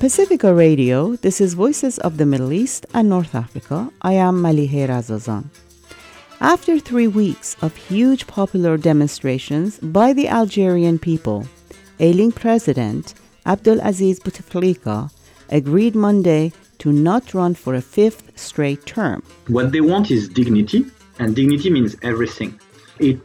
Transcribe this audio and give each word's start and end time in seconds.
Pacifica 0.00 0.54
Radio, 0.54 1.14
this 1.16 1.42
is 1.42 1.52
Voices 1.52 1.98
of 1.98 2.16
the 2.16 2.24
Middle 2.24 2.54
East 2.54 2.86
and 2.94 3.10
North 3.10 3.34
Africa. 3.34 3.90
I 4.00 4.14
am 4.14 4.42
Malihe 4.42 4.88
Razazan. 4.88 5.44
After 6.40 6.78
three 6.78 7.06
weeks 7.06 7.54
of 7.60 7.76
huge 7.76 8.26
popular 8.26 8.78
demonstrations 8.78 9.78
by 9.80 10.14
the 10.14 10.26
Algerian 10.26 10.98
people, 10.98 11.46
ailing 11.98 12.32
President 12.32 13.12
Abdelaziz 13.44 14.18
Bouteflika 14.20 15.12
agreed 15.50 15.94
Monday 15.94 16.52
to 16.78 16.92
not 16.92 17.34
run 17.34 17.54
for 17.54 17.74
a 17.74 17.82
fifth 17.82 18.32
straight 18.40 18.86
term. 18.86 19.22
What 19.48 19.70
they 19.70 19.82
want 19.82 20.10
is 20.10 20.30
dignity, 20.30 20.86
and 21.18 21.36
dignity 21.36 21.68
means 21.68 21.94
everything. 22.00 22.58
It's 23.00 23.20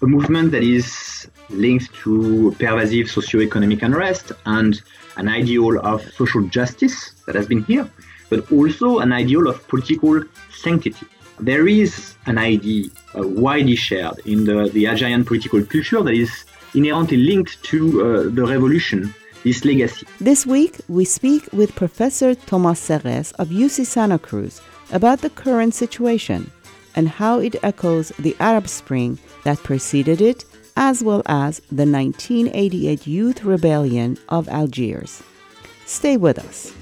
a 0.00 0.06
movement 0.06 0.50
that 0.52 0.62
is 0.62 1.28
linked 1.50 1.92
to 2.04 2.54
pervasive 2.58 3.10
socio-economic 3.10 3.82
unrest 3.82 4.32
and 4.46 4.80
an 5.18 5.28
ideal 5.28 5.78
of 5.80 6.02
social 6.14 6.42
justice 6.48 7.12
that 7.26 7.34
has 7.34 7.46
been 7.46 7.62
here, 7.64 7.88
but 8.30 8.50
also 8.50 8.98
an 9.00 9.12
ideal 9.12 9.46
of 9.48 9.66
political 9.68 10.22
sanctity 10.50 11.06
there 11.40 11.68
is 11.68 12.14
an 12.26 12.38
idea 12.38 12.90
uh, 13.16 13.26
widely 13.26 13.76
shared 13.76 14.18
in 14.24 14.44
the, 14.44 14.68
the 14.72 15.24
political 15.24 15.62
culture 15.64 16.02
that 16.02 16.14
is 16.14 16.44
inherently 16.74 17.16
linked 17.16 17.62
to 17.64 18.02
uh, 18.02 18.22
the 18.30 18.44
revolution, 18.44 19.14
this 19.44 19.64
legacy. 19.64 20.06
This 20.20 20.46
week, 20.46 20.80
we 20.88 21.04
speak 21.04 21.48
with 21.52 21.74
Professor 21.74 22.34
Thomas 22.34 22.80
Serres 22.80 23.32
of 23.32 23.48
UC 23.48 23.86
Santa 23.86 24.18
Cruz 24.18 24.60
about 24.92 25.20
the 25.20 25.30
current 25.30 25.74
situation 25.74 26.50
and 26.94 27.08
how 27.08 27.38
it 27.38 27.56
echoes 27.62 28.08
the 28.18 28.36
Arab 28.40 28.68
Spring 28.68 29.18
that 29.44 29.58
preceded 29.58 30.20
it, 30.20 30.44
as 30.80 31.02
well 31.02 31.22
as 31.26 31.58
the 31.72 31.84
1988 31.84 33.04
Youth 33.04 33.42
Rebellion 33.42 34.16
of 34.28 34.48
Algiers. 34.48 35.24
Stay 35.86 36.16
with 36.16 36.38
us. 36.38 36.72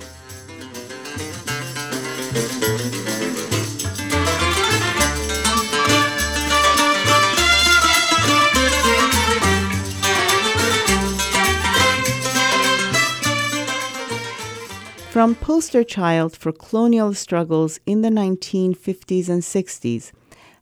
From 15.10 15.34
poster 15.36 15.82
child 15.82 16.36
for 16.36 16.52
colonial 16.52 17.14
struggles 17.14 17.80
in 17.86 18.02
the 18.02 18.10
1950s 18.10 19.30
and 19.30 19.40
60s, 19.40 20.12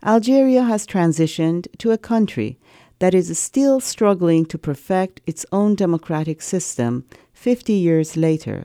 Algeria 0.04 0.62
has 0.62 0.86
transitioned 0.86 1.66
to 1.78 1.90
a 1.90 1.98
country 1.98 2.58
that 2.98 3.14
is 3.14 3.38
still 3.38 3.80
struggling 3.80 4.46
to 4.46 4.58
perfect 4.58 5.20
its 5.26 5.44
own 5.52 5.74
democratic 5.74 6.40
system 6.40 7.04
50 7.32 7.72
years 7.72 8.16
later, 8.16 8.64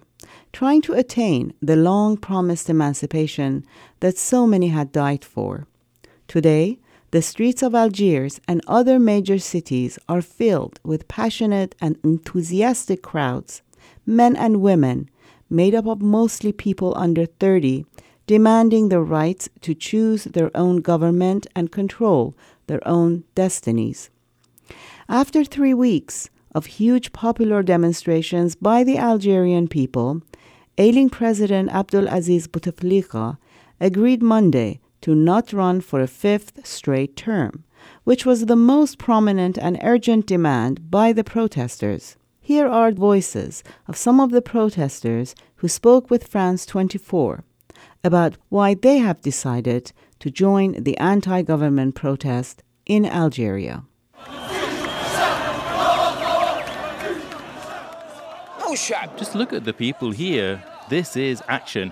trying 0.54 0.82
to 0.82 0.94
attain 0.94 1.54
the 1.62 1.76
long 1.76 2.18
promised 2.18 2.70
emancipation 2.70 3.66
that 4.00 4.18
so 4.18 4.48
many 4.48 4.68
had 4.68 4.92
died 4.92 5.26
for. 5.26 5.68
Today, 6.28 6.80
the 7.12 7.22
streets 7.24 7.64
of 7.64 7.74
Algiers 7.74 8.40
and 8.48 8.62
other 8.68 9.00
major 9.00 9.40
cities 9.40 9.98
are 10.08 10.22
filled 10.22 10.80
with 10.84 11.08
passionate 11.08 11.74
and 11.82 11.98
enthusiastic 12.04 13.02
crowds, 13.02 13.64
men 14.06 14.36
and 14.36 14.62
women 14.62 15.10
made 15.50 15.74
up 15.74 15.88
of 15.88 16.02
mostly 16.02 16.52
people 16.52 16.94
under 16.96 17.26
30, 17.26 17.86
demanding 18.28 18.90
the 18.90 19.02
rights 19.02 19.50
to 19.62 19.74
choose 19.74 20.26
their 20.26 20.52
own 20.56 20.82
government 20.82 21.48
and 21.56 21.72
control 21.72 22.36
their 22.68 22.88
own 22.88 23.24
destinies. 23.34 24.12
After 25.12 25.44
three 25.44 25.74
weeks 25.74 26.30
of 26.54 26.68
huge 26.68 27.14
popular 27.14 27.64
demonstrations 27.64 28.54
by 28.54 28.84
the 28.84 29.00
Algerian 29.00 29.68
people, 29.68 30.22
ailing 30.78 31.10
President 31.10 31.72
Abdelaziz 31.72 32.48
Bouteflika 32.48 33.40
agreed 33.82 34.22
Monday 34.22 34.80
to 35.02 35.16
not 35.16 35.52
run 35.52 35.82
for 35.82 36.00
a 36.00 36.06
fifth 36.06 36.64
straight 36.64 37.16
term, 37.16 37.64
which 38.04 38.24
was 38.24 38.46
the 38.46 38.56
most 38.56 39.00
prominent 39.00 39.58
and 39.58 39.80
urgent 39.82 40.28
demand 40.28 40.92
by 40.92 41.12
the 41.12 41.24
protesters. 41.24 42.16
Here 42.40 42.68
are 42.68 42.92
voices 42.92 43.64
of 43.88 43.98
some 43.98 44.20
of 44.20 44.30
the 44.30 44.44
protesters 44.44 45.34
who 45.56 45.68
spoke 45.68 46.12
with 46.12 46.28
France 46.28 46.68
24 46.68 47.44
about 48.04 48.38
why 48.50 48.76
they 48.76 49.00
have 49.00 49.22
decided 49.22 49.92
to 50.20 50.30
join 50.30 50.84
the 50.84 50.96
anti 51.00 51.42
government 51.42 51.96
protest 51.96 52.62
in 52.86 53.08
Algeria. 53.08 53.86
Just 59.18 59.36
look 59.36 59.52
at 59.52 59.66
the 59.66 59.74
people 59.74 60.12
here. 60.12 60.64
This 60.90 61.16
is 61.16 61.42
action. 61.48 61.92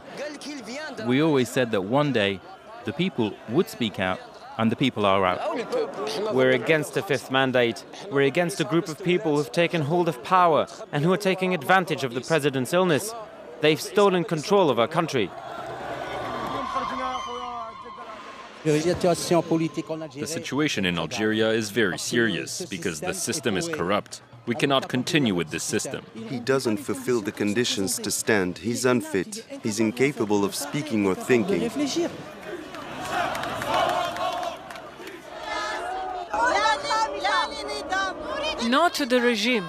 We 1.05 1.21
always 1.21 1.49
said 1.49 1.71
that 1.71 1.81
one 1.81 2.13
day 2.13 2.39
the 2.85 2.93
people 2.93 3.33
would 3.49 3.67
speak 3.67 3.99
out 3.99 4.19
and 4.57 4.71
the 4.71 4.75
people 4.75 5.05
are 5.05 5.25
out. 5.25 6.35
We're 6.35 6.51
against 6.51 6.93
the 6.93 7.01
fifth 7.01 7.31
mandate. 7.31 7.83
We're 8.11 8.21
against 8.21 8.59
a 8.59 8.63
group 8.63 8.87
of 8.89 9.03
people 9.03 9.37
who've 9.37 9.51
taken 9.51 9.81
hold 9.81 10.07
of 10.07 10.23
power 10.23 10.67
and 10.91 11.03
who 11.03 11.11
are 11.13 11.17
taking 11.17 11.53
advantage 11.53 12.03
of 12.03 12.13
the 12.13 12.21
president's 12.21 12.73
illness. 12.73 13.13
They've 13.61 13.81
stolen 13.81 14.23
control 14.23 14.69
of 14.69 14.79
our 14.79 14.87
country. 14.87 15.31
The 18.63 20.25
situation 20.25 20.85
in 20.85 20.97
Algeria 20.99 21.49
is 21.51 21.69
very 21.69 21.97
serious 21.97 22.65
because 22.65 22.99
the 22.99 23.13
system 23.13 23.57
is 23.57 23.67
corrupt. 23.67 24.21
We 24.47 24.55
cannot 24.55 24.87
continue 24.87 25.35
with 25.35 25.49
this 25.49 25.63
system. 25.63 26.05
He 26.29 26.39
doesn't 26.39 26.77
fulfill 26.77 27.19
the 27.19 27.33
conditions 27.33 27.97
to 27.99 28.09
stand. 28.09 28.57
He's 28.59 28.85
unfit. 28.85 29.45
He's 29.61 29.81
incapable 29.81 30.45
of 30.45 30.55
speaking 30.55 31.05
or 31.05 31.15
thinking. 31.15 31.69
No 38.69 38.89
to 38.89 39.05
the 39.05 39.19
regime. 39.21 39.65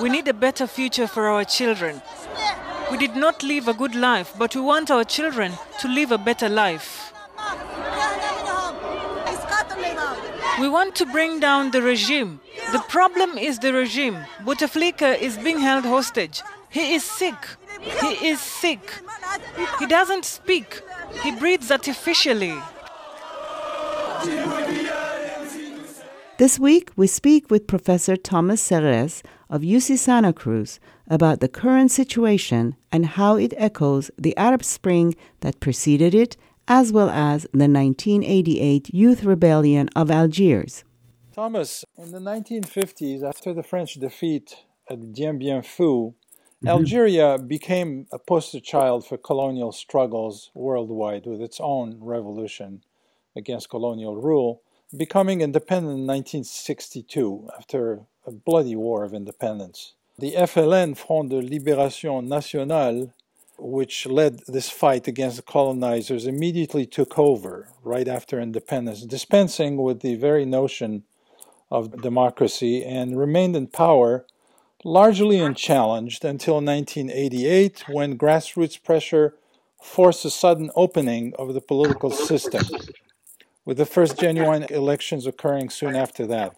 We 0.00 0.10
need 0.10 0.26
a 0.26 0.34
better 0.34 0.66
future 0.66 1.06
for 1.06 1.28
our 1.28 1.44
children. 1.44 2.02
We 2.90 2.98
did 2.98 3.14
not 3.14 3.42
live 3.44 3.68
a 3.68 3.74
good 3.74 3.94
life, 3.94 4.34
but 4.36 4.54
we 4.56 4.60
want 4.60 4.90
our 4.90 5.04
children 5.04 5.52
to 5.80 5.88
live 5.88 6.10
a 6.10 6.18
better 6.18 6.48
life. 6.48 7.12
We 10.58 10.68
want 10.68 10.94
to 10.96 11.06
bring 11.06 11.40
down 11.40 11.70
the 11.70 11.82
regime. 11.82 12.40
The 12.72 12.82
problem 12.88 13.36
is 13.36 13.58
the 13.58 13.72
regime. 13.72 14.16
Bouteflika 14.40 15.20
is 15.20 15.36
being 15.36 15.60
held 15.60 15.84
hostage. 15.84 16.42
He 16.70 16.94
is 16.94 17.04
sick. 17.04 17.36
He 17.80 18.28
is 18.28 18.40
sick. 18.40 18.80
He 19.78 19.86
doesn't 19.86 20.24
speak. 20.24 20.80
He 21.22 21.32
breathes 21.32 21.70
artificially. 21.70 22.56
This 26.38 26.58
week, 26.58 26.90
we 26.96 27.06
speak 27.06 27.50
with 27.50 27.66
Professor 27.66 28.16
Thomas 28.16 28.60
Serres 28.60 29.22
of 29.48 29.62
UC 29.62 29.98
Santa 29.98 30.32
Cruz 30.32 30.80
about 31.08 31.40
the 31.40 31.48
current 31.48 31.90
situation 31.90 32.76
and 32.90 33.06
how 33.06 33.36
it 33.36 33.54
echoes 33.56 34.10
the 34.18 34.36
Arab 34.36 34.64
Spring 34.64 35.14
that 35.40 35.60
preceded 35.60 36.14
it, 36.14 36.36
as 36.68 36.92
well 36.92 37.10
as 37.10 37.42
the 37.52 37.68
1988 37.68 38.92
Youth 38.92 39.24
Rebellion 39.24 39.88
of 39.94 40.10
Algiers. 40.10 40.84
Thomas, 41.34 41.84
in 41.96 42.12
the 42.12 42.18
1950s, 42.18 43.22
after 43.22 43.52
the 43.52 43.62
French 43.62 43.94
defeat 43.94 44.64
at 44.88 45.12
Dien 45.12 45.38
Bien 45.38 45.62
Phu, 45.62 46.14
mm-hmm. 46.14 46.68
Algeria 46.68 47.38
became 47.38 48.06
a 48.10 48.18
poster 48.18 48.60
child 48.60 49.06
for 49.06 49.18
colonial 49.18 49.72
struggles 49.72 50.50
worldwide 50.54 51.26
with 51.26 51.40
its 51.40 51.60
own 51.60 51.98
revolution 52.00 52.82
against 53.36 53.68
colonial 53.68 54.16
rule 54.16 54.62
becoming 54.96 55.40
independent 55.40 55.98
in 55.98 56.06
1962 56.06 57.48
after 57.58 58.00
a 58.26 58.32
bloody 58.32 58.76
war 58.76 59.04
of 59.04 59.14
independence. 59.14 59.94
The 60.18 60.32
FLN, 60.32 60.96
Front 60.96 61.30
de 61.30 61.42
Libération 61.42 62.26
Nationale, 62.26 63.12
which 63.58 64.06
led 64.06 64.40
this 64.46 64.70
fight 64.70 65.08
against 65.08 65.36
the 65.36 65.42
colonizers, 65.42 66.26
immediately 66.26 66.86
took 66.86 67.18
over 67.18 67.68
right 67.82 68.08
after 68.08 68.40
independence, 68.40 69.02
dispensing 69.02 69.76
with 69.76 70.00
the 70.00 70.14
very 70.16 70.44
notion 70.44 71.04
of 71.70 72.00
democracy 72.02 72.84
and 72.84 73.18
remained 73.18 73.56
in 73.56 73.66
power 73.66 74.24
largely 74.84 75.40
unchallenged 75.40 76.24
until 76.24 76.54
1988 76.56 77.84
when 77.88 78.16
grassroots 78.16 78.80
pressure 78.82 79.34
forced 79.82 80.24
a 80.24 80.30
sudden 80.30 80.70
opening 80.76 81.32
of 81.38 81.54
the 81.54 81.60
political 81.60 82.10
system 82.10 82.62
with 83.64 83.76
the 83.78 83.86
first 83.86 84.18
genuine 84.18 84.62
elections 84.70 85.26
occurring 85.26 85.70
soon 85.70 85.96
after 85.96 86.26
that. 86.26 86.56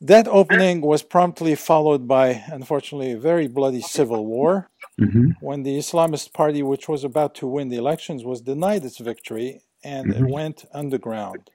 That 0.00 0.28
opening 0.28 0.82
was 0.82 1.02
promptly 1.02 1.54
followed 1.54 2.06
by, 2.06 2.44
unfortunately, 2.48 3.12
a 3.12 3.18
very 3.18 3.48
bloody 3.48 3.80
civil 3.80 4.26
war 4.26 4.68
mm-hmm. 5.00 5.30
when 5.40 5.62
the 5.62 5.78
Islamist 5.78 6.34
party, 6.34 6.62
which 6.62 6.86
was 6.86 7.02
about 7.02 7.34
to 7.36 7.46
win 7.46 7.70
the 7.70 7.78
elections, 7.78 8.22
was 8.22 8.42
denied 8.42 8.84
its 8.84 8.98
victory 8.98 9.62
and 9.82 10.12
mm-hmm. 10.12 10.26
it 10.26 10.30
went 10.30 10.64
underground. 10.74 11.50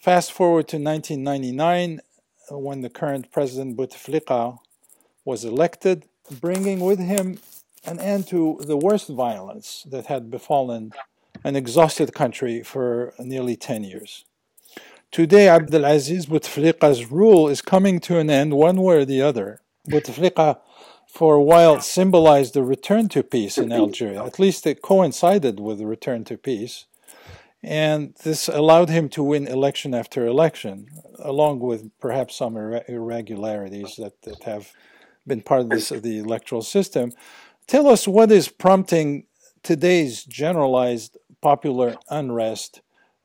Fast 0.00 0.30
forward 0.30 0.68
to 0.68 0.76
1999, 0.76 2.00
when 2.50 2.80
the 2.80 2.90
current 2.90 3.32
president 3.32 3.76
Bouteflika 3.76 4.58
was 5.24 5.44
elected, 5.44 6.06
bringing 6.40 6.80
with 6.80 7.00
him 7.00 7.38
an 7.84 7.98
end 7.98 8.28
to 8.28 8.60
the 8.62 8.76
worst 8.76 9.08
violence 9.08 9.84
that 9.90 10.06
had 10.06 10.30
befallen 10.30 10.92
an 11.44 11.56
exhausted 11.56 12.14
country 12.14 12.62
for 12.62 13.14
nearly 13.18 13.56
10 13.56 13.84
years. 13.84 14.24
Today, 15.10 15.48
Abdelaziz 15.48 16.26
Bouteflika's 16.26 17.10
rule 17.10 17.48
is 17.48 17.62
coming 17.62 17.98
to 18.00 18.18
an 18.18 18.30
end 18.30 18.54
one 18.54 18.80
way 18.80 18.98
or 18.98 19.04
the 19.04 19.20
other. 19.20 19.60
Bouteflika, 19.88 20.60
for 21.08 21.34
a 21.34 21.42
while, 21.42 21.80
symbolized 21.80 22.54
the 22.54 22.62
return 22.62 23.08
to 23.08 23.24
peace 23.24 23.58
in 23.58 23.72
Algeria. 23.72 24.24
At 24.24 24.38
least 24.38 24.68
it 24.68 24.82
coincided 24.82 25.58
with 25.58 25.78
the 25.78 25.86
return 25.86 26.22
to 26.26 26.38
peace. 26.38 26.86
And 27.60 28.14
this 28.22 28.46
allowed 28.46 28.88
him 28.88 29.08
to 29.10 29.24
win 29.24 29.48
election 29.48 29.94
after 29.94 30.26
election, 30.26 30.86
along 31.18 31.58
with 31.58 31.90
perhaps 31.98 32.36
some 32.36 32.56
irregularities 32.56 33.96
that, 33.96 34.22
that 34.22 34.44
have 34.44 34.72
been 35.26 35.42
part 35.42 35.62
of 35.62 35.70
this 35.70 35.90
of 35.90 36.02
the 36.02 36.18
electoral 36.18 36.62
system. 36.62 37.10
Tell 37.66 37.88
us 37.88 38.06
what 38.06 38.30
is 38.30 38.48
prompting 38.48 39.24
today's 39.64 40.24
generalized 40.24 41.18
popular 41.40 41.96
unrest, 42.08 42.80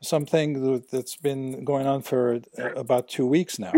something 0.08 0.84
that's 0.92 1.16
been 1.18 1.64
going 1.64 1.88
on 1.88 2.02
for 2.02 2.40
uh, 2.58 2.74
about 2.76 3.08
two 3.08 3.26
weeks 3.26 3.60
now. 3.60 3.74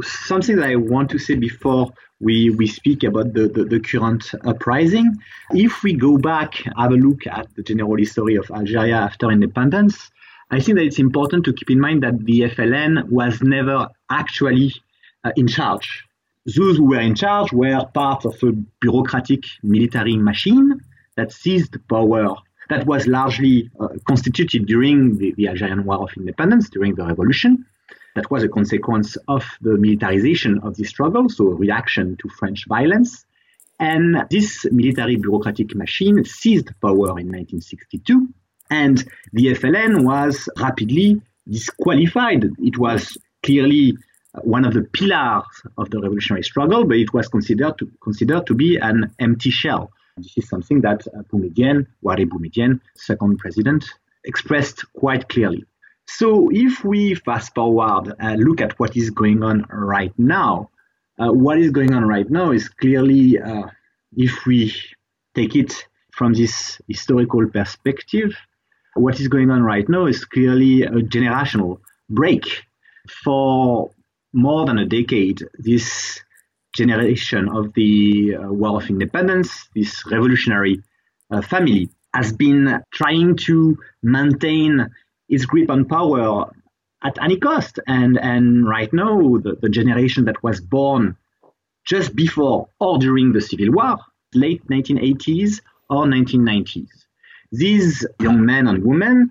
Something 0.00 0.56
that 0.56 0.68
I 0.68 0.76
want 0.76 1.10
to 1.10 1.18
say 1.18 1.34
before 1.34 1.92
we, 2.20 2.50
we 2.50 2.66
speak 2.66 3.02
about 3.02 3.34
the, 3.34 3.48
the, 3.48 3.64
the 3.64 3.80
current 3.80 4.30
uprising. 4.44 5.16
If 5.50 5.82
we 5.82 5.94
go 5.94 6.16
back, 6.16 6.54
have 6.76 6.92
a 6.92 6.96
look 6.96 7.26
at 7.26 7.54
the 7.56 7.62
general 7.62 7.96
history 7.96 8.36
of 8.36 8.50
Algeria 8.50 8.96
after 8.96 9.30
independence, 9.30 10.10
I 10.50 10.60
think 10.60 10.78
that 10.78 10.84
it's 10.84 10.98
important 10.98 11.44
to 11.46 11.52
keep 11.52 11.70
in 11.70 11.80
mind 11.80 12.02
that 12.02 12.24
the 12.24 12.40
FLN 12.40 13.08
was 13.08 13.42
never 13.42 13.88
actually 14.10 14.74
uh, 15.24 15.32
in 15.36 15.48
charge. 15.48 16.04
Those 16.44 16.76
who 16.76 16.84
were 16.84 17.00
in 17.00 17.14
charge 17.14 17.52
were 17.52 17.84
part 17.94 18.24
of 18.24 18.34
a 18.42 18.52
bureaucratic 18.80 19.44
military 19.62 20.16
machine 20.16 20.80
that 21.16 21.32
seized 21.32 21.76
power 21.88 22.34
that 22.72 22.86
was 22.86 23.06
largely 23.06 23.70
uh, 23.78 23.88
constituted 24.06 24.66
during 24.66 25.18
the, 25.18 25.34
the 25.36 25.48
Algerian 25.48 25.84
War 25.84 26.02
of 26.02 26.10
Independence, 26.16 26.70
during 26.70 26.94
the 26.94 27.04
revolution. 27.04 27.66
That 28.14 28.30
was 28.30 28.42
a 28.42 28.48
consequence 28.48 29.16
of 29.28 29.44
the 29.60 29.76
militarization 29.76 30.58
of 30.62 30.76
the 30.76 30.84
struggle, 30.84 31.28
so 31.28 31.48
a 31.48 31.54
reaction 31.54 32.16
to 32.22 32.28
French 32.30 32.66
violence. 32.66 33.26
And 33.78 34.24
this 34.30 34.66
military 34.70 35.16
bureaucratic 35.16 35.74
machine 35.74 36.24
seized 36.24 36.68
power 36.80 37.18
in 37.20 37.28
1962, 37.28 38.28
and 38.70 39.04
the 39.32 39.48
FLN 39.48 40.04
was 40.04 40.48
rapidly 40.58 41.20
disqualified. 41.46 42.44
It 42.58 42.78
was 42.78 43.18
clearly 43.42 43.96
one 44.42 44.64
of 44.64 44.72
the 44.72 44.82
pillars 44.82 45.44
of 45.76 45.90
the 45.90 46.00
revolutionary 46.00 46.42
struggle, 46.42 46.84
but 46.84 46.96
it 46.96 47.12
was 47.12 47.28
considered 47.28 47.76
to, 47.78 47.90
considered 48.02 48.46
to 48.46 48.54
be 48.54 48.76
an 48.76 49.12
empty 49.18 49.50
shell. 49.50 49.90
This 50.16 50.36
is 50.36 50.48
something 50.48 50.80
that 50.82 51.06
uh, 51.08 51.22
Boumedienne, 51.22 51.86
Houari 52.04 52.26
Boumedienne, 52.26 52.80
second 52.96 53.38
president, 53.38 53.84
expressed 54.24 54.84
quite 54.92 55.28
clearly. 55.28 55.64
So 56.06 56.50
if 56.52 56.84
we 56.84 57.14
fast 57.14 57.54
forward, 57.54 58.14
uh, 58.20 58.34
look 58.34 58.60
at 58.60 58.78
what 58.78 58.96
is 58.96 59.10
going 59.10 59.42
on 59.42 59.64
right 59.70 60.12
now, 60.18 60.70
uh, 61.18 61.32
what 61.32 61.58
is 61.58 61.70
going 61.70 61.94
on 61.94 62.04
right 62.04 62.28
now 62.28 62.50
is 62.50 62.68
clearly, 62.68 63.38
uh, 63.38 63.68
if 64.16 64.44
we 64.46 64.74
take 65.34 65.56
it 65.56 65.86
from 66.12 66.34
this 66.34 66.80
historical 66.88 67.48
perspective, 67.48 68.36
what 68.94 69.18
is 69.18 69.28
going 69.28 69.50
on 69.50 69.62
right 69.62 69.88
now 69.88 70.06
is 70.06 70.24
clearly 70.24 70.82
a 70.82 70.90
generational 70.90 71.80
break. 72.10 72.44
For 73.24 73.90
more 74.32 74.66
than 74.66 74.78
a 74.78 74.86
decade, 74.86 75.42
this 75.58 76.20
generation 76.74 77.48
of 77.48 77.72
the 77.74 78.36
uh, 78.36 78.52
War 78.52 78.82
of 78.82 78.88
Independence, 78.88 79.68
this 79.74 80.02
revolutionary 80.10 80.82
uh, 81.30 81.42
family, 81.42 81.90
has 82.14 82.32
been 82.32 82.82
trying 82.92 83.36
to 83.36 83.78
maintain 84.02 84.88
its 85.28 85.46
grip 85.46 85.70
on 85.70 85.86
power 85.86 86.50
at 87.02 87.18
any 87.22 87.38
cost. 87.38 87.78
And, 87.86 88.18
and 88.18 88.68
right 88.68 88.92
now, 88.92 89.38
the, 89.38 89.56
the 89.60 89.68
generation 89.68 90.26
that 90.26 90.42
was 90.42 90.60
born 90.60 91.16
just 91.84 92.14
before 92.14 92.68
or 92.78 92.98
during 92.98 93.32
the 93.32 93.40
Civil 93.40 93.72
War, 93.72 93.98
late 94.34 94.66
1980s 94.68 95.60
or 95.90 96.04
1990s, 96.04 96.88
these 97.50 98.06
young 98.20 98.44
men 98.46 98.66
and 98.66 98.84
women 98.84 99.30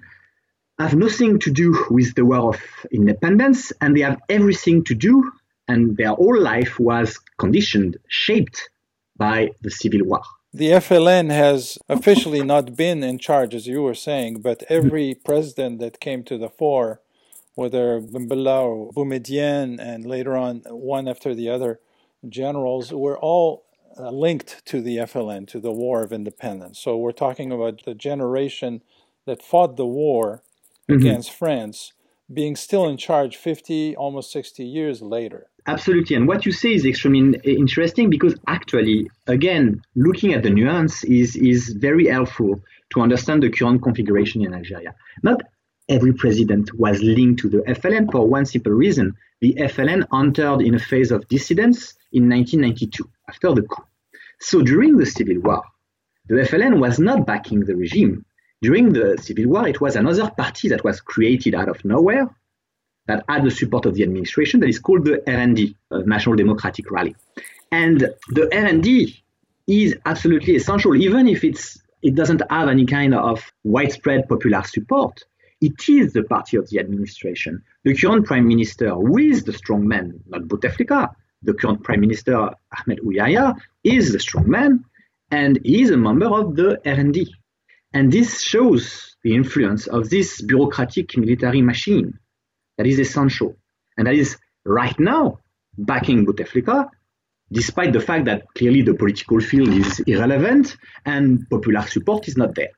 have 0.79 0.95
nothing 0.95 1.39
to 1.39 1.51
do 1.51 1.85
with 1.89 2.13
the 2.15 2.25
War 2.25 2.49
of 2.49 2.61
Independence, 2.91 3.71
and 3.81 3.95
they 3.95 4.01
have 4.01 4.19
everything 4.29 4.83
to 4.85 4.95
do, 4.95 5.31
and 5.67 5.95
their 5.95 6.09
whole 6.09 6.39
life 6.39 6.79
was 6.79 7.19
conditioned, 7.43 7.97
shaped 8.07 8.69
by 9.17 9.38
the 9.61 9.71
Civil 9.81 10.03
War. 10.11 10.23
The 10.53 10.71
FLN 10.85 11.27
has 11.31 11.77
officially 11.88 12.43
not 12.53 12.75
been 12.75 12.99
in 13.03 13.17
charge, 13.17 13.53
as 13.55 13.67
you 13.67 13.81
were 13.81 13.99
saying, 14.09 14.33
but 14.41 14.63
every 14.77 15.09
president 15.29 15.79
that 15.79 16.01
came 16.07 16.21
to 16.25 16.38
the 16.38 16.49
fore, 16.49 17.01
whether 17.55 18.01
Ben 18.13 18.27
Bella 18.27 18.57
or 18.67 18.91
Boumedienne, 18.91 19.79
and 19.79 20.05
later 20.05 20.33
on 20.35 20.53
one 20.67 21.07
after 21.07 21.33
the 21.33 21.49
other 21.55 21.79
generals, 22.27 22.85
were 22.91 23.17
all 23.17 23.49
uh, 23.97 24.09
linked 24.09 24.51
to 24.71 24.81
the 24.81 24.97
FLN, 24.97 25.47
to 25.47 25.59
the 25.59 25.71
War 25.71 26.03
of 26.03 26.11
Independence. 26.11 26.79
So 26.79 26.97
we're 26.97 27.23
talking 27.25 27.51
about 27.51 27.75
the 27.85 27.95
generation 27.95 28.81
that 29.25 29.41
fought 29.41 29.77
the 29.77 29.91
war 30.03 30.43
mm-hmm. 30.89 30.99
against 30.99 31.31
France, 31.31 31.93
being 32.33 32.55
still 32.55 32.87
in 32.87 32.97
charge 32.97 33.37
50, 33.37 33.95
almost 33.95 34.31
60 34.31 34.63
years 34.63 35.01
later. 35.01 35.47
Absolutely. 35.67 36.15
And 36.15 36.27
what 36.27 36.45
you 36.45 36.51
say 36.51 36.73
is 36.73 36.85
extremely 36.85 37.39
interesting 37.43 38.09
because 38.09 38.35
actually, 38.47 39.09
again, 39.27 39.81
looking 39.95 40.33
at 40.33 40.43
the 40.43 40.49
nuance 40.49 41.03
is, 41.03 41.35
is 41.35 41.69
very 41.69 42.07
helpful 42.07 42.63
to 42.91 43.01
understand 43.01 43.43
the 43.43 43.49
current 43.49 43.81
configuration 43.83 44.43
in 44.43 44.53
Algeria. 44.53 44.95
Not 45.23 45.41
every 45.87 46.13
president 46.13 46.73
was 46.73 47.01
linked 47.01 47.41
to 47.41 47.49
the 47.49 47.59
FLN 47.59 48.11
for 48.11 48.27
one 48.27 48.45
simple 48.45 48.71
reason. 48.71 49.15
The 49.41 49.53
FLN 49.53 50.07
entered 50.13 50.61
in 50.61 50.75
a 50.75 50.79
phase 50.79 51.11
of 51.11 51.27
dissidence 51.27 51.95
in 52.11 52.29
1992 52.29 53.09
after 53.27 53.53
the 53.53 53.63
coup. 53.63 53.83
So 54.39 54.61
during 54.61 54.97
the 54.97 55.05
civil 55.05 55.39
war, 55.39 55.63
the 56.27 56.35
FLN 56.35 56.79
was 56.79 56.97
not 56.99 57.25
backing 57.25 57.61
the 57.61 57.75
regime. 57.75 58.25
During 58.62 58.94
the 58.94 59.18
Civil 59.20 59.48
War, 59.48 59.68
it 59.68 59.82
was 59.82 59.96
another 59.96 60.30
party 60.30 60.70
that 60.70 60.84
was 60.84 61.01
created 61.01 61.56
out 61.56 61.68
of 61.68 61.84
nowhere 61.84 62.30
that 63.08 63.24
had 63.27 63.44
the 63.44 63.50
support 63.50 63.88
of 63.88 63.96
the 63.96 64.03
administration 64.03 64.60
that 64.60 64.70
is 64.70 64.77
called 64.77 65.06
the 65.06 65.18
RND, 65.27 65.75
uh, 65.89 66.00
National 66.06 66.36
Democratic 66.36 66.91
Rally. 66.91 67.15
And 67.72 68.01
the 68.30 68.48
RND 68.51 69.20
is 69.68 69.96
absolutely 70.06 70.56
essential, 70.56 70.96
even 70.96 71.27
if 71.27 71.44
it's 71.44 71.82
it 72.03 72.15
doesn't 72.15 72.41
have 72.50 72.68
any 72.68 72.86
kind 72.86 73.13
of 73.13 73.51
widespread 73.63 74.27
popular 74.27 74.63
support. 74.63 75.24
It 75.60 75.88
is 75.88 76.13
the 76.13 76.24
party 76.24 76.58
of 76.58 76.70
the 76.70 76.80
administration. 76.80 77.63
The 77.84 77.96
current 77.96 78.25
prime 78.25 78.48
minister, 78.48 78.98
with 78.98 79.46
the 79.46 79.53
strong 79.53 79.88
man, 79.88 80.20
not 80.27 80.44
Bouteflika, 80.44 81.13
the 81.44 81.53
current 81.53 81.84
prime 81.84 82.01
minister 82.01 82.36
Ahmed 82.36 83.00
Ouyahia 83.03 83.56
is 83.84 84.12
the 84.12 84.20
strong 84.20 84.50
man, 84.50 84.84
and 85.30 85.60
he 85.63 85.82
is 85.82 85.91
a 85.91 85.98
member 85.98 86.27
of 86.27 86.56
the 86.56 86.80
RND. 86.86 87.27
And 87.93 88.12
this 88.12 88.41
shows 88.41 89.15
the 89.24 89.36
influence 89.36 89.88
of 89.88 90.10
this 90.10 90.41
bureaucratic 90.41 91.17
military 91.17 91.62
machine 91.62 92.17
that 92.77 92.88
is 92.88 93.00
essential. 93.00 93.55
And 93.98 94.07
that 94.07 94.15
is 94.15 94.38
right 94.65 94.98
now 95.00 95.39
backing 95.77 96.25
Bouteflika, 96.25 96.89
despite 97.51 97.93
the 97.93 98.00
fact 98.00 98.25
that 98.25 98.45
clearly 98.55 98.81
the 98.81 98.93
political 98.93 99.39
field 99.41 99.69
is 99.69 100.00
irrelevant 100.01 100.77
and 101.05 101.50
popular 101.50 101.81
support 101.81 102.27
is 102.27 102.38
not 102.38 102.55
there. 102.55 102.71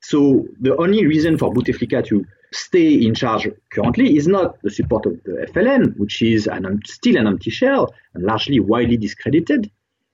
So 0.00 0.46
the 0.60 0.76
only 0.76 1.06
reason 1.06 1.38
for 1.38 1.52
Bouteflika 1.52 2.04
to 2.06 2.24
stay 2.52 2.94
in 2.94 3.14
charge 3.14 3.48
currently 3.72 4.16
is 4.16 4.26
not 4.26 4.60
the 4.62 4.70
support 4.70 5.06
of 5.06 5.22
the 5.24 5.46
FLN, 5.52 5.96
which 5.96 6.22
is 6.22 6.46
an, 6.46 6.80
still 6.84 7.16
an 7.16 7.26
empty 7.26 7.50
shell 7.50 7.94
and 8.14 8.24
largely 8.24 8.60
widely 8.60 8.96
discredited. 8.96 9.70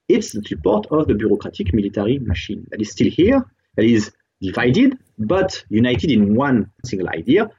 It's 0.08 0.32
the 0.32 0.42
support 0.42 0.86
of 0.90 1.08
the 1.08 1.14
bureaucratic 1.14 1.74
military 1.74 2.18
machine 2.18 2.66
that 2.70 2.80
is 2.80 2.90
still 2.90 3.10
here, 3.10 3.44
that 3.76 3.84
is 3.84 4.10
divided, 4.40 4.98
but 5.18 5.64
united 5.68 6.10
in 6.10 6.34
one 6.34 6.70
single 6.84 7.08
idea, 7.08 7.50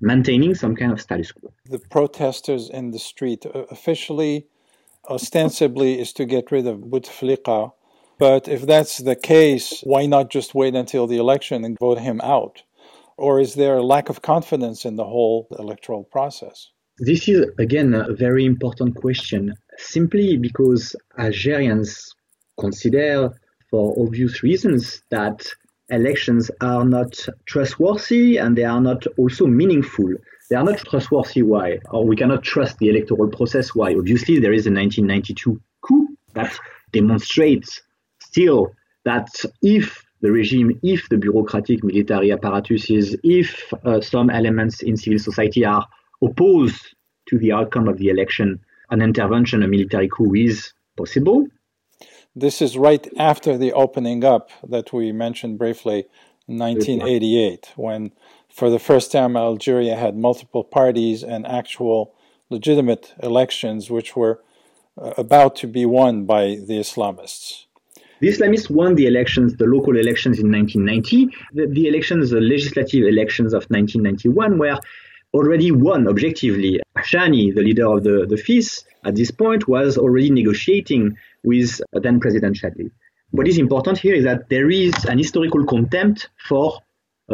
maintaining 0.00 0.54
some 0.54 0.74
kind 0.76 0.92
of 0.92 1.00
status 1.00 1.32
quo. 1.32 1.52
The 1.66 1.78
protesters 1.78 2.68
in 2.70 2.90
the 2.90 2.98
street 2.98 3.46
uh, 3.46 3.60
officially, 3.70 4.46
ostensibly, 5.08 6.00
is 6.00 6.12
to 6.14 6.24
get 6.24 6.50
rid 6.50 6.66
of 6.66 6.80
Bouteflika. 6.80 7.72
But 8.18 8.48
if 8.48 8.66
that's 8.66 8.98
the 8.98 9.16
case, 9.16 9.80
why 9.82 10.06
not 10.06 10.30
just 10.30 10.54
wait 10.54 10.74
until 10.74 11.06
the 11.06 11.18
election 11.18 11.64
and 11.64 11.76
vote 11.78 11.98
him 11.98 12.20
out? 12.22 12.62
Or 13.18 13.40
is 13.40 13.54
there 13.54 13.76
a 13.76 13.82
lack 13.82 14.08
of 14.08 14.22
confidence 14.22 14.84
in 14.84 14.96
the 14.96 15.04
whole 15.04 15.48
electoral 15.58 16.04
process? 16.04 16.70
This 16.98 17.28
is, 17.28 17.44
again, 17.58 17.92
a 17.94 18.14
very 18.14 18.46
important 18.46 18.96
question, 18.96 19.52
simply 19.76 20.38
because 20.38 20.96
Algerians 21.18 22.14
consider, 22.58 23.30
for 23.70 23.94
obvious 23.98 24.42
reasons, 24.42 25.02
that 25.10 25.46
elections 25.90 26.50
are 26.60 26.84
not 26.84 27.16
trustworthy 27.46 28.38
and 28.38 28.56
they 28.56 28.64
are 28.64 28.80
not 28.80 29.06
also 29.18 29.46
meaningful. 29.46 30.12
They 30.50 30.56
are 30.56 30.64
not 30.64 30.78
trustworthy. 30.78 31.42
Why? 31.42 31.78
Or 31.90 32.04
we 32.04 32.16
cannot 32.16 32.42
trust 32.42 32.78
the 32.78 32.88
electoral 32.88 33.28
process. 33.28 33.74
Why? 33.74 33.94
Obviously, 33.94 34.38
there 34.38 34.52
is 34.52 34.66
a 34.66 34.70
1992 34.70 35.60
coup 35.82 36.08
that 36.34 36.56
demonstrates 36.92 37.82
still 38.20 38.72
that 39.04 39.28
if 39.62 40.04
the 40.20 40.32
regime, 40.32 40.78
if 40.82 41.08
the 41.08 41.16
bureaucratic 41.18 41.84
military 41.84 42.32
apparatus 42.32 42.90
is, 42.90 43.16
if 43.22 43.72
uh, 43.84 44.00
some 44.00 44.30
elements 44.30 44.82
in 44.82 44.96
civil 44.96 45.18
society 45.18 45.64
are 45.64 45.86
opposed 46.22 46.94
to 47.28 47.38
the 47.38 47.52
outcome 47.52 47.88
of 47.88 47.98
the 47.98 48.08
election, 48.08 48.58
an 48.90 49.02
intervention, 49.02 49.62
a 49.62 49.68
military 49.68 50.08
coup 50.08 50.34
is 50.34 50.72
possible. 50.96 51.46
This 52.38 52.60
is 52.60 52.76
right 52.76 53.08
after 53.18 53.56
the 53.56 53.72
opening 53.72 54.22
up 54.22 54.50
that 54.68 54.92
we 54.92 55.10
mentioned 55.10 55.58
briefly 55.58 56.04
in 56.46 56.58
1988, 56.58 57.72
when 57.76 58.12
for 58.50 58.68
the 58.68 58.78
first 58.78 59.10
time 59.10 59.38
Algeria 59.38 59.96
had 59.96 60.18
multiple 60.18 60.62
parties 60.62 61.22
and 61.22 61.46
actual 61.46 62.14
legitimate 62.50 63.14
elections, 63.22 63.90
which 63.90 64.14
were 64.14 64.42
uh, 65.00 65.14
about 65.16 65.56
to 65.56 65.66
be 65.66 65.86
won 65.86 66.26
by 66.26 66.58
the 66.68 66.78
Islamists. 66.78 67.64
The 68.20 68.28
Islamists 68.28 68.68
won 68.68 68.96
the 68.96 69.06
elections, 69.06 69.56
the 69.56 69.64
local 69.64 69.96
elections 69.96 70.38
in 70.38 70.52
1990. 70.52 71.34
The, 71.54 71.66
the 71.68 71.88
elections, 71.88 72.28
the 72.28 72.40
legislative 72.42 73.04
elections 73.06 73.54
of 73.54 73.64
1991, 73.70 74.58
were 74.58 74.78
already 75.36 75.70
won 75.70 76.08
objectively. 76.08 76.80
Hachani, 76.96 77.54
the 77.54 77.62
leader 77.62 77.86
of 77.86 78.02
the, 78.02 78.26
the 78.28 78.36
FIS, 78.36 78.84
at 79.04 79.14
this 79.14 79.30
point 79.30 79.68
was 79.68 79.98
already 79.98 80.30
negotiating 80.30 81.16
with 81.44 81.80
then 81.92 82.18
President 82.20 82.56
Chadli. 82.56 82.90
What 83.30 83.46
is 83.46 83.58
important 83.58 83.98
here 83.98 84.14
is 84.14 84.24
that 84.24 84.48
there 84.48 84.70
is 84.70 84.92
an 85.04 85.18
historical 85.18 85.64
contempt 85.64 86.30
for 86.48 86.80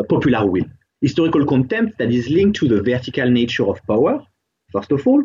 popular 0.09 0.45
will. 0.51 0.65
Historical 1.01 1.47
contempt 1.47 1.99
that 1.99 2.11
is 2.11 2.29
linked 2.29 2.59
to 2.59 2.69
the 2.69 2.83
vertical 2.83 3.31
nature 3.31 3.67
of 3.67 3.81
power, 3.87 4.25
first 4.73 4.93
of 4.93 5.07
all, 5.07 5.23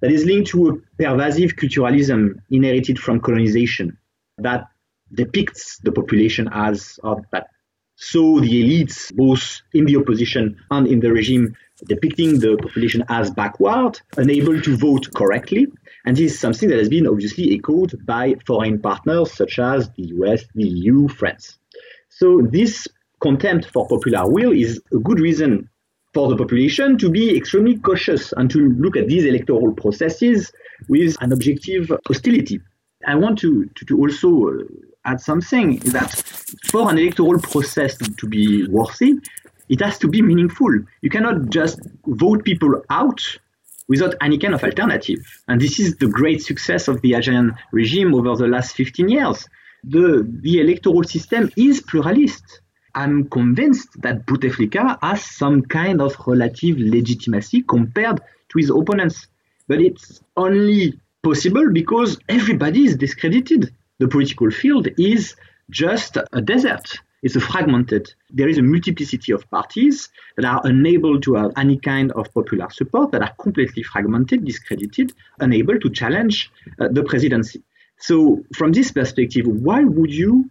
that 0.00 0.10
is 0.10 0.24
linked 0.24 0.50
to 0.50 0.68
a 0.68 1.02
pervasive 1.02 1.56
culturalism 1.56 2.34
inherited 2.50 2.98
from 2.98 3.20
colonization 3.20 3.96
that 4.38 4.66
depicts 5.12 5.78
the 5.78 5.92
population 5.92 6.48
as 6.52 6.98
of 7.02 7.24
that. 7.32 7.46
So 7.96 8.40
the 8.40 8.62
elites, 8.62 9.14
both 9.14 9.60
in 9.72 9.84
the 9.84 9.96
opposition 9.96 10.56
and 10.70 10.86
in 10.86 11.00
the 11.00 11.12
regime, 11.12 11.56
depicting 11.86 12.40
the 12.40 12.56
population 12.56 13.04
as 13.08 13.30
backward, 13.30 14.00
unable 14.16 14.60
to 14.60 14.76
vote 14.76 15.08
correctly. 15.14 15.68
And 16.04 16.16
this 16.16 16.32
is 16.32 16.40
something 16.40 16.68
that 16.68 16.78
has 16.78 16.88
been 16.88 17.06
obviously 17.06 17.54
echoed 17.54 18.04
by 18.04 18.34
foreign 18.46 18.80
partners 18.80 19.32
such 19.32 19.58
as 19.58 19.90
the 19.90 20.06
US, 20.18 20.44
the 20.54 20.66
EU, 20.66 21.08
France. 21.08 21.58
So 22.08 22.42
this 22.50 22.88
contempt 23.20 23.66
for 23.66 23.86
popular 23.88 24.28
will 24.28 24.52
is 24.52 24.80
a 24.92 24.98
good 24.98 25.20
reason 25.20 25.68
for 26.12 26.28
the 26.28 26.36
population 26.36 26.96
to 26.98 27.10
be 27.10 27.36
extremely 27.36 27.76
cautious 27.78 28.32
and 28.32 28.50
to 28.50 28.70
look 28.78 28.96
at 28.96 29.08
these 29.08 29.24
electoral 29.24 29.72
processes 29.72 30.52
with 30.88 31.16
an 31.20 31.32
objective 31.32 31.90
hostility. 32.06 32.60
I 33.06 33.16
want 33.16 33.38
to, 33.40 33.66
to, 33.66 33.84
to 33.86 33.98
also 33.98 34.48
uh, 34.48 34.62
add 35.04 35.20
something 35.20 35.78
that 35.78 36.10
for 36.64 36.90
an 36.90 36.98
electoral 36.98 37.40
process 37.40 37.96
to 37.96 38.26
be 38.26 38.66
worthy, 38.68 39.14
it 39.68 39.80
has 39.80 39.98
to 39.98 40.08
be 40.08 40.22
meaningful. 40.22 40.70
You 41.00 41.10
cannot 41.10 41.50
just 41.50 41.80
vote 42.06 42.44
people 42.44 42.82
out 42.90 43.20
without 43.88 44.14
any 44.20 44.38
kind 44.38 44.54
of 44.54 44.64
alternative. 44.64 45.18
And 45.48 45.60
this 45.60 45.78
is 45.78 45.96
the 45.96 46.06
great 46.06 46.42
success 46.42 46.88
of 46.88 47.00
the 47.02 47.14
Algerian 47.14 47.54
regime 47.72 48.14
over 48.14 48.34
the 48.36 48.46
last 48.46 48.74
15 48.76 49.08
years. 49.08 49.48
The, 49.84 50.26
the 50.42 50.60
electoral 50.60 51.04
system 51.04 51.50
is 51.56 51.80
pluralist. 51.80 52.60
I'm 52.94 53.28
convinced 53.28 54.00
that 54.02 54.24
Bouteflika 54.24 54.98
has 55.02 55.24
some 55.24 55.62
kind 55.62 56.00
of 56.00 56.16
relative 56.26 56.78
legitimacy 56.78 57.62
compared 57.62 58.18
to 58.18 58.58
his 58.58 58.70
opponents. 58.70 59.26
But 59.66 59.80
it's 59.80 60.20
only 60.36 60.98
possible 61.22 61.70
because 61.72 62.18
everybody 62.28 62.84
is 62.84 62.96
discredited 62.96 63.74
the 64.04 64.08
political 64.08 64.50
field 64.50 64.86
is 64.98 65.34
just 65.70 66.18
a 66.18 66.42
desert. 66.42 66.86
It's 67.22 67.36
a 67.36 67.40
fragmented. 67.40 68.12
There 68.28 68.50
is 68.50 68.58
a 68.58 68.62
multiplicity 68.62 69.32
of 69.32 69.48
parties 69.50 70.10
that 70.36 70.44
are 70.44 70.60
unable 70.64 71.18
to 71.22 71.36
have 71.36 71.52
any 71.56 71.78
kind 71.78 72.12
of 72.12 72.26
popular 72.34 72.68
support, 72.68 73.12
that 73.12 73.22
are 73.22 73.32
completely 73.40 73.82
fragmented, 73.82 74.44
discredited, 74.44 75.14
unable 75.40 75.78
to 75.78 75.88
challenge 75.88 76.50
uh, 76.78 76.88
the 76.90 77.02
presidency. 77.02 77.62
So, 77.98 78.44
from 78.54 78.72
this 78.72 78.92
perspective, 78.92 79.46
why 79.46 79.84
would 79.84 80.12
you, 80.12 80.50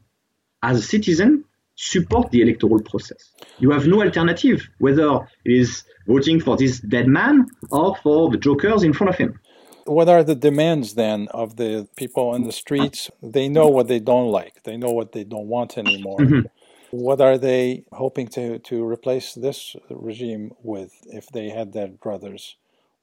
as 0.63 0.79
a 0.79 0.81
citizen, 0.81 1.45
support 1.75 2.31
the 2.31 2.41
electoral 2.41 2.81
process? 2.81 3.33
You 3.60 3.69
have 3.69 3.86
no 3.86 4.01
alternative, 4.01 4.67
whether 4.79 5.27
it 5.45 5.51
is 5.62 5.83
voting 6.07 6.39
for 6.39 6.57
this 6.57 6.79
dead 6.79 7.07
man 7.07 7.45
or 7.69 7.95
for 7.98 8.31
the 8.31 8.38
jokers 8.38 8.81
in 8.81 8.93
front 8.93 9.13
of 9.13 9.17
him. 9.19 9.39
What 9.86 10.08
are 10.08 10.24
the 10.24 10.36
demands 10.36 10.96
then 10.96 11.28
of 11.30 11.58
the 11.58 11.88
people 11.98 12.36
in 12.36 12.44
the 12.44 12.52
streets? 12.52 13.12
They 13.22 13.50
know 13.50 13.68
what 13.68 13.88
they 13.88 14.00
don't 14.00 14.30
like, 14.30 14.63
they 14.63 14.78
know 14.78 14.92
what 14.92 15.12
they 15.12 15.24
don't 15.24 15.48
want 15.48 15.78
anymore. 15.78 16.20
Mm-hmm. 16.20 16.48
What 16.92 17.20
are 17.22 17.38
they 17.38 17.84
hoping 17.92 18.28
to, 18.30 18.60
to 18.60 18.86
replace 18.86 19.34
this 19.34 19.75
regime 19.90 20.52
with 20.62 20.94
if 21.08 21.28
they 21.30 21.50
had 21.50 21.74
their 21.74 21.88
brothers? 21.88 22.56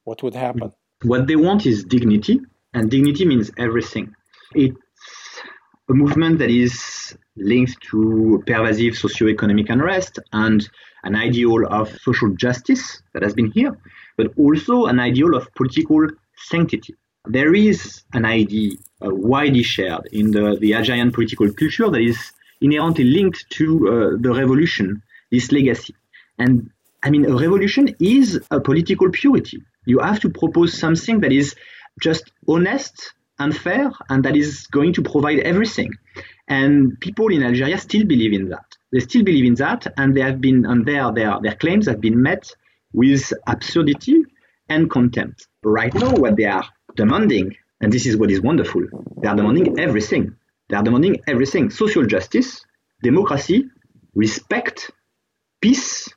What 0.05 0.23
would 0.23 0.33
happen? 0.33 0.71
What 1.03 1.27
they 1.27 1.35
want 1.35 1.65
is 1.65 1.83
dignity, 1.83 2.39
and 2.73 2.89
dignity 2.89 3.25
means 3.25 3.51
everything. 3.57 4.13
It's 4.55 4.77
a 5.89 5.93
movement 5.93 6.39
that 6.39 6.49
is 6.49 7.15
linked 7.35 7.81
to 7.91 8.41
pervasive 8.47 8.97
socio-economic 8.97 9.69
unrest 9.69 10.19
and 10.31 10.67
an 11.03 11.15
ideal 11.15 11.65
of 11.67 11.89
social 11.99 12.29
justice 12.35 13.01
that 13.13 13.23
has 13.23 13.33
been 13.33 13.51
here, 13.51 13.77
but 14.17 14.27
also 14.37 14.85
an 14.85 14.99
ideal 14.99 15.35
of 15.35 15.53
political 15.55 16.07
sanctity. 16.43 16.95
There 17.25 17.53
is 17.53 18.03
an 18.13 18.25
idea 18.25 18.73
uh, 19.01 19.09
widely 19.13 19.63
shared 19.63 20.07
in 20.11 20.31
the, 20.31 20.57
the 20.59 20.73
Algerian 20.73 21.11
political 21.11 21.51
culture 21.53 21.89
that 21.89 22.01
is 22.01 22.17
inherently 22.61 23.05
linked 23.05 23.45
to 23.51 23.87
uh, 23.87 24.17
the 24.19 24.33
revolution, 24.33 25.01
this 25.31 25.51
legacy. 25.51 25.95
And 26.39 26.71
I 27.03 27.09
mean, 27.09 27.25
a 27.25 27.35
revolution 27.35 27.95
is 27.99 28.39
a 28.51 28.59
political 28.59 29.09
purity. 29.11 29.61
You 29.85 29.99
have 29.99 30.19
to 30.21 30.29
propose 30.29 30.77
something 30.77 31.19
that 31.21 31.31
is 31.31 31.55
just 31.99 32.31
honest 32.47 33.13
and 33.39 33.55
fair 33.55 33.91
and 34.09 34.23
that 34.23 34.35
is 34.35 34.67
going 34.67 34.93
to 34.93 35.01
provide 35.01 35.39
everything. 35.39 35.91
And 36.47 36.99
people 36.99 37.27
in 37.29 37.43
Algeria 37.43 37.77
still 37.77 38.05
believe 38.05 38.33
in 38.33 38.49
that. 38.49 38.65
They 38.91 38.99
still 38.99 39.23
believe 39.23 39.45
in 39.45 39.55
that, 39.55 39.87
and 39.97 40.15
they 40.15 40.21
have 40.21 40.41
been, 40.41 40.65
and 40.65 40.85
their, 40.85 41.11
their, 41.11 41.39
their 41.41 41.55
claims 41.55 41.87
have 41.87 42.01
been 42.01 42.21
met 42.21 42.51
with 42.93 43.31
absurdity 43.47 44.25
and 44.71 44.89
contempt. 44.89 45.47
Right 45.63 45.93
now, 45.93 46.11
what 46.23 46.37
they 46.37 46.45
are 46.45 46.65
demanding, 46.95 47.55
and 47.81 47.91
this 47.91 48.05
is 48.05 48.15
what 48.15 48.31
is 48.31 48.41
wonderful, 48.41 48.83
they 49.21 49.27
are 49.27 49.35
demanding 49.35 49.79
everything. 49.79 50.35
They 50.69 50.77
are 50.77 50.83
demanding 50.83 51.21
everything 51.27 51.69
social 51.69 52.05
justice, 52.05 52.65
democracy, 53.03 53.65
respect, 54.15 54.89
peace, 55.59 56.07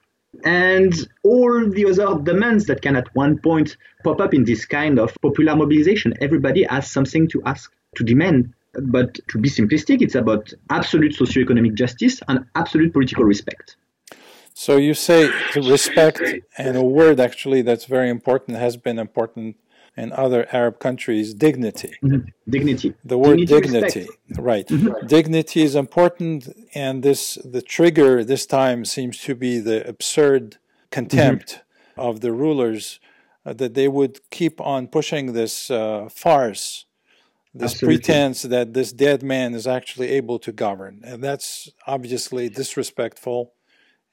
and 0.45 0.93
all 1.25 1.69
the 1.69 1.85
other 1.87 2.23
demands 2.23 2.67
that 2.67 2.81
can 2.81 2.95
at 2.97 3.09
one 3.15 3.39
point 3.39 3.77
pop 4.05 4.21
up 4.21 4.33
in 4.35 4.45
this 4.45 4.65
kind 4.65 4.99
of 5.01 5.13
popular 5.21 5.57
mobilization. 5.57 6.15
Everybody 6.21 6.63
has 6.71 6.91
something 6.91 7.29
to 7.29 7.43
ask, 7.45 7.73
to 7.97 8.05
demand. 8.05 8.55
But 8.97 9.19
to 9.29 9.39
be 9.39 9.49
simplistic, 9.49 10.03
it's 10.03 10.17
about 10.17 10.53
absolute 10.71 11.15
socio-economic 11.15 11.75
justice 11.75 12.21
and 12.29 12.47
absolute 12.55 12.93
political 12.93 13.25
respect. 13.25 13.77
So 14.55 14.77
you 14.77 14.95
say 14.95 15.31
respect, 15.57 16.23
and 16.57 16.77
a 16.77 16.85
word 16.85 17.21
actually 17.21 17.63
that's 17.63 17.85
very 17.85 18.09
important 18.09 18.57
has 18.57 18.77
been 18.77 18.99
important 18.99 19.57
in 19.97 20.13
other 20.13 20.47
Arab 20.53 20.79
countries 20.79 21.35
dignity. 21.35 21.95
Mm-hmm. 22.03 22.29
Dignity. 22.49 22.95
The 23.05 23.19
word 23.19 23.39
dignity, 23.47 24.07
dignity 24.07 24.09
right? 24.39 24.67
Mm-hmm. 24.67 25.07
Dignity 25.07 25.63
is 25.63 25.75
important, 25.75 26.49
and 26.75 27.03
this 27.03 27.35
the 27.45 27.63
trigger 27.63 28.25
this 28.25 28.47
time 28.47 28.85
seems 28.85 29.19
to 29.21 29.35
be 29.35 29.59
the 29.59 29.87
absurd 29.89 30.59
contempt 30.91 31.49
mm-hmm. 31.55 32.01
of 32.01 32.21
the 32.21 32.33
rulers 32.33 33.01
uh, 33.45 33.53
that 33.55 33.75
they 33.75 33.89
would 33.89 34.21
keep 34.31 34.61
on 34.61 34.87
pushing 34.87 35.33
this 35.33 35.71
uh, 35.71 36.09
farce. 36.09 36.87
This 37.57 37.75
Absolutely. 37.75 37.99
pretense 37.99 38.43
that 38.43 38.75
this 38.75 38.93
dead 38.93 39.23
man 39.23 39.55
is 39.55 39.67
actually 39.67 40.11
able 40.11 40.41
to 40.41 40.51
govern, 40.51 41.03
and 41.05 41.23
that's 41.23 41.71
obviously 41.87 42.49
disrespectful 42.49 43.54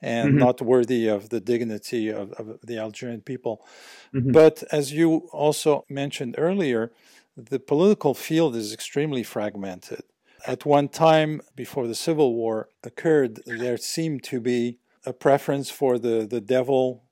and 0.02 0.30
mm-hmm. 0.30 0.40
not 0.40 0.62
worthy 0.62 1.08
of 1.08 1.30
the 1.30 1.40
dignity 1.40 2.10
of, 2.10 2.32
of 2.34 2.60
the 2.64 2.78
Algerian 2.78 3.22
people. 3.22 3.66
Mm-hmm. 4.14 4.32
But 4.32 4.64
as 4.72 4.92
you 4.92 5.30
also 5.32 5.86
mentioned 5.90 6.36
earlier, 6.38 6.92
the 7.38 7.60
political 7.60 8.14
field 8.14 8.56
is 8.56 8.74
extremely 8.74 9.24
fragmented. 9.24 10.04
At 10.48 10.66
one 10.66 10.90
time, 10.90 11.42
before 11.56 11.88
the 11.88 11.96
civil 11.96 12.34
war 12.34 12.70
occurred, 12.84 13.42
there 13.46 13.78
seemed 13.78 14.24
to 14.24 14.40
be 14.40 14.80
a 15.06 15.14
preference 15.14 15.70
for 15.70 16.00
the, 16.00 16.28
the 16.30 16.42
devil 16.42 17.04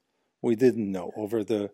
we 0.41 0.55
didn't 0.55 0.91
know 0.91 1.11
over 1.15 1.43
the, 1.43 1.71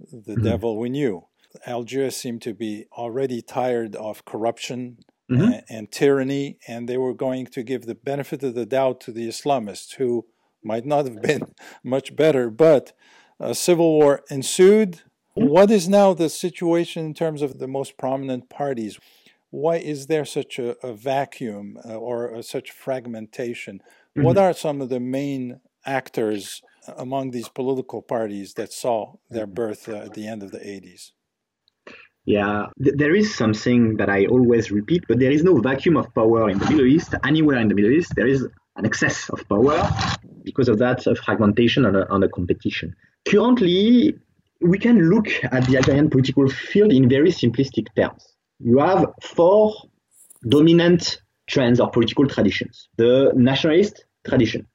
the 0.00 0.34
mm-hmm. 0.34 0.44
devil 0.44 0.78
we 0.78 0.90
knew. 0.90 1.26
Algeria 1.66 2.10
seemed 2.10 2.42
to 2.42 2.54
be 2.54 2.86
already 2.92 3.42
tired 3.42 3.94
of 3.96 4.24
corruption 4.24 4.98
mm-hmm. 5.30 5.42
and, 5.42 5.64
and 5.68 5.92
tyranny, 5.92 6.58
and 6.66 6.88
they 6.88 6.96
were 6.96 7.14
going 7.14 7.46
to 7.46 7.62
give 7.62 7.86
the 7.86 7.94
benefit 7.94 8.42
of 8.42 8.54
the 8.54 8.66
doubt 8.66 9.00
to 9.02 9.12
the 9.12 9.28
Islamists 9.28 9.94
who 9.94 10.26
might 10.64 10.86
not 10.86 11.06
have 11.06 11.22
been 11.22 11.42
much 11.84 12.14
better, 12.16 12.50
but 12.50 12.92
a 13.40 13.54
civil 13.54 13.92
war 13.92 14.22
ensued. 14.30 15.00
What 15.34 15.70
is 15.70 15.88
now 15.88 16.12
the 16.12 16.28
situation 16.28 17.06
in 17.06 17.14
terms 17.14 17.42
of 17.42 17.58
the 17.58 17.68
most 17.68 17.96
prominent 17.96 18.50
parties? 18.50 18.98
why 19.52 19.76
is 19.76 20.06
there 20.06 20.24
such 20.24 20.58
a, 20.58 20.74
a 20.84 20.94
vacuum 20.94 21.78
uh, 21.84 21.94
or 21.94 22.34
a, 22.34 22.42
such 22.42 22.70
fragmentation? 22.70 23.80
Mm-hmm. 24.16 24.22
What 24.22 24.38
are 24.38 24.54
some 24.54 24.80
of 24.80 24.88
the 24.88 24.98
main 24.98 25.60
actors 25.84 26.62
among 26.96 27.30
these 27.30 27.48
political 27.50 28.00
parties 28.00 28.54
that 28.54 28.72
saw 28.72 29.16
their 29.28 29.46
birth 29.46 29.88
uh, 29.88 29.96
at 29.96 30.14
the 30.14 30.26
end 30.26 30.42
of 30.42 30.52
the 30.52 30.58
80s? 30.58 31.10
Yeah, 32.24 32.66
th- 32.82 32.96
there 32.96 33.14
is 33.14 33.34
something 33.34 33.98
that 33.98 34.08
I 34.08 34.24
always 34.24 34.70
repeat, 34.70 35.04
but 35.06 35.18
there 35.18 35.30
is 35.30 35.44
no 35.44 35.60
vacuum 35.60 35.98
of 35.98 36.06
power 36.14 36.48
in 36.48 36.58
the 36.58 36.70
Middle 36.70 36.86
East. 36.86 37.14
Anywhere 37.22 37.58
in 37.58 37.68
the 37.68 37.74
Middle 37.74 37.92
East, 37.92 38.14
there 38.16 38.28
is 38.28 38.48
an 38.76 38.86
excess 38.86 39.28
of 39.30 39.46
power 39.48 39.88
because 40.44 40.68
of 40.68 40.78
that 40.78 41.06
uh, 41.06 41.14
fragmentation 41.14 41.84
and 41.84 41.96
a, 41.96 42.14
and 42.14 42.24
a 42.24 42.28
competition. 42.28 42.94
Currently, 43.28 44.14
we 44.60 44.78
can 44.78 45.10
look 45.10 45.28
at 45.44 45.66
the 45.66 45.76
Algerian 45.76 46.10
political 46.10 46.48
field 46.48 46.92
in 46.92 47.08
very 47.08 47.30
simplistic 47.30 47.86
terms. 47.96 48.34
You 48.60 48.78
have 48.78 49.06
four 49.22 49.74
dominant 50.48 51.20
trends 51.48 51.80
or 51.80 51.90
political 51.90 52.26
traditions. 52.26 52.88
The 52.96 53.32
nationalist 53.34 54.04
tradition, 54.26 54.66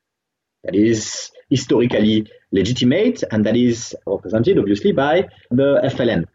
that 0.64 0.76
is 0.76 1.32
historically 1.50 2.30
legitimate 2.52 3.24
and 3.32 3.46
that 3.46 3.56
is 3.56 3.96
represented 4.06 4.58
obviously 4.58 4.92
by 4.92 5.28
the 5.50 5.80
FLN, 5.86 6.26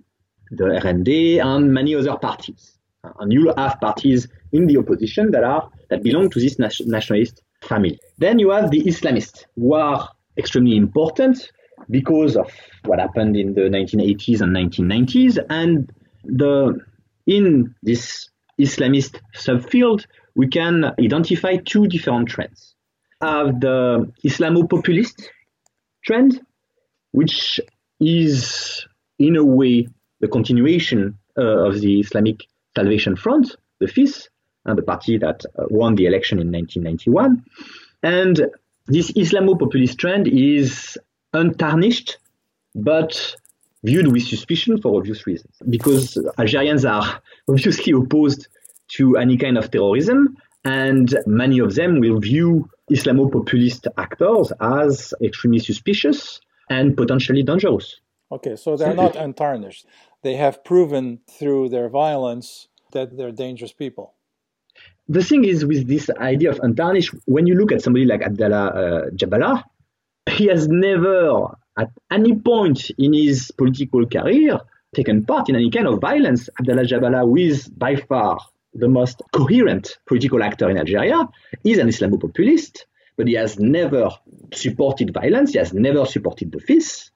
the 0.50 0.64
RND, 0.64 1.45
and 1.45 1.73
many 1.73 1.95
other 1.95 2.16
parties. 2.16 2.78
And 3.19 3.33
you 3.33 3.52
have 3.57 3.81
parties 3.81 4.28
in 4.52 4.66
the 4.66 4.78
opposition 4.78 5.31
that 5.33 5.45
are 5.45 5.71
that 5.90 6.02
belong 6.02 6.31
to 6.31 6.40
this 6.40 6.59
nationalist 6.59 7.42
family. 7.62 7.99
Then 8.19 8.38
you 8.38 8.50
have 8.50 8.71
the 8.71 8.83
Islamists, 8.83 9.45
who 9.57 9.75
are 9.75 10.09
extremely 10.37 10.76
important 10.76 11.50
because 11.90 12.37
of 12.37 12.50
what 12.85 12.99
happened 12.99 13.37
in 13.37 13.54
the 13.54 13.62
1980s 13.62 14.40
and 14.40 14.54
1990s, 14.54 15.38
and 15.49 15.92
the 16.25 16.78
in 17.26 17.75
this 17.83 18.28
Islamist 18.61 19.21
subfield, 19.35 20.07
we 20.35 20.49
can 20.49 20.85
identify 20.99 21.57
two 21.57 21.87
different 21.87 22.28
trends. 22.28 22.75
Have 23.21 23.61
the 23.61 24.12
Islamo-populist 24.25 25.31
trend, 26.04 26.40
which 27.12 27.61
is 28.00 28.87
in 29.19 29.37
a 29.37 29.45
way 29.45 29.87
the 30.21 30.28
continuation 30.28 31.19
uh, 31.38 31.69
of 31.69 31.81
the 31.81 32.00
Islamic 32.00 32.40
Salvation 32.76 33.16
Front, 33.16 33.57
the 33.81 33.87
FIS, 33.87 34.28
and 34.64 34.78
the 34.78 34.83
party 34.83 35.19
that 35.19 35.45
uh, 35.59 35.64
won 35.71 35.95
the 35.95 36.07
election 36.07 36.38
in 36.38 36.52
1991. 36.52 37.45
And 38.02 38.47
this 38.87 39.12
Islamo-populist 39.12 39.99
trend 39.99 40.28
is 40.28 40.99
untarnished, 41.33 42.19
but 42.75 43.37
viewed 43.85 44.12
with 44.12 44.23
suspicion 44.23 44.81
for 44.81 44.97
obvious 44.97 45.26
reasons. 45.26 45.54
Because 45.69 46.19
Algerians 46.38 46.85
are 46.85 47.21
obviously 47.49 47.92
opposed 47.92 48.49
to 48.97 49.16
any 49.16 49.37
kind 49.37 49.59
of 49.59 49.71
terrorism, 49.71 50.37
and 50.64 51.16
many 51.26 51.59
of 51.59 51.75
them 51.75 52.00
will 52.00 52.21
view 52.21 52.69
Islamo-populist 52.90 53.88
actors 53.97 54.52
as 54.61 55.14
extremely 55.23 55.59
suspicious 55.59 56.40
and 56.69 56.97
potentially 56.97 57.42
dangerous. 57.42 58.00
Okay, 58.31 58.57
so 58.57 58.76
they're 58.76 58.95
not 58.95 59.16
untarnished. 59.16 59.87
They 60.23 60.37
have 60.37 60.64
proven 60.64 61.21
through 61.28 61.69
their 61.71 61.88
violence 61.88 62.69
that 62.92 63.16
they're 63.16 63.33
dangerous 63.33 63.73
people. 63.73 64.14
The 65.12 65.23
thing 65.23 65.45
is, 65.45 65.66
with 65.66 65.87
this 65.87 66.09
idea 66.09 66.49
of 66.49 66.61
untarnished, 66.61 67.14
when 67.26 67.47
you 67.47 67.54
look 67.54 67.71
at 67.71 67.83
somebody 67.83 68.07
like 68.07 68.23
Abdallah 68.23 68.66
uh, 68.69 69.11
Djaballah, 69.11 69.62
he 70.31 70.47
has 70.47 70.69
never, 70.69 71.48
at 71.79 71.90
any 72.11 72.35
point 72.35 72.88
in 72.96 73.12
his 73.12 73.51
political 73.51 74.07
career, 74.07 74.59
taken 74.96 75.27
part 75.27 75.51
in 75.51 75.57
any 75.57 75.70
kind 75.70 75.87
of 75.87 76.01
violence. 76.01 76.48
Abdallah 76.59 76.85
Djaballah, 76.85 77.25
who 77.25 77.37
is 77.37 77.68
by 77.68 77.96
far 77.96 78.38
the 78.72 78.88
most 78.88 79.20
coherent 79.33 79.98
political 80.07 80.42
actor 80.42 80.70
in 80.70 80.79
Algeria, 80.79 81.29
is 81.62 81.77
an 81.77 81.88
Islamo-populist, 81.88 82.87
but 83.18 83.29
he 83.29 83.35
has 83.35 83.59
never 83.59 84.09
supported 84.55 85.12
violence. 85.12 85.53
He 85.53 85.59
has 85.59 85.75
never 85.75 86.07
supported 86.07 86.53
the 86.53 86.61
FIS. 86.61 87.11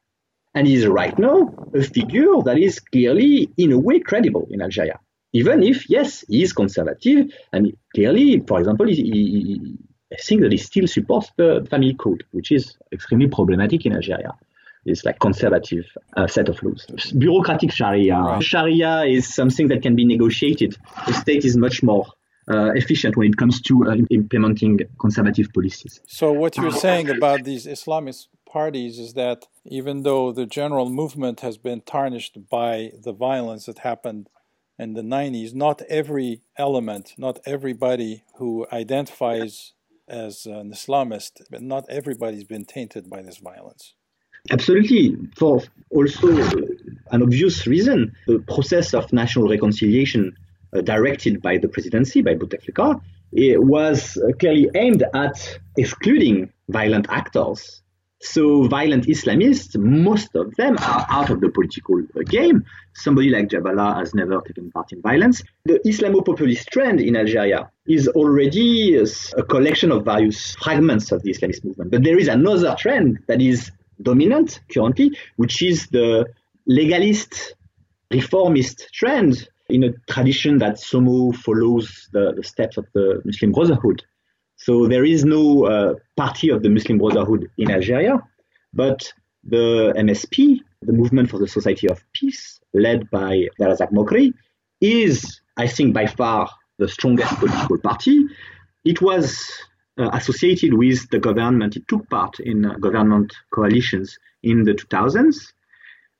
And 0.54 0.66
he 0.66 0.74
is 0.74 0.86
right 0.86 1.18
now 1.18 1.48
a 1.74 1.80
figure 1.80 2.42
that 2.44 2.58
is 2.58 2.78
clearly, 2.78 3.48
in 3.56 3.72
a 3.72 3.78
way, 3.78 4.00
credible 4.00 4.48
in 4.50 4.60
Algeria. 4.60 5.00
Even 5.40 5.62
if, 5.62 5.78
yes, 5.90 6.24
he 6.28 6.42
is 6.42 6.52
conservative, 6.52 7.30
and 7.52 7.76
clearly, 7.94 8.42
for 8.48 8.58
example, 8.58 8.86
he, 8.86 8.94
he, 8.94 9.60
I 10.10 10.16
think 10.26 10.40
that 10.40 10.50
he 10.50 10.58
still 10.58 10.86
supports 10.86 11.30
the 11.36 11.66
family 11.70 11.94
code, 11.94 12.24
which 12.30 12.50
is 12.50 12.64
extremely 12.90 13.28
problematic 13.28 13.84
in 13.84 13.92
Algeria. 13.92 14.32
It's 14.86 15.04
like 15.04 15.18
conservative 15.18 15.84
uh, 16.16 16.26
set 16.26 16.48
of 16.48 16.62
laws. 16.62 16.86
Bureaucratic 17.18 17.70
Sharia. 17.72 18.18
Right. 18.18 18.42
Sharia 18.42 19.02
is 19.02 19.34
something 19.40 19.68
that 19.68 19.82
can 19.82 19.94
be 19.94 20.06
negotiated. 20.06 20.76
The 21.06 21.12
state 21.12 21.44
is 21.44 21.54
much 21.56 21.82
more 21.82 22.06
uh, 22.48 22.70
efficient 22.74 23.16
when 23.16 23.28
it 23.32 23.36
comes 23.36 23.60
to 23.62 23.72
uh, 23.90 23.96
implementing 24.10 24.78
conservative 24.98 25.48
policies. 25.52 26.00
So, 26.06 26.32
what 26.32 26.56
you're 26.56 26.80
saying 26.88 27.10
about 27.10 27.44
these 27.44 27.66
Islamist 27.66 28.28
parties 28.46 28.98
is 28.98 29.12
that 29.14 29.38
even 29.64 30.02
though 30.02 30.32
the 30.32 30.46
general 30.46 30.88
movement 30.88 31.40
has 31.40 31.58
been 31.58 31.80
tarnished 31.82 32.48
by 32.48 32.92
the 33.02 33.12
violence 33.12 33.66
that 33.66 33.78
happened 33.80 34.28
in 34.78 34.94
the 34.94 35.02
90s, 35.02 35.54
not 35.54 35.82
every 35.88 36.42
element, 36.56 37.14
not 37.18 37.40
everybody 37.46 38.24
who 38.36 38.66
identifies 38.72 39.72
as 40.08 40.46
an 40.46 40.70
Islamist, 40.70 41.42
but 41.50 41.62
not 41.62 41.84
everybody's 41.88 42.44
been 42.44 42.64
tainted 42.64 43.10
by 43.10 43.22
this 43.22 43.38
violence. 43.38 43.94
Absolutely. 44.50 45.16
For 45.36 45.62
also 45.90 46.28
an 47.10 47.22
obvious 47.22 47.66
reason, 47.66 48.14
the 48.26 48.38
process 48.40 48.94
of 48.94 49.12
national 49.12 49.48
reconciliation 49.48 50.36
uh, 50.72 50.82
directed 50.82 51.42
by 51.42 51.58
the 51.58 51.68
presidency, 51.68 52.22
by 52.22 52.34
Bouteflika, 52.34 53.00
was 53.32 54.18
clearly 54.38 54.68
aimed 54.74 55.04
at 55.14 55.58
excluding 55.76 56.52
violent 56.68 57.06
actors 57.08 57.82
so 58.20 58.64
violent 58.64 59.06
Islamists, 59.06 59.76
most 59.78 60.34
of 60.34 60.54
them 60.56 60.76
are 60.78 61.06
out 61.08 61.30
of 61.30 61.40
the 61.40 61.50
political 61.50 62.00
uh, 62.00 62.22
game. 62.22 62.64
Somebody 62.94 63.28
like 63.28 63.48
Djaballah 63.48 63.98
has 63.98 64.14
never 64.14 64.40
taken 64.40 64.70
part 64.70 64.92
in 64.92 65.02
violence. 65.02 65.42
The 65.66 65.80
Islamo-populist 65.86 66.68
trend 66.68 67.00
in 67.00 67.16
Algeria 67.16 67.70
is 67.86 68.08
already 68.08 68.98
uh, 68.98 69.06
a 69.36 69.42
collection 69.42 69.92
of 69.92 70.04
various 70.04 70.56
fragments 70.56 71.12
of 71.12 71.22
the 71.22 71.32
Islamist 71.32 71.64
movement. 71.64 71.90
But 71.90 72.04
there 72.04 72.18
is 72.18 72.28
another 72.28 72.74
trend 72.78 73.18
that 73.26 73.42
is 73.42 73.70
dominant 74.00 74.60
currently, 74.72 75.16
which 75.36 75.62
is 75.62 75.86
the 75.88 76.26
legalist, 76.66 77.54
reformist 78.10 78.88
trend 78.92 79.48
in 79.68 79.84
a 79.84 79.92
tradition 80.08 80.58
that 80.58 80.78
somehow 80.78 81.32
follows 81.32 82.08
the, 82.12 82.32
the 82.36 82.42
steps 82.42 82.76
of 82.76 82.86
the 82.94 83.20
Muslim 83.24 83.52
Brotherhood. 83.52 84.02
So 84.66 84.88
there 84.88 85.04
is 85.04 85.24
no 85.24 85.64
uh, 85.66 85.94
party 86.16 86.48
of 86.48 86.64
the 86.64 86.68
Muslim 86.68 86.98
Brotherhood 86.98 87.48
in 87.56 87.70
Algeria, 87.70 88.20
but 88.74 89.12
the 89.44 89.94
MSP, 89.96 90.58
the 90.82 90.92
Movement 90.92 91.30
for 91.30 91.38
the 91.38 91.46
Society 91.46 91.88
of 91.88 92.02
Peace, 92.12 92.58
led 92.74 93.08
by 93.08 93.46
Abdelrazak 93.60 93.92
Mokri, 93.92 94.34
is, 94.80 95.40
I 95.56 95.68
think, 95.68 95.94
by 95.94 96.06
far 96.08 96.50
the 96.80 96.88
strongest 96.88 97.32
political 97.38 97.78
party. 97.78 98.24
It 98.84 99.00
was 99.00 99.48
uh, 99.98 100.10
associated 100.12 100.74
with 100.74 101.08
the 101.10 101.20
government. 101.20 101.76
It 101.76 101.86
took 101.86 102.10
part 102.10 102.40
in 102.40 102.66
uh, 102.66 102.74
government 102.78 103.32
coalitions 103.54 104.18
in 104.42 104.64
the 104.64 104.72
2000s. 104.72 105.36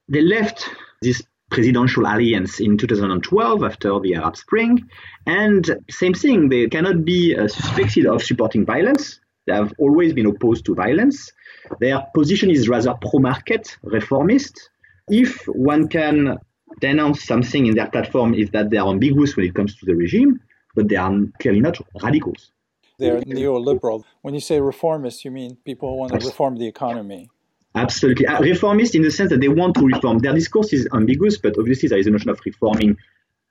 They 0.08 0.20
left 0.20 0.70
this 1.02 1.20
presidential 1.50 2.02
alliance 2.02 2.60
in 2.60 2.76
2012 2.76 3.62
after 3.62 4.00
the 4.00 4.14
Arab 4.14 4.36
Spring. 4.36 4.88
And 5.26 5.78
same 5.90 6.14
thing, 6.14 6.48
they 6.48 6.68
cannot 6.68 7.04
be 7.04 7.36
uh, 7.36 7.48
suspected 7.48 8.06
of 8.06 8.22
supporting 8.22 8.64
violence. 8.64 9.20
They 9.46 9.54
have 9.54 9.72
always 9.78 10.12
been 10.12 10.26
opposed 10.26 10.64
to 10.66 10.74
violence. 10.74 11.32
Their 11.80 12.04
position 12.14 12.50
is 12.50 12.68
rather 12.68 12.94
pro 13.00 13.20
market, 13.20 13.76
reformist. 13.82 14.70
If 15.08 15.44
one 15.46 15.88
can 15.88 16.38
denounce 16.80 17.24
something 17.24 17.66
in 17.66 17.76
their 17.76 17.88
platform, 17.88 18.34
is 18.34 18.50
that 18.50 18.70
they 18.70 18.76
are 18.76 18.88
ambiguous 18.88 19.36
when 19.36 19.46
it 19.46 19.54
comes 19.54 19.76
to 19.76 19.86
the 19.86 19.94
regime, 19.94 20.40
but 20.74 20.88
they 20.88 20.96
are 20.96 21.12
clearly 21.40 21.60
not 21.60 21.78
radicals. 22.02 22.50
They're 22.98 23.20
neoliberal. 23.20 24.04
When 24.22 24.34
you 24.34 24.40
say 24.40 24.60
reformist, 24.60 25.24
you 25.24 25.30
mean 25.30 25.56
people 25.64 25.90
who 25.90 25.96
want 25.96 26.18
to 26.18 26.26
reform 26.26 26.56
the 26.56 26.66
economy. 26.66 27.30
Absolutely. 27.76 28.26
Uh, 28.26 28.40
reformist 28.40 28.94
in 28.94 29.02
the 29.02 29.10
sense 29.10 29.30
that 29.30 29.40
they 29.40 29.48
want 29.48 29.74
to 29.74 29.86
reform. 29.86 30.18
Their 30.18 30.32
discourse 30.32 30.72
is 30.72 30.88
ambiguous, 30.94 31.36
but 31.36 31.58
obviously 31.58 31.90
there 31.90 31.98
is 31.98 32.06
a 32.06 32.10
notion 32.10 32.30
of 32.30 32.40
reforming 32.44 32.96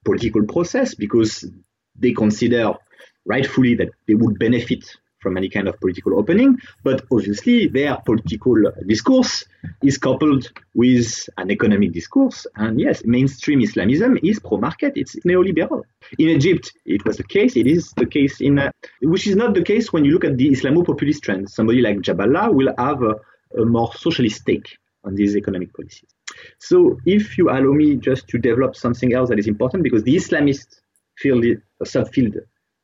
political 0.04 0.44
process 0.46 0.96
because 0.96 1.46
they 1.96 2.12
consider 2.12 2.74
rightfully 3.26 3.76
that 3.76 3.90
they 4.08 4.16
would 4.16 4.40
benefit 4.40 4.84
from 5.20 5.38
any 5.38 5.50
kind 5.50 5.68
of 5.68 5.80
political 5.80 6.18
opening. 6.18 6.58
But 6.84 7.04
obviously 7.12 7.68
their 7.68 7.98
political 7.98 8.56
discourse 8.88 9.46
is 9.84 9.98
coupled 10.00 10.52
with 10.74 11.30
an 11.38 11.52
economic 11.52 11.94
discourse. 11.94 12.48
And 12.56 12.80
yes, 12.80 13.04
mainstream 13.06 13.62
Islamism 13.62 14.18
is 14.24 14.40
pro-market. 14.40 14.94
It's 14.96 15.16
neoliberal. 15.18 15.84
In 16.18 16.30
Egypt, 16.30 16.74
it 16.86 17.06
was 17.06 17.18
the 17.18 17.24
case. 17.24 17.56
It 17.56 17.68
is 17.68 17.92
the 17.96 18.06
case 18.08 18.42
in, 18.42 18.58
uh, 18.58 18.72
which 19.02 19.28
is 19.28 19.36
not 19.36 19.54
the 19.54 19.64
case 19.64 19.94
when 19.94 20.04
you 20.04 20.14
look 20.14 20.26
at 20.26 20.38
the 20.38 20.50
Islamo-populist 20.50 21.24
trend. 21.24 21.50
Somebody 21.50 21.82
like 21.82 21.98
Djaballah 21.98 22.54
will 22.54 22.74
have 22.78 23.02
more 23.64 23.94
socialist 23.94 24.46
take 24.46 24.78
on 25.06 25.16
these 25.16 25.38
economic 25.38 25.74
policies. 25.74 26.10
So 26.60 26.98
if 27.06 27.38
you 27.38 27.50
allow 27.50 27.72
me 27.72 27.96
just 27.96 28.28
to 28.30 28.38
develop 28.38 28.76
something 28.76 29.14
else 29.14 29.30
that 29.30 29.40
is 29.40 29.48
important, 29.48 29.84
because 29.84 30.04
the 30.04 30.16
Islamist 30.16 30.82
field, 31.18 31.46
subfield, 31.84 32.38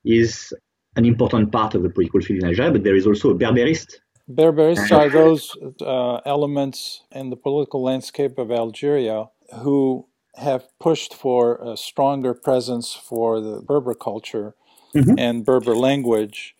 is 0.05 0.53
an 0.95 1.05
important 1.05 1.51
part 1.51 1.75
of 1.75 1.83
the 1.83 1.89
political 1.89 2.21
field 2.21 2.43
in 2.43 2.49
Algeria, 2.49 2.71
but 2.71 2.83
there 2.83 2.95
is 2.95 3.07
also 3.07 3.31
a 3.31 3.35
Berberist. 3.35 3.95
Berberists 4.27 4.91
are 4.91 5.09
those 5.09 5.57
uh, 5.81 6.17
elements 6.25 7.01
in 7.11 7.29
the 7.29 7.35
political 7.35 7.83
landscape 7.83 8.37
of 8.37 8.51
Algeria 8.51 9.25
who 9.61 10.07
have 10.35 10.67
pushed 10.79 11.13
for 11.13 11.59
a 11.61 11.75
stronger 11.75 12.33
presence 12.33 12.93
for 12.93 13.41
the 13.41 13.61
Berber 13.61 13.93
culture 13.93 14.55
mm-hmm. 14.95 15.15
and 15.17 15.45
Berber 15.45 15.75
language 15.75 16.55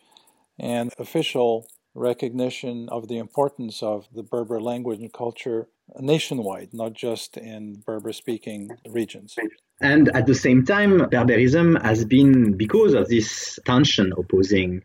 and 0.60 0.92
official 1.00 1.66
recognition 1.94 2.88
of 2.90 3.08
the 3.08 3.18
importance 3.18 3.84
of 3.84 4.08
the 4.14 4.24
Berber 4.24 4.62
language 4.62 5.00
and 5.00 5.12
culture 5.12 5.68
nationwide, 6.00 6.70
not 6.74 6.94
just 6.94 7.38
in 7.38 7.84
Berber 7.86 8.14
speaking 8.14 8.70
regions. 8.90 9.36
And 9.82 10.10
at 10.10 10.26
the 10.26 10.36
same 10.36 10.66
time, 10.66 11.00
Berberism 11.00 11.82
has 11.84 12.06
been, 12.06 12.56
because 12.56 12.94
of 12.94 13.10
this 13.10 13.60
tension 13.66 14.14
opposing 14.18 14.84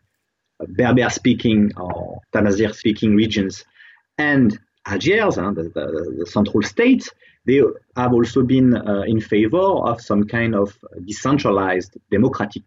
Berber 0.59 1.11
speaking 1.11 1.73
or 1.77 2.21
Tamazight 2.33 2.75
speaking 2.75 3.15
regions 3.15 3.65
and 4.19 4.59
Algiers, 4.87 5.35
the, 5.35 5.71
the, 5.75 6.17
the, 6.19 6.27
central 6.27 6.63
state, 6.63 7.09
they 7.45 7.61
have 7.97 8.13
also 8.13 8.43
been 8.43 8.77
uh, 8.77 9.03
in 9.03 9.21
favor 9.21 9.59
of 9.59 10.01
some 10.01 10.25
kind 10.25 10.55
of 10.55 10.79
decentralized 11.05 11.97
democratic 12.11 12.63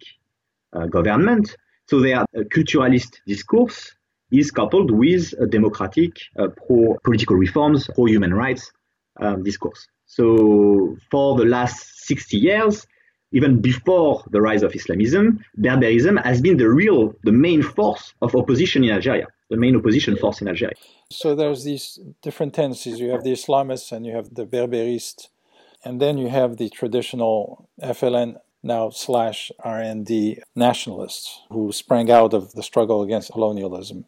uh, 0.74 0.86
government. 0.88 1.56
So 1.88 2.02
their 2.02 2.26
culturalist 2.54 3.22
discourse 3.26 3.96
is 4.32 4.52
coupled 4.52 4.92
with 4.92 5.34
a 5.40 5.46
democratic, 5.46 6.18
uh, 6.38 6.48
pro 6.68 6.96
political 7.04 7.36
reforms, 7.36 7.88
pro 7.96 8.06
human 8.06 8.34
rights 8.34 8.72
um, 9.20 9.44
discourse. 9.44 9.88
So 10.06 10.98
for 11.12 11.38
the 11.38 11.46
last 11.46 12.08
60 12.08 12.38
years, 12.38 12.86
even 13.32 13.62
before 13.62 14.24
the 14.32 14.42
rise 14.42 14.64
of 14.64 14.74
Islamism, 14.74 15.44
Berberism 15.60 16.24
has 16.24 16.42
been 16.42 16.58
the 16.58 16.70
real, 16.70 17.14
the 17.24 17.32
main 17.32 17.62
force 17.62 18.14
of 18.22 18.36
opposition 18.36 18.84
in 18.84 18.90
Algeria, 18.90 19.28
the 19.50 19.58
main 19.58 19.76
opposition 19.76 20.18
force 20.18 20.42
in 20.42 20.48
Algeria. 20.48 20.74
So 21.12 21.36
there's 21.36 21.64
these 21.64 22.00
different 22.22 22.54
tendencies. 22.56 23.00
You 23.00 23.12
have 23.12 23.24
the 23.24 23.34
Islamists 23.34 23.92
and 23.92 24.06
you 24.06 24.16
have 24.16 24.34
the 24.34 24.46
Berberists, 24.46 25.30
and 25.86 26.02
then 26.02 26.18
you 26.18 26.30
have 26.30 26.58
the 26.58 26.70
traditional 26.70 27.70
FLN 27.82 28.38
now 28.62 28.90
slash 28.90 29.52
RND 29.66 30.42
nationalists 30.56 31.42
who 31.50 31.72
sprang 31.72 32.12
out 32.12 32.34
of 32.34 32.54
the 32.54 32.64
struggle 32.64 33.02
against 33.02 33.32
colonialism. 33.32 34.06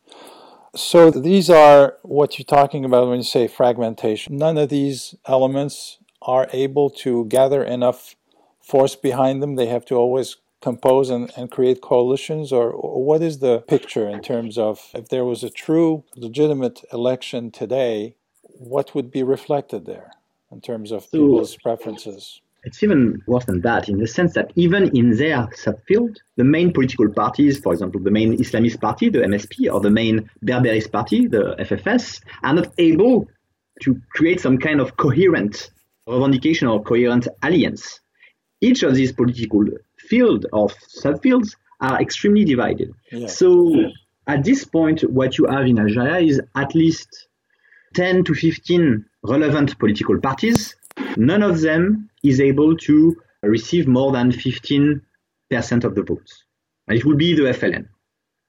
So 0.76 1.12
these 1.12 1.50
are 1.50 1.98
what 2.02 2.40
you're 2.40 2.46
talking 2.46 2.86
about 2.86 3.08
when 3.08 3.18
you 3.18 3.24
say 3.24 3.48
fragmentation. 3.48 4.38
None 4.38 4.58
of 4.58 4.70
these 4.70 5.16
elements 5.26 5.98
are 6.22 6.48
able 6.54 6.90
to 6.90 7.26
gather 7.26 7.64
enough 7.64 8.16
force 8.62 8.96
behind 8.96 9.42
them. 9.42 9.56
They 9.56 9.66
have 9.66 9.86
to 9.86 9.96
always 9.96 10.38
compose 10.62 11.10
and, 11.10 11.32
and 11.36 11.50
create 11.50 11.82
coalitions, 11.82 12.52
or, 12.52 12.70
or 12.70 13.04
what 13.04 13.22
is 13.22 13.40
the 13.40 13.62
picture 13.62 14.08
in 14.08 14.22
terms 14.22 14.58
of 14.58 14.92
if 14.94 15.10
there 15.10 15.26
was 15.26 15.44
a 15.44 15.50
true, 15.50 16.04
legitimate 16.16 16.82
election 16.94 17.52
today, 17.52 18.16
what 18.44 18.94
would 18.94 19.12
be 19.12 19.24
reflected 19.24 19.86
there 19.86 20.12
in 20.52 20.62
terms 20.62 20.92
of 20.92 21.12
people's 21.12 21.58
preferences? 21.58 22.42
It's 22.64 22.84
even 22.84 23.22
worse 23.26 23.46
than 23.46 23.62
that 23.62 23.90
in 23.90 23.98
the 23.98 24.08
sense 24.08 24.34
that 24.34 24.52
even 24.56 24.96
in 24.96 25.18
their 25.18 25.48
subfield, 25.48 26.18
the 26.38 26.44
main 26.44 26.72
political 26.72 27.10
parties, 27.10 27.60
for 27.60 27.74
example, 27.74 28.00
the 28.02 28.12
main 28.12 28.38
Islamist 28.38 28.80
party, 28.80 29.10
the 29.10 29.20
MSP, 29.20 29.74
or 29.74 29.80
the 29.80 29.90
main 29.90 30.30
Berberist 30.46 30.92
party, 30.92 31.28
the 31.28 31.56
FFS, 31.60 32.22
are 32.44 32.54
not 32.54 32.72
able 32.78 33.28
to 33.82 34.00
create 34.14 34.40
some 34.40 34.58
kind 34.60 34.80
of 34.80 34.96
coherent 34.98 35.72
revendication 36.08 36.68
or 36.68 36.84
coherent 36.84 37.28
alliance. 37.42 38.00
Each 38.62 38.84
of 38.84 38.94
these 38.94 39.12
political 39.12 39.66
field 39.98 40.46
of 40.54 40.74
subfields 41.04 41.56
are 41.80 42.00
extremely 42.00 42.46
divided. 42.46 42.94
Yeah. 43.12 43.28
So 43.28 43.74
at 44.28 44.44
this 44.44 44.66
point, 44.66 45.02
what 45.02 45.38
you 45.38 45.46
have 45.48 45.66
in 45.66 45.80
Algeria 45.80 46.20
is 46.20 46.40
at 46.56 46.76
least 46.76 47.28
10 47.96 48.24
to 48.26 48.34
15 48.34 49.04
relevant 49.24 49.78
political 49.80 50.20
parties. 50.20 50.76
None 51.18 51.44
of 51.44 51.62
them 51.62 52.10
is 52.24 52.40
able 52.40 52.78
to 52.78 53.16
receive 53.44 53.88
more 53.88 54.12
than 54.12 54.32
15% 54.32 55.02
of 55.84 55.96
the 55.96 56.04
votes. 56.04 56.44
And 56.88 56.98
it 56.98 57.06
will 57.06 57.16
be 57.16 57.34
the 57.34 57.44
FLN. 57.44 57.88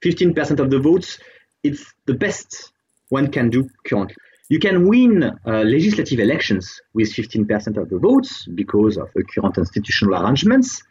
15% 0.04 0.58
of 0.58 0.70
the 0.70 0.78
votes, 0.78 1.18
it's 1.62 1.92
the 2.06 2.14
best 2.14 2.72
one 3.08 3.30
can 3.30 3.50
do 3.50 3.68
currently. 3.86 4.16
You 4.48 4.58
can 4.58 4.86
win 4.86 5.22
uh, 5.22 5.62
legislative 5.62 6.18
elections 6.18 6.80
with 6.92 7.12
15% 7.12 7.76
of 7.76 7.88
the 7.88 7.98
votes 7.98 8.46
because 8.54 8.98
of 8.98 9.08
the 9.14 9.24
current 9.24 9.56
institutional 9.56 10.20
arrangements, 10.20 10.82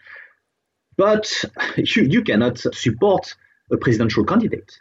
but 0.98 1.32
you, 1.78 2.04
you 2.04 2.24
cannot 2.24 2.58
support 2.58 3.36
a 3.72 3.78
presidential 3.78 4.24
candidate. 4.24 4.72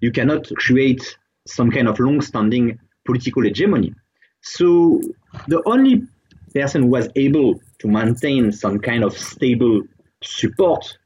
You 0.00 0.12
cannot 0.12 0.48
create 0.56 1.16
some 1.46 1.70
kind 1.70 1.88
of 1.88 1.98
long 2.00 2.20
standing 2.20 2.78
political 3.04 3.42
hegemony. 3.42 3.94
So 4.42 5.00
the 5.48 5.62
only 5.66 6.06
person 6.54 6.88
was 6.90 7.08
able 7.16 7.60
to 7.78 7.88
maintain 7.88 8.52
some 8.52 8.78
kind 8.78 9.04
of 9.04 9.16
stable 9.16 9.82
support 10.22 10.98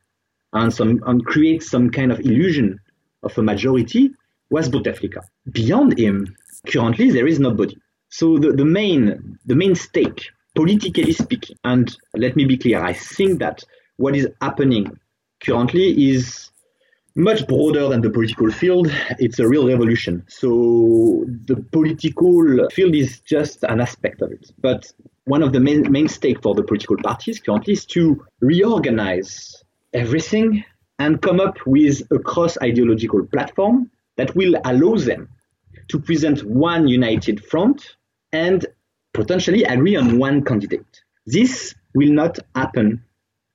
and 0.53 0.73
some 0.73 1.03
and 1.07 1.25
create 1.25 1.63
some 1.63 1.91
kind 1.91 2.13
of 2.13 2.21
illusion 2.21 2.79
of 3.23 3.37
a 3.39 3.43
majority 3.43 4.11
was 4.51 4.69
Bouteflika. 4.69 5.23
Beyond 5.51 5.99
him, 5.99 6.37
currently 6.67 7.11
there 7.11 7.27
is 7.27 7.41
nobody. 7.41 7.77
So 8.09 8.39
the, 8.39 8.53
the 8.53 8.65
main 8.65 9.39
the 9.47 9.55
main 9.55 9.75
stake, 9.75 10.29
politically 10.55 11.13
speaking, 11.13 11.57
and 11.65 11.95
let 12.15 12.37
me 12.37 12.45
be 12.45 12.57
clear, 12.57 12.83
I 12.83 12.93
think 12.93 13.41
that 13.41 13.65
what 13.97 14.17
is 14.17 14.29
happening 14.41 14.99
currently 15.45 16.11
is 16.11 16.51
much 17.17 17.47
broader 17.47 17.89
than 17.89 18.01
the 18.01 18.11
political 18.11 18.51
field. 18.51 18.91
It's 19.19 19.39
a 19.39 19.49
real 19.49 19.69
revolution. 19.69 20.25
So 20.29 21.25
the 21.47 21.57
political 21.57 22.69
field 22.71 22.95
is 22.95 23.21
just 23.21 23.63
an 23.65 23.81
aspect 23.81 24.21
of 24.21 24.33
it. 24.33 24.51
But 24.59 24.93
one 25.25 25.43
of 25.43 25.53
the 25.53 25.61
main, 25.61 25.91
main 25.91 26.09
stake 26.09 26.43
for 26.43 26.55
the 26.55 26.63
political 26.63 26.97
parties 26.97 27.39
currently 27.41 27.75
is 27.75 27.87
to 27.87 28.25
reorganize 28.41 29.63
everything 29.93 30.65
and 30.99 31.23
come 31.23 31.41
up 31.41 31.59
with 31.67 32.03
a 32.11 32.19
cross 32.19 32.59
ideological 32.63 33.25
platform 33.27 33.91
that 34.17 34.35
will 34.35 34.55
allow 34.65 34.97
them 34.97 35.29
to 35.89 35.99
present 35.99 36.45
one 36.45 36.89
united 36.89 37.45
front 37.45 37.97
and 38.33 38.67
potentially 39.13 39.65
agree 39.65 39.97
on 39.97 40.19
one 40.19 40.45
candidate. 40.45 41.03
This 41.27 41.75
will 41.95 42.13
not 42.13 42.39
happen 42.55 43.03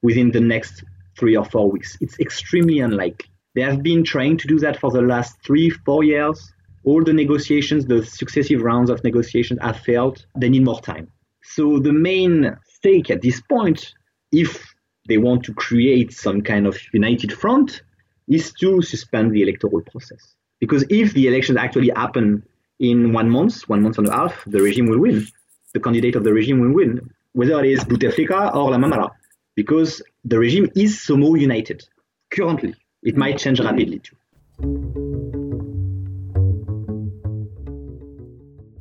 within 0.01 0.31
the 0.31 0.39
next 0.39 0.83
three 1.17 1.35
or 1.35 1.45
four 1.45 1.69
weeks. 1.69 1.97
It's 1.99 2.19
extremely 2.19 2.79
unlikely. 2.79 3.28
They 3.59 3.65
have 3.65 3.83
been 3.83 4.05
trying 4.05 4.37
to 4.37 4.47
do 4.47 4.57
that 4.59 4.79
for 4.79 4.89
the 4.89 5.01
last 5.01 5.35
three, 5.45 5.69
four 5.69 6.05
years. 6.05 6.53
All 6.85 7.03
the 7.03 7.11
negotiations, 7.11 7.85
the 7.85 8.05
successive 8.05 8.61
rounds 8.61 8.89
of 8.89 9.03
negotiations 9.03 9.59
have 9.61 9.81
failed. 9.81 10.25
They 10.37 10.47
need 10.47 10.63
more 10.63 10.79
time. 10.79 11.11
So 11.43 11.77
the 11.77 11.91
main 11.91 12.55
stake 12.69 13.09
at 13.09 13.21
this 13.21 13.41
point, 13.41 13.93
if 14.31 14.73
they 15.09 15.17
want 15.17 15.43
to 15.43 15.53
create 15.53 16.13
some 16.13 16.41
kind 16.41 16.67
of 16.67 16.77
united 16.93 17.33
front, 17.33 17.81
is 18.29 18.53
to 18.61 18.81
suspend 18.81 19.33
the 19.33 19.41
electoral 19.41 19.81
process. 19.81 20.35
Because 20.61 20.85
if 20.89 21.13
the 21.13 21.27
elections 21.27 21.57
actually 21.57 21.91
happen 21.93 22.43
in 22.79 23.11
one 23.11 23.29
month, 23.29 23.67
one 23.67 23.81
month 23.81 23.97
and 23.97 24.07
a 24.07 24.13
half, 24.13 24.41
the 24.47 24.61
regime 24.61 24.85
will 24.85 24.99
win. 24.99 25.27
The 25.73 25.81
candidate 25.81 26.15
of 26.15 26.23
the 26.23 26.31
regime 26.31 26.61
will 26.61 26.73
win, 26.73 27.09
whether 27.33 27.59
it 27.59 27.71
is 27.71 27.83
Bouteflika 27.83 28.55
or 28.55 28.71
Lamamra, 28.71 29.09
because 29.57 30.01
the 30.23 30.39
regime 30.39 30.69
is 30.77 31.01
so 31.01 31.35
united 31.35 31.83
currently. 32.31 32.73
It 33.01 33.15
might 33.15 33.37
change 33.37 33.59
rapidly 33.59 33.99
too. 33.99 34.15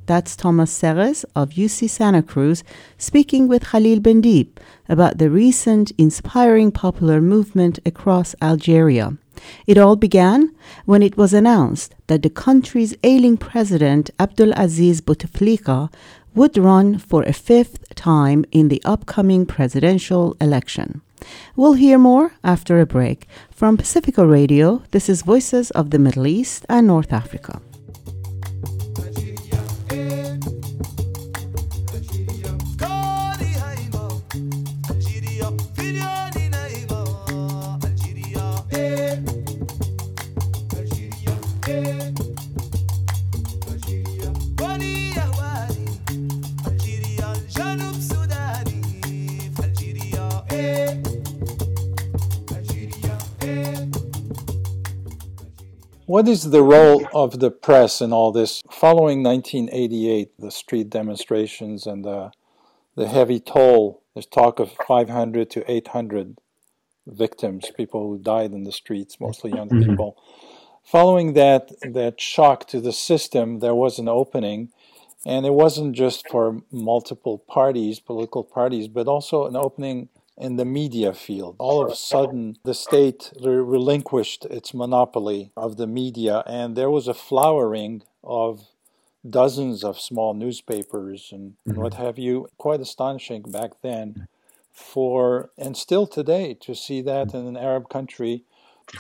That's 0.07 0.37
Thomas 0.37 0.71
Serres 0.71 1.25
of 1.37 1.51
UC 1.51 1.91
Santa 1.91 2.23
Cruz 2.23 2.65
speaking 2.97 3.47
with 3.47 3.67
Khalil 3.71 4.01
Bendib 4.01 4.49
about 4.89 5.19
the 5.19 5.29
recent 5.31 5.93
inspiring 5.99 6.73
popular 6.73 7.21
movement 7.21 7.79
across 7.85 8.35
Algeria. 8.41 9.19
It 9.67 9.79
all 9.79 9.97
began 9.97 10.55
when 10.87 11.03
it 11.03 11.17
was 11.19 11.35
announced 11.35 11.95
that 12.07 12.23
the 12.23 12.31
country's 12.31 12.97
ailing 13.05 13.37
president 13.37 14.11
Abdul 14.19 14.53
Aziz 14.57 15.03
Bouteflika 15.03 15.93
would 16.35 16.57
run 16.57 16.99
for 16.99 17.23
a 17.23 17.33
fifth 17.35 17.95
time 17.95 18.47
in 18.51 18.69
the 18.69 18.83
upcoming 18.85 19.45
presidential 19.45 20.37
election. 20.41 21.03
We'll 21.57 21.75
hear 21.75 21.99
more 21.99 22.33
after 22.43 22.81
a 22.81 22.87
break. 22.87 23.27
From 23.51 23.77
Pacifica 23.77 24.27
Radio, 24.27 24.83
this 24.91 25.09
is 25.09 25.23
Voices 25.23 25.71
of 25.73 25.91
the 25.91 25.99
Middle 25.99 26.27
East 26.27 26.65
and 26.69 26.87
North 26.87 27.13
Africa. 27.13 27.61
What 56.09 56.27
is 56.27 56.53
the 56.53 56.63
role 56.63 57.07
of 57.13 57.39
the 57.39 57.51
press 57.51 58.01
in 58.01 58.15
all 58.15 58.33
this? 58.33 58.63
Following 58.71 59.23
1988, 59.23 60.31
the 60.39 60.51
street 60.51 60.89
demonstrations 60.89 61.87
and 61.87 62.03
the, 62.03 62.31
the 62.97 63.07
heavy 63.07 63.39
toll, 63.39 64.03
there's 64.15 64.25
talk 64.25 64.59
of 64.59 64.73
500 64.87 65.51
to 65.51 65.71
800 65.71 66.39
victims, 67.07 67.71
people 67.77 68.09
who 68.09 68.17
died 68.17 68.53
in 68.53 68.65
the 68.65 68.73
streets, 68.73 69.21
mostly 69.21 69.51
young 69.51 69.69
mm-hmm. 69.69 69.91
people. 69.91 70.17
Following 70.83 71.35
that, 71.35 71.73
that 71.83 72.19
shock 72.19 72.67
to 72.69 72.81
the 72.81 72.95
system, 72.95 73.59
there 73.59 73.75
was 73.75 73.99
an 73.99 74.09
opening, 74.09 74.71
and 75.27 75.45
it 75.45 75.53
wasn't 75.53 75.95
just 75.95 76.27
for 76.31 76.63
multiple 76.73 77.37
parties, 77.37 78.01
political 78.01 78.45
parties, 78.45 78.89
but 78.89 79.09
also 79.09 79.45
an 79.45 79.57
opening 79.57 80.09
in 80.39 80.57
the 80.57 80.65
media 80.65 81.13
field. 81.13 81.57
All 81.59 81.85
of 81.85 81.91
a 81.91 81.97
sudden, 81.97 82.57
the 82.65 82.75
state 82.75 83.33
relinquished 83.41 84.45
its 84.47 84.73
monopoly 84.73 85.53
of 85.57 85.77
the 85.77 85.87
media, 85.87 86.43
and 86.47 86.77
there 86.77 86.91
was 86.91 87.09
a 87.09 87.15
flowering 87.15 88.03
of 88.23 88.69
dozens 89.29 89.83
of 89.83 90.01
small 90.01 90.35
newspapers 90.35 91.31
and 91.33 91.57
mm-hmm. 91.67 91.81
what 91.81 91.95
have 91.95 92.19
you. 92.19 92.49
Quite 92.57 92.81
astonishing 92.81 93.43
back 93.43 93.73
then, 93.83 94.29
for 94.73 95.51
and 95.59 95.77
still 95.77 96.07
today 96.07 96.55
to 96.55 96.75
see 96.75 97.03
that 97.03 97.35
in 97.35 97.47
an 97.47 97.57
Arab 97.57 97.89
country 97.89 98.45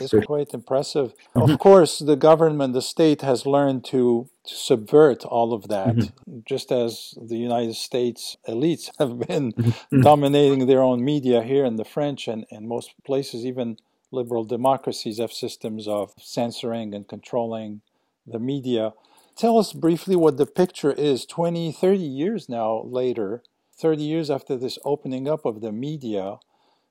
is 0.01 0.14
quite 0.27 0.55
impressive. 0.55 1.14
Mm-hmm. 1.35 1.51
Of 1.51 1.59
course, 1.59 1.98
the 1.98 2.16
government, 2.16 2.74
the 2.74 2.83
state 2.83 3.22
has 3.22 3.46
learned 3.46 3.85
to, 3.87 4.29
to 4.46 4.55
subvert 4.55 5.24
all 5.24 5.53
of 5.53 5.68
that, 5.68 5.96
mm-hmm. 5.96 6.38
just 6.44 6.70
as 6.72 7.14
the 7.20 7.37
United 7.37 7.74
States 7.74 8.37
elites 8.48 8.90
have 8.98 9.18
been 9.18 9.53
mm-hmm. 9.53 10.01
dominating 10.01 10.66
their 10.66 10.83
own 10.83 11.05
media 11.05 11.42
here 11.42 11.64
in 11.64 11.77
the 11.77 11.85
French 11.85 12.29
and, 12.29 12.46
and 12.51 12.68
most 12.68 12.92
places, 13.05 13.44
even 13.44 13.79
liberal 14.11 14.44
democracies 14.44 15.18
have 15.18 15.33
systems 15.33 15.87
of 15.87 16.12
censoring 16.18 16.94
and 16.94 17.09
controlling 17.09 17.83
the 18.27 18.38
media. 18.38 18.92
Tell 19.37 19.59
us 19.59 19.72
briefly 19.72 20.16
what 20.16 20.37
the 20.37 20.46
picture 20.46 20.92
is 20.92 21.24
20, 21.27 21.72
30 21.72 21.98
years 21.98 22.48
now 22.48 22.83
later, 22.85 23.42
30 23.79 24.03
years 24.03 24.31
after 24.31 24.57
this 24.57 24.79
opening 24.85 25.29
up 25.29 25.44
of 25.44 25.61
the 25.61 25.72
media 25.72 26.38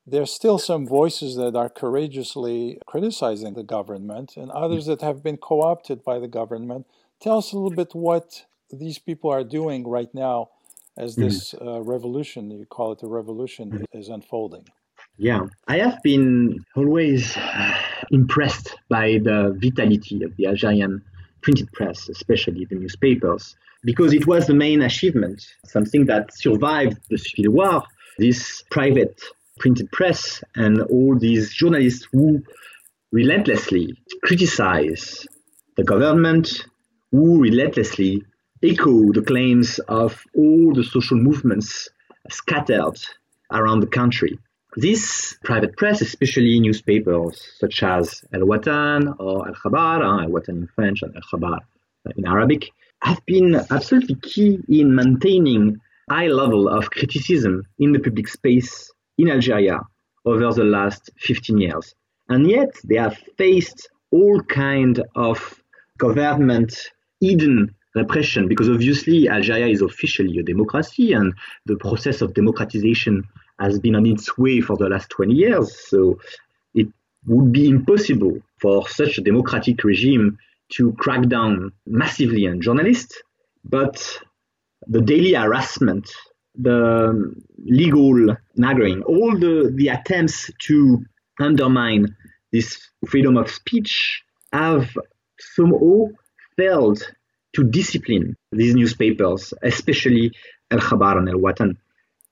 there's 0.07 0.31
still 0.31 0.57
some 0.57 0.87
voices 0.87 1.35
that 1.35 1.55
are 1.55 1.69
courageously 1.69 2.79
criticizing 2.87 3.53
the 3.53 3.63
government 3.63 4.37
and 4.37 4.49
others 4.51 4.85
that 4.85 5.01
have 5.01 5.21
been 5.21 5.35
co 5.37 5.61
opted 5.61 6.03
by 6.03 6.17
the 6.17 6.29
government. 6.29 6.87
Tell 7.19 7.39
us 7.39 7.51
a 7.51 7.57
little 7.57 7.75
bit 7.75 7.93
what 7.93 8.45
these 8.71 8.99
people 8.99 9.29
are 9.29 9.43
doing 9.43 9.85
right 9.85 10.13
now 10.13 10.49
as 10.97 11.15
hmm. 11.15 11.23
this 11.23 11.53
uh, 11.61 11.81
revolution, 11.81 12.49
you 12.49 12.65
call 12.65 12.93
it 12.93 13.03
a 13.03 13.07
revolution, 13.07 13.85
is 13.91 14.07
unfolding. 14.07 14.65
Yeah, 15.17 15.47
I 15.67 15.77
have 15.79 16.01
been 16.03 16.63
always 16.75 17.35
uh, 17.35 17.73
impressed 18.11 18.75
by 18.87 19.19
the 19.23 19.57
vitality 19.59 20.23
of 20.23 20.35
the 20.37 20.47
Algerian 20.47 21.03
printed 21.41 21.71
press, 21.73 22.07
especially 22.07 22.65
the 22.65 22.75
newspapers, 22.75 23.55
because 23.83 24.13
it 24.13 24.27
was 24.27 24.47
the 24.47 24.53
main 24.53 24.81
achievement, 24.81 25.45
something 25.65 26.05
that 26.05 26.33
survived 26.33 26.97
the 27.09 27.17
Civil 27.17 27.51
War. 27.53 27.83
This 28.19 28.63
private 28.71 29.21
printed 29.59 29.91
press 29.91 30.43
and 30.55 30.81
all 30.83 31.17
these 31.17 31.53
journalists 31.53 32.07
who 32.11 32.43
relentlessly 33.11 33.97
criticize 34.23 35.25
the 35.75 35.83
government, 35.83 36.65
who 37.11 37.41
relentlessly 37.41 38.23
echo 38.63 39.11
the 39.13 39.21
claims 39.21 39.79
of 39.87 40.23
all 40.35 40.73
the 40.73 40.83
social 40.83 41.17
movements 41.17 41.89
scattered 42.29 42.99
around 43.51 43.79
the 43.79 43.87
country. 43.87 44.37
This 44.75 45.35
private 45.43 45.75
press, 45.77 46.01
especially 46.01 46.59
newspapers 46.59 47.41
such 47.59 47.81
as 47.81 48.23
El 48.33 48.41
Watan 48.41 49.15
or 49.19 49.47
Al 49.47 49.55
Khabar, 49.55 50.03
uh, 50.03 50.23
El 50.23 50.29
Watan 50.29 50.49
in 50.49 50.67
French 50.75 51.01
and 51.01 51.15
Al 51.15 51.21
Khabar 51.31 51.59
in 52.15 52.27
Arabic, 52.27 52.69
have 53.01 53.23
been 53.25 53.55
absolutely 53.71 54.15
key 54.15 54.59
in 54.69 54.93
maintaining 54.93 55.79
high 56.09 56.27
level 56.27 56.67
of 56.67 56.91
criticism 56.91 57.63
in 57.79 57.91
the 57.91 57.99
public 57.99 58.27
space 58.27 58.91
in 59.17 59.30
Algeria 59.30 59.82
over 60.25 60.53
the 60.53 60.63
last 60.63 61.10
15 61.19 61.58
years. 61.58 61.95
And 62.30 62.49
yet 62.49 62.75
they 62.84 62.95
have 62.95 63.17
faced 63.38 63.89
all 64.12 64.41
kind 64.43 65.01
of 65.15 65.62
government 65.97 66.91
hidden 67.19 67.73
repression 67.95 68.47
because 68.47 68.69
obviously 68.69 69.27
Algeria 69.30 69.67
is 69.67 69.82
officially 69.82 70.38
a 70.38 70.43
democracy 70.43 71.13
and 71.13 71.34
the 71.65 71.77
process 71.77 72.21
of 72.21 72.34
democratization 72.34 73.23
has 73.60 73.80
been 73.80 73.95
on 73.95 74.06
its 74.06 74.38
way 74.38 74.62
for 74.62 74.77
the 74.77 74.88
last 74.88 75.10
20 75.10 75.34
years. 75.34 75.88
So 75.88 76.19
it 76.75 76.88
would 77.25 77.51
be 77.51 77.67
impossible 77.67 78.38
for 78.60 78.88
such 78.88 79.17
a 79.17 79.21
democratic 79.21 79.84
regime 79.84 80.38
to 80.73 80.93
crack 80.93 81.27
down 81.27 81.71
massively 81.86 82.47
on 82.47 82.62
journalists. 82.62 83.21
But 83.63 84.19
the 84.86 85.01
daily 85.01 85.34
harassment 85.34 86.10
the 86.57 87.09
um, 87.09 87.41
legal 87.65 88.35
nagging, 88.55 89.03
all 89.03 89.37
the, 89.37 89.71
the 89.75 89.89
attempts 89.89 90.49
to 90.59 91.05
undermine 91.39 92.15
this 92.51 92.89
freedom 93.07 93.37
of 93.37 93.49
speech 93.49 94.23
have 94.51 94.89
somehow 95.39 96.07
failed 96.55 97.01
to 97.53 97.63
discipline 97.63 98.35
these 98.51 98.75
newspapers, 98.75 99.53
especially 99.61 100.31
El 100.71 100.79
Khabar 100.79 101.17
and 101.17 101.29
El 101.29 101.35
Watan. 101.35 101.77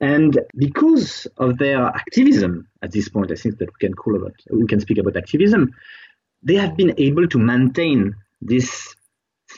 And 0.02 0.38
because 0.58 1.26
of 1.38 1.58
their 1.58 1.82
activism 1.86 2.68
at 2.82 2.92
this 2.92 3.08
point, 3.10 3.32
I 3.32 3.36
think 3.36 3.60
that 3.60 3.70
we 3.70 3.88
can 3.88 3.94
call 3.94 4.16
about 4.16 4.34
we 4.52 4.68
can 4.68 4.82
speak 4.82 4.98
about 4.98 5.16
activism, 5.16 5.74
they 6.44 6.56
have 6.56 6.76
been 6.76 6.94
able 6.98 7.28
to 7.28 7.40
maintain 7.40 8.16
this 8.42 8.94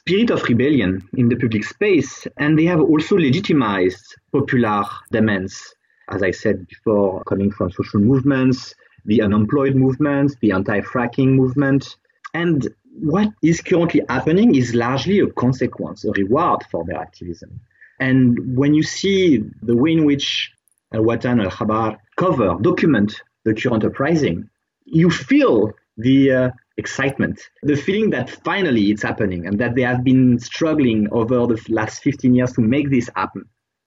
spirit 0.07 0.29
of 0.29 0.41
rebellion 0.43 1.05
in 1.17 1.27
the 1.27 1.35
public 1.35 1.65
space, 1.65 2.25
and 2.37 2.57
they 2.57 2.63
have 2.63 2.79
also 2.79 3.17
legitimized 3.17 4.15
popular 4.31 4.85
demands, 5.11 5.75
as 6.07 6.23
I 6.23 6.31
said 6.31 6.65
before, 6.65 7.25
coming 7.25 7.51
from 7.51 7.71
social 7.71 7.99
movements, 7.99 8.73
the 9.03 9.21
unemployed 9.21 9.75
movement, 9.75 10.37
the 10.39 10.53
anti-fracking 10.53 11.33
movement. 11.33 11.97
And 12.33 12.69
what 13.01 13.33
is 13.43 13.59
currently 13.59 14.01
happening 14.07 14.55
is 14.55 14.73
largely 14.73 15.19
a 15.19 15.27
consequence, 15.27 16.05
a 16.05 16.11
reward 16.11 16.63
for 16.71 16.85
their 16.85 16.99
activism. 16.99 17.59
And 17.99 18.55
when 18.55 18.73
you 18.73 18.83
see 18.83 19.43
the 19.61 19.75
way 19.75 19.91
in 19.91 20.05
which 20.05 20.53
Al 20.93 21.01
Watan 21.01 21.43
Al 21.43 21.51
Khabar 21.51 21.97
cover, 22.15 22.55
document 22.61 23.21
the 23.43 23.53
current 23.53 23.83
uprising, 23.83 24.49
you 24.85 25.09
feel 25.09 25.73
the 25.97 26.31
uh, 26.31 26.49
excitement, 26.77 27.41
the 27.63 27.75
feeling 27.75 28.11
that 28.11 28.29
finally 28.29 28.91
it's 28.91 29.03
happening 29.03 29.47
and 29.47 29.59
that 29.59 29.75
they 29.75 29.81
have 29.81 30.03
been 30.03 30.39
struggling 30.39 31.07
over 31.11 31.47
the 31.47 31.61
last 31.69 32.03
15 32.03 32.35
years 32.35 32.53
to 32.53 32.61
make 32.61 32.89
this 32.89 33.09
happen. 33.15 33.45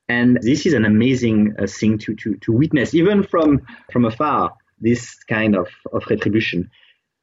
And 0.09 0.38
this 0.42 0.66
is 0.66 0.74
an 0.74 0.85
amazing 0.85 1.55
uh, 1.57 1.66
thing 1.68 1.98
to, 1.98 2.16
to, 2.16 2.35
to 2.35 2.53
witness, 2.53 2.94
even 2.94 3.22
from, 3.22 3.61
from 3.92 4.05
afar, 4.05 4.55
this 4.81 5.14
kind 5.29 5.55
of, 5.55 5.68
of 5.92 6.03
retribution. 6.11 6.68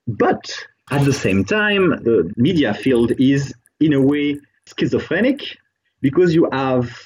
But 0.08 0.49
at 0.89 1.03
the 1.03 1.12
same 1.12 1.43
time, 1.43 1.89
the 1.89 2.32
media 2.38 2.73
field 2.73 3.12
is 3.19 3.53
in 3.82 3.91
a 3.91 4.01
way 4.01 4.39
schizophrenic 4.77 5.58
because 6.01 6.34
you 6.34 6.47
have 6.51 6.97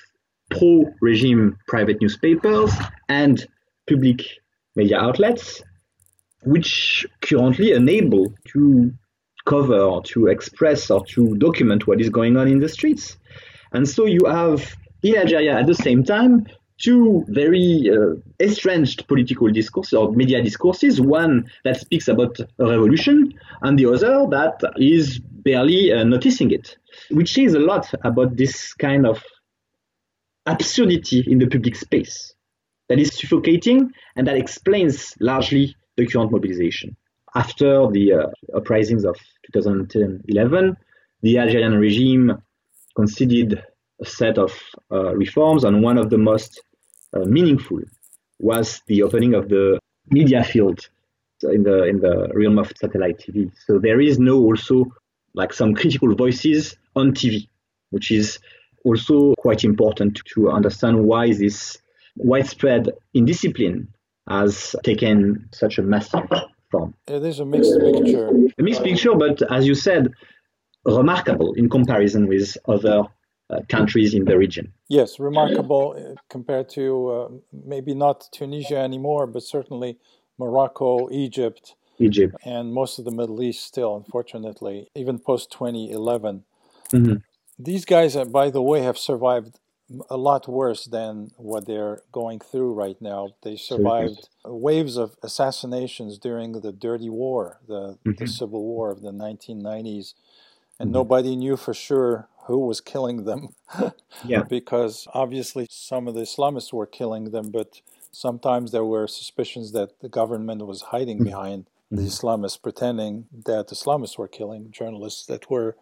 pro 0.51 0.93
regime 1.01 1.57
private 1.67 1.99
newspapers 1.99 2.71
and 3.09 3.47
public 3.89 4.21
media 4.75 4.99
outlets 4.99 5.63
which 6.43 7.05
currently 7.21 7.71
enable 7.71 8.33
to 8.47 8.91
cover 9.45 9.79
or 9.79 10.03
to 10.03 10.27
express 10.27 10.89
or 10.89 11.05
to 11.05 11.35
document 11.37 11.87
what 11.87 11.99
is 11.99 12.09
going 12.09 12.37
on 12.37 12.47
in 12.47 12.59
the 12.59 12.69
streets. 12.69 13.17
And 13.71 13.87
so 13.87 14.05
you 14.05 14.25
have 14.27 14.75
in 15.03 15.15
Algeria 15.15 15.57
at 15.57 15.67
the 15.67 15.75
same 15.75 16.03
time 16.03 16.45
two 16.77 17.23
very 17.27 17.89
uh, 17.91 18.15
estranged 18.39 19.07
political 19.07 19.47
discourses 19.49 19.93
or 19.93 20.11
media 20.11 20.41
discourses 20.41 20.99
one 20.99 21.49
that 21.63 21.79
speaks 21.79 22.07
about 22.07 22.39
a 22.39 22.45
revolution 22.65 23.31
and 23.61 23.77
the 23.77 23.85
other 23.85 24.25
that 24.29 24.59
is 24.77 25.19
barely 25.19 25.91
uh, 25.91 26.03
noticing 26.03 26.51
it 26.51 26.77
which 27.11 27.33
says 27.33 27.53
a 27.53 27.59
lot 27.59 27.91
about 28.03 28.35
this 28.35 28.73
kind 28.73 29.05
of 29.05 29.23
absurdity 30.47 31.23
in 31.27 31.37
the 31.37 31.47
public 31.47 31.75
space 31.75 32.33
that 32.89 32.99
is 32.99 33.15
suffocating 33.15 33.91
and 34.15 34.27
that 34.27 34.35
explains 34.35 35.15
largely 35.19 35.75
the 35.97 36.05
current 36.07 36.31
mobilization. 36.31 36.95
After 37.35 37.87
the 37.91 38.13
uh, 38.13 38.57
uprisings 38.57 39.05
of 39.05 39.15
2010-11, 39.53 40.75
the 41.21 41.37
Algerian 41.37 41.77
regime 41.77 42.41
conceded 42.95 43.63
a 44.01 44.05
set 44.05 44.37
of 44.37 44.51
uh, 44.91 45.15
reforms, 45.15 45.63
and 45.63 45.81
one 45.81 45.97
of 45.97 46.09
the 46.09 46.17
most 46.17 46.61
uh, 47.13 47.19
meaningful 47.19 47.79
was 48.39 48.81
the 48.87 49.03
opening 49.03 49.33
of 49.33 49.49
the 49.49 49.79
media 50.09 50.43
field 50.43 50.89
in 51.43 51.63
the 51.63 51.83
in 51.83 51.99
the 51.99 52.29
realm 52.33 52.57
of 52.57 52.71
satellite 52.75 53.19
TV. 53.19 53.51
So 53.65 53.79
there 53.79 54.01
is 54.01 54.19
no 54.19 54.37
also 54.39 54.85
like 55.33 55.53
some 55.53 55.73
critical 55.75 56.13
voices 56.15 56.75
on 56.95 57.13
TV, 57.13 57.47
which 57.91 58.11
is 58.11 58.39
also 58.83 59.33
quite 59.37 59.63
important 59.63 60.19
to 60.33 60.49
understand 60.49 61.05
why 61.05 61.33
this 61.33 61.77
widespread 62.17 62.89
indiscipline 63.13 63.87
has 64.31 64.75
taken 64.83 65.47
such 65.51 65.77
a 65.77 65.83
massive 65.83 66.29
form. 66.71 66.93
It 67.07 67.23
is 67.23 67.39
a 67.39 67.45
mixed 67.45 67.77
picture. 67.79 68.27
A 68.57 68.63
mixed 68.63 68.83
picture, 68.83 69.13
but 69.15 69.41
as 69.51 69.67
you 69.67 69.75
said, 69.75 70.03
remarkable 70.85 71.53
in 71.53 71.69
comparison 71.69 72.27
with 72.27 72.57
other 72.67 73.03
uh, 73.49 73.59
countries 73.67 74.13
in 74.13 74.23
the 74.25 74.37
region. 74.37 74.71
Yes, 74.87 75.19
remarkable 75.19 75.85
uh, 75.97 76.15
compared 76.29 76.69
to 76.69 77.09
uh, 77.09 77.27
maybe 77.73 77.93
not 77.93 78.29
Tunisia 78.31 78.77
anymore, 78.77 79.27
but 79.27 79.43
certainly 79.43 79.97
Morocco, 80.39 81.09
Egypt, 81.11 81.75
Egypt, 81.99 82.35
and 82.45 82.73
most 82.73 82.97
of 82.99 83.05
the 83.05 83.11
Middle 83.11 83.43
East 83.43 83.65
still, 83.65 83.95
unfortunately, 83.95 84.87
even 84.95 85.19
post 85.19 85.51
2011. 85.51 86.43
Mm-hmm. 86.93 87.15
These 87.59 87.85
guys, 87.85 88.15
uh, 88.15 88.25
by 88.25 88.49
the 88.49 88.61
way, 88.61 88.81
have 88.81 88.97
survived 88.97 89.59
a 90.09 90.17
lot 90.17 90.47
worse 90.47 90.85
than 90.85 91.31
what 91.37 91.65
they're 91.65 92.01
going 92.11 92.39
through 92.39 92.73
right 92.73 92.99
now. 93.01 93.29
They 93.43 93.55
survived 93.55 94.29
waves 94.45 94.97
of 94.97 95.15
assassinations 95.23 96.17
during 96.17 96.53
the 96.53 96.71
Dirty 96.71 97.09
War, 97.09 97.59
the, 97.67 97.97
mm-hmm. 98.05 98.11
the 98.17 98.27
Civil 98.27 98.63
War 98.63 98.91
of 98.91 99.01
the 99.01 99.11
1990s, 99.11 100.13
and 100.79 100.87
mm-hmm. 100.87 100.91
nobody 100.91 101.35
knew 101.35 101.57
for 101.57 101.73
sure 101.73 102.27
who 102.45 102.59
was 102.59 102.81
killing 102.81 103.25
them. 103.25 103.49
yeah. 104.25 104.43
Because 104.43 105.07
obviously 105.13 105.67
some 105.69 106.07
of 106.07 106.15
the 106.15 106.21
Islamists 106.21 106.73
were 106.73 106.87
killing 106.87 107.31
them, 107.31 107.51
but 107.51 107.81
sometimes 108.11 108.71
there 108.71 108.85
were 108.85 109.07
suspicions 109.07 109.71
that 109.73 109.99
the 110.01 110.09
government 110.09 110.65
was 110.65 110.81
hiding 110.83 111.17
mm-hmm. 111.17 111.25
behind 111.25 111.65
the 111.91 112.03
Islamists, 112.03 112.61
pretending 112.61 113.25
that 113.45 113.67
Islamists 113.67 114.17
were 114.17 114.27
killing 114.27 114.71
journalists 114.71 115.25
that 115.25 115.49
were 115.49 115.75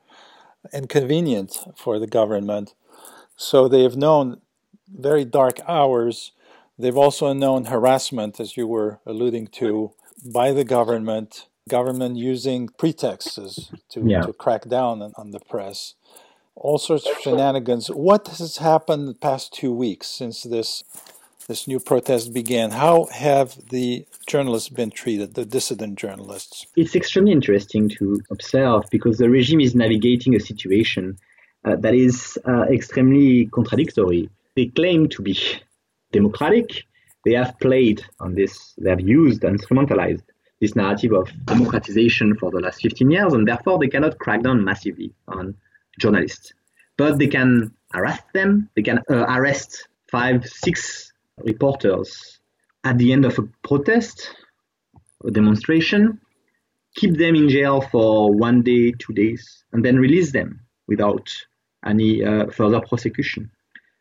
inconvenient 0.73 1.57
for 1.75 1.99
the 1.99 2.07
government. 2.07 2.73
So 3.39 3.69
they 3.69 3.83
have 3.83 3.95
known 3.95 4.41
very 4.85 5.23
dark 5.23 5.61
hours. 5.65 6.33
They've 6.77 6.97
also 6.97 7.31
known 7.31 7.65
harassment, 7.65 8.37
as 8.37 8.57
you 8.57 8.67
were 8.67 8.99
alluding 9.05 9.47
to, 9.59 9.93
by 10.25 10.51
the 10.51 10.65
government, 10.65 11.47
government 11.69 12.17
using 12.17 12.67
pretexts 12.67 13.71
to, 13.91 14.01
yeah. 14.05 14.23
to 14.23 14.33
crack 14.33 14.67
down 14.67 15.01
on, 15.01 15.13
on 15.15 15.31
the 15.31 15.39
press. 15.39 15.93
All 16.55 16.77
sorts 16.77 17.07
of 17.07 17.17
shenanigans. 17.19 17.87
What 17.87 18.27
has 18.27 18.57
happened 18.57 19.07
the 19.07 19.13
past 19.13 19.53
two 19.53 19.73
weeks 19.73 20.07
since 20.07 20.43
this 20.43 20.83
this 21.47 21.65
new 21.65 21.79
protest 21.79 22.33
began? 22.33 22.71
How 22.71 23.07
have 23.11 23.69
the 23.69 24.05
journalists 24.27 24.69
been 24.69 24.91
treated, 24.91 25.33
the 25.33 25.45
dissident 25.45 25.97
journalists? 25.97 26.67
It's 26.75 26.95
extremely 26.95 27.31
interesting 27.31 27.89
to 27.97 28.19
observe 28.29 28.83
because 28.91 29.17
the 29.17 29.29
regime 29.29 29.61
is 29.61 29.73
navigating 29.73 30.35
a 30.35 30.39
situation 30.39 31.17
uh, 31.65 31.75
that 31.77 31.93
is 31.93 32.37
uh, 32.47 32.63
extremely 32.63 33.47
contradictory. 33.47 34.29
They 34.55 34.67
claim 34.67 35.09
to 35.09 35.21
be 35.21 35.37
democratic. 36.11 36.85
They 37.25 37.33
have 37.33 37.59
played 37.59 38.03
on 38.19 38.35
this, 38.35 38.73
they 38.77 38.89
have 38.89 39.01
used 39.01 39.43
and 39.43 39.59
instrumentalized 39.59 40.23
this 40.61 40.75
narrative 40.75 41.13
of 41.13 41.29
democratization 41.45 42.35
for 42.35 42.51
the 42.51 42.59
last 42.59 42.81
15 42.81 43.11
years, 43.11 43.33
and 43.33 43.47
therefore 43.47 43.79
they 43.79 43.87
cannot 43.87 44.19
crack 44.19 44.43
down 44.43 44.63
massively 44.63 45.13
on 45.27 45.55
journalists. 45.99 46.53
But 46.97 47.17
they 47.17 47.27
can 47.27 47.73
arrest 47.93 48.23
them, 48.33 48.69
they 48.75 48.81
can 48.81 48.99
uh, 49.09 49.25
arrest 49.29 49.87
five, 50.11 50.45
six 50.45 51.13
reporters 51.37 52.39
at 52.83 52.97
the 52.97 53.13
end 53.13 53.25
of 53.25 53.37
a 53.39 53.43
protest, 53.63 54.35
a 55.25 55.31
demonstration, 55.31 56.19
keep 56.95 57.17
them 57.17 57.35
in 57.35 57.49
jail 57.49 57.81
for 57.81 58.33
one 58.33 58.61
day, 58.61 58.91
two 58.91 59.13
days, 59.13 59.63
and 59.71 59.83
then 59.83 59.97
release 59.97 60.31
them 60.31 60.59
without 60.89 61.25
any 61.85 62.23
uh, 62.23 62.47
further 62.57 62.81
prosecution. 62.81 63.49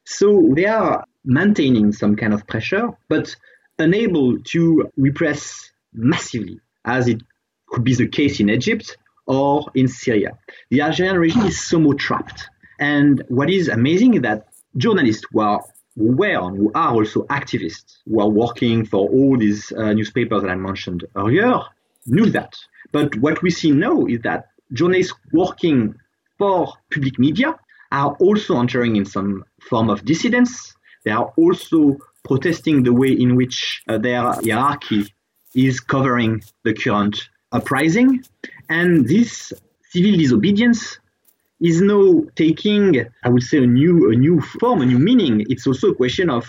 So 0.04 0.52
they 0.56 0.66
are 0.66 1.04
maintaining 1.24 1.92
some 1.92 2.16
kind 2.16 2.32
of 2.32 2.46
pressure, 2.46 2.88
but 3.08 3.36
unable 3.78 4.38
to 4.52 4.90
repress 4.96 5.70
massively, 5.92 6.58
as 6.84 7.08
it 7.08 7.20
could 7.68 7.84
be 7.84 7.94
the 7.94 8.08
case 8.08 8.40
in 8.40 8.48
Egypt 8.50 8.96
or 9.26 9.70
in 9.74 9.86
Syria. 9.86 10.38
The 10.70 10.80
Algerian 10.80 11.18
regime 11.18 11.46
is 11.46 11.60
somewhat 11.60 11.98
trapped. 11.98 12.48
And 12.80 13.22
what 13.28 13.50
is 13.50 13.68
amazing 13.68 14.14
is 14.14 14.22
that 14.22 14.48
journalists 14.76 15.26
who 15.30 15.40
are 15.40 15.62
were 15.96 16.50
who 16.50 16.70
are 16.74 16.94
also 16.94 17.24
activists 17.24 17.98
who 18.06 18.20
are 18.20 18.28
working 18.28 18.86
for 18.86 19.08
all 19.08 19.36
these 19.36 19.72
uh, 19.72 19.92
newspapers 19.92 20.42
that 20.42 20.50
I 20.50 20.54
mentioned 20.54 21.04
earlier 21.16 21.60
knew 22.06 22.30
that. 22.30 22.54
But 22.92 23.16
what 23.16 23.42
we 23.42 23.50
see 23.50 23.72
now 23.72 24.06
is 24.06 24.20
that 24.20 24.46
journalists 24.72 25.14
working 25.32 25.94
for 26.38 26.72
public 26.92 27.18
media 27.18 27.58
are 27.90 28.14
also 28.20 28.58
entering 28.60 28.96
in 28.96 29.04
some 29.04 29.44
form 29.60 29.90
of 29.90 30.04
dissidence. 30.04 30.74
They 31.04 31.10
are 31.10 31.32
also 31.36 31.98
protesting 32.24 32.82
the 32.82 32.92
way 32.92 33.12
in 33.12 33.34
which 33.36 33.82
uh, 33.88 33.98
their 33.98 34.22
hierarchy 34.22 35.12
is 35.54 35.80
covering 35.80 36.42
the 36.64 36.74
current 36.74 37.28
uprising. 37.52 38.24
And 38.68 39.08
this 39.08 39.52
civil 39.90 40.12
disobedience 40.12 40.98
is 41.60 41.80
now 41.80 42.24
taking, 42.36 43.06
I 43.24 43.28
would 43.28 43.42
say, 43.42 43.58
a 43.58 43.66
new 43.66 44.12
a 44.12 44.14
new 44.14 44.40
form, 44.40 44.82
a 44.82 44.86
new 44.86 44.98
meaning. 44.98 45.44
It's 45.48 45.66
also 45.66 45.90
a 45.90 45.94
question 45.94 46.30
of 46.30 46.46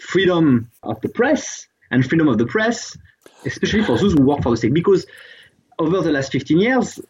freedom 0.00 0.70
of 0.82 1.00
the 1.00 1.08
press 1.08 1.66
and 1.90 2.04
freedom 2.04 2.28
of 2.28 2.38
the 2.38 2.46
press, 2.46 2.96
especially 3.46 3.84
for 3.84 3.96
those 3.96 4.14
who 4.14 4.22
work 4.22 4.42
for 4.42 4.50
the 4.50 4.56
state. 4.56 4.74
Because 4.74 5.06
over 5.78 6.00
the 6.00 6.12
last 6.12 6.32
15 6.32 6.58
years, 6.58 7.00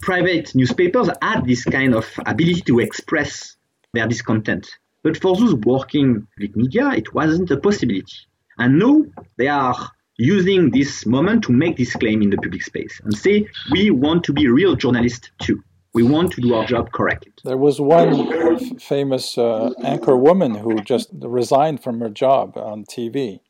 private 0.00 0.54
newspapers 0.54 1.08
had 1.22 1.46
this 1.46 1.64
kind 1.64 1.94
of 1.94 2.06
ability 2.26 2.62
to 2.62 2.80
express 2.80 3.56
their 3.92 4.06
discontent. 4.06 4.68
But 5.02 5.16
for 5.16 5.36
those 5.36 5.54
working 5.54 6.26
with 6.38 6.56
media, 6.56 6.90
it 6.90 7.14
wasn't 7.14 7.50
a 7.50 7.56
possibility. 7.56 8.12
And 8.58 8.78
now 8.78 9.04
they 9.38 9.48
are 9.48 9.90
using 10.18 10.70
this 10.70 11.06
moment 11.06 11.44
to 11.44 11.52
make 11.52 11.76
this 11.78 11.94
claim 11.94 12.20
in 12.20 12.30
the 12.30 12.36
public 12.36 12.62
space 12.62 13.00
and 13.02 13.16
say, 13.16 13.46
we 13.72 13.90
want 13.90 14.24
to 14.24 14.32
be 14.32 14.48
real 14.48 14.76
journalists 14.76 15.30
too. 15.38 15.62
We 15.94 16.02
want 16.02 16.32
to 16.32 16.40
do 16.40 16.54
our 16.54 16.66
job 16.66 16.92
correctly. 16.92 17.32
There 17.42 17.56
was 17.56 17.80
one 17.80 18.78
famous 18.78 19.36
uh, 19.38 19.70
anchor 19.82 20.16
woman 20.16 20.54
who 20.54 20.80
just 20.82 21.10
resigned 21.12 21.82
from 21.82 21.98
her 22.00 22.10
job 22.10 22.56
on 22.56 22.84
TV. 22.84 23.40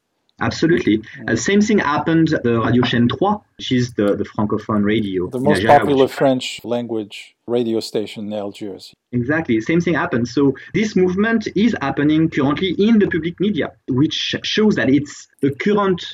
Absolutely. 0.41 1.03
Uh, 1.29 1.37
same 1.37 1.61
thing 1.61 1.79
happened 1.79 2.29
the 2.43 2.61
Radio 2.61 2.83
Chaîne 2.83 3.09
3, 3.11 3.37
which 3.57 3.73
is 3.73 3.93
the, 3.95 4.17
the 4.17 4.25
francophone 4.25 4.85
radio. 4.85 5.29
The 5.29 5.39
most 5.39 5.59
Nigeria, 5.59 5.79
popular 5.79 6.05
which... 6.05 6.13
French 6.13 6.61
language 6.65 7.37
radio 7.47 7.81
station 7.81 8.27
in 8.27 8.33
Algiers. 8.33 8.95
Exactly. 9.13 9.61
Same 9.61 9.81
thing 9.81 9.95
happened. 9.95 10.29
So 10.29 10.55
this 10.73 10.95
movement 10.97 11.49
is 11.55 11.77
happening 11.81 12.31
currently 12.31 12.71
in 12.79 12.99
the 12.99 13.09
public 13.09 13.39
media, 13.41 13.73
which 13.89 14.37
shows 14.43 14.77
that 14.77 14.89
it's 14.89 15.29
the 15.41 15.51
current 15.53 16.05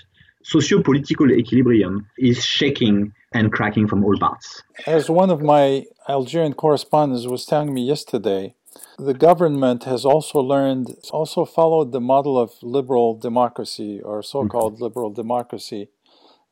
socio-political 0.43 1.31
equilibrium 1.33 2.09
is 2.19 2.45
shaking 2.45 3.13
and 3.33 3.53
cracking 3.53 3.89
from 3.89 4.05
all 4.05 4.17
parts. 4.19 4.63
As 4.87 5.11
one 5.11 5.31
of 5.31 5.43
my 5.43 5.85
Algerian 6.09 6.55
correspondents 6.55 7.27
was 7.27 7.45
telling 7.45 7.75
me 7.75 7.83
yesterday, 7.85 8.55
the 8.99 9.15
government 9.15 9.85
has 9.85 10.05
also 10.05 10.41
learned, 10.41 10.95
also 11.11 11.45
followed 11.45 11.93
the 11.93 12.01
model 12.01 12.39
of 12.39 12.53
liberal 12.63 13.15
democracy 13.15 14.01
or 14.01 14.23
so 14.23 14.47
called 14.47 14.75
mm-hmm. 14.75 14.85
liberal 14.85 15.11
democracy 15.11 15.89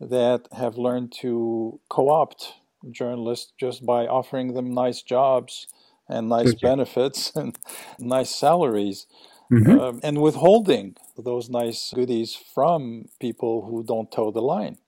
that 0.01 0.49
have 0.57 0.77
learned 0.77 1.13
to 1.21 1.81
co 1.89 2.11
opt 2.11 2.55
journalists 2.91 3.53
just 3.59 3.85
by 3.87 4.07
offering 4.07 4.55
them 4.55 4.73
nice 4.73 5.03
jobs 5.03 5.67
and 6.09 6.29
nice 6.29 6.49
okay. 6.49 6.59
benefits 6.63 7.33
and 7.37 7.59
nice 7.99 8.35
salaries. 8.35 9.07
Mm-hmm. 9.53 9.79
Um, 9.79 10.01
and 10.03 10.23
withholding 10.23 10.97
those 11.19 11.51
nice 11.51 11.93
goodies 11.95 12.35
from 12.35 13.09
people 13.21 13.67
who 13.67 13.85
don't 13.85 14.11
toe 14.11 14.31
the 14.31 14.41
line. 14.41 14.79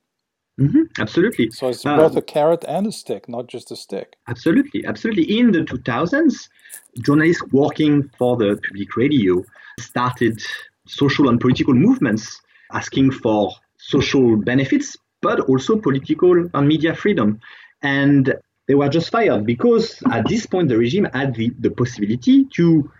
Mm-hmm, 0.58 1.00
absolutely. 1.00 1.50
So 1.50 1.68
it's 1.68 1.84
uh, 1.84 1.96
both 1.96 2.16
a 2.16 2.22
carrot 2.22 2.64
and 2.66 2.86
a 2.86 2.92
stick, 2.92 3.28
not 3.28 3.46
just 3.46 3.70
a 3.70 3.76
stick. 3.76 4.16
Absolutely, 4.26 4.86
absolutely. 4.86 5.38
In 5.38 5.52
the 5.52 5.60
2000s, 5.60 6.48
journalists 7.02 7.42
working 7.52 8.10
for 8.16 8.36
the 8.36 8.58
public 8.66 8.96
radio 8.96 9.44
started 9.78 10.40
social 10.86 11.28
and 11.28 11.40
political 11.40 11.74
movements 11.74 12.40
asking 12.72 13.10
for 13.10 13.52
social 13.76 14.36
benefits, 14.36 14.96
but 15.20 15.40
also 15.40 15.76
political 15.76 16.48
and 16.54 16.68
media 16.68 16.94
freedom. 16.94 17.38
And 17.82 18.34
they 18.66 18.74
were 18.74 18.88
just 18.88 19.10
fired 19.10 19.44
because 19.44 20.02
at 20.10 20.26
this 20.26 20.46
point 20.46 20.68
the 20.68 20.78
regime 20.78 21.06
had 21.12 21.34
the, 21.34 21.52
the 21.60 21.70
possibility 21.70 22.46
to 22.56 22.90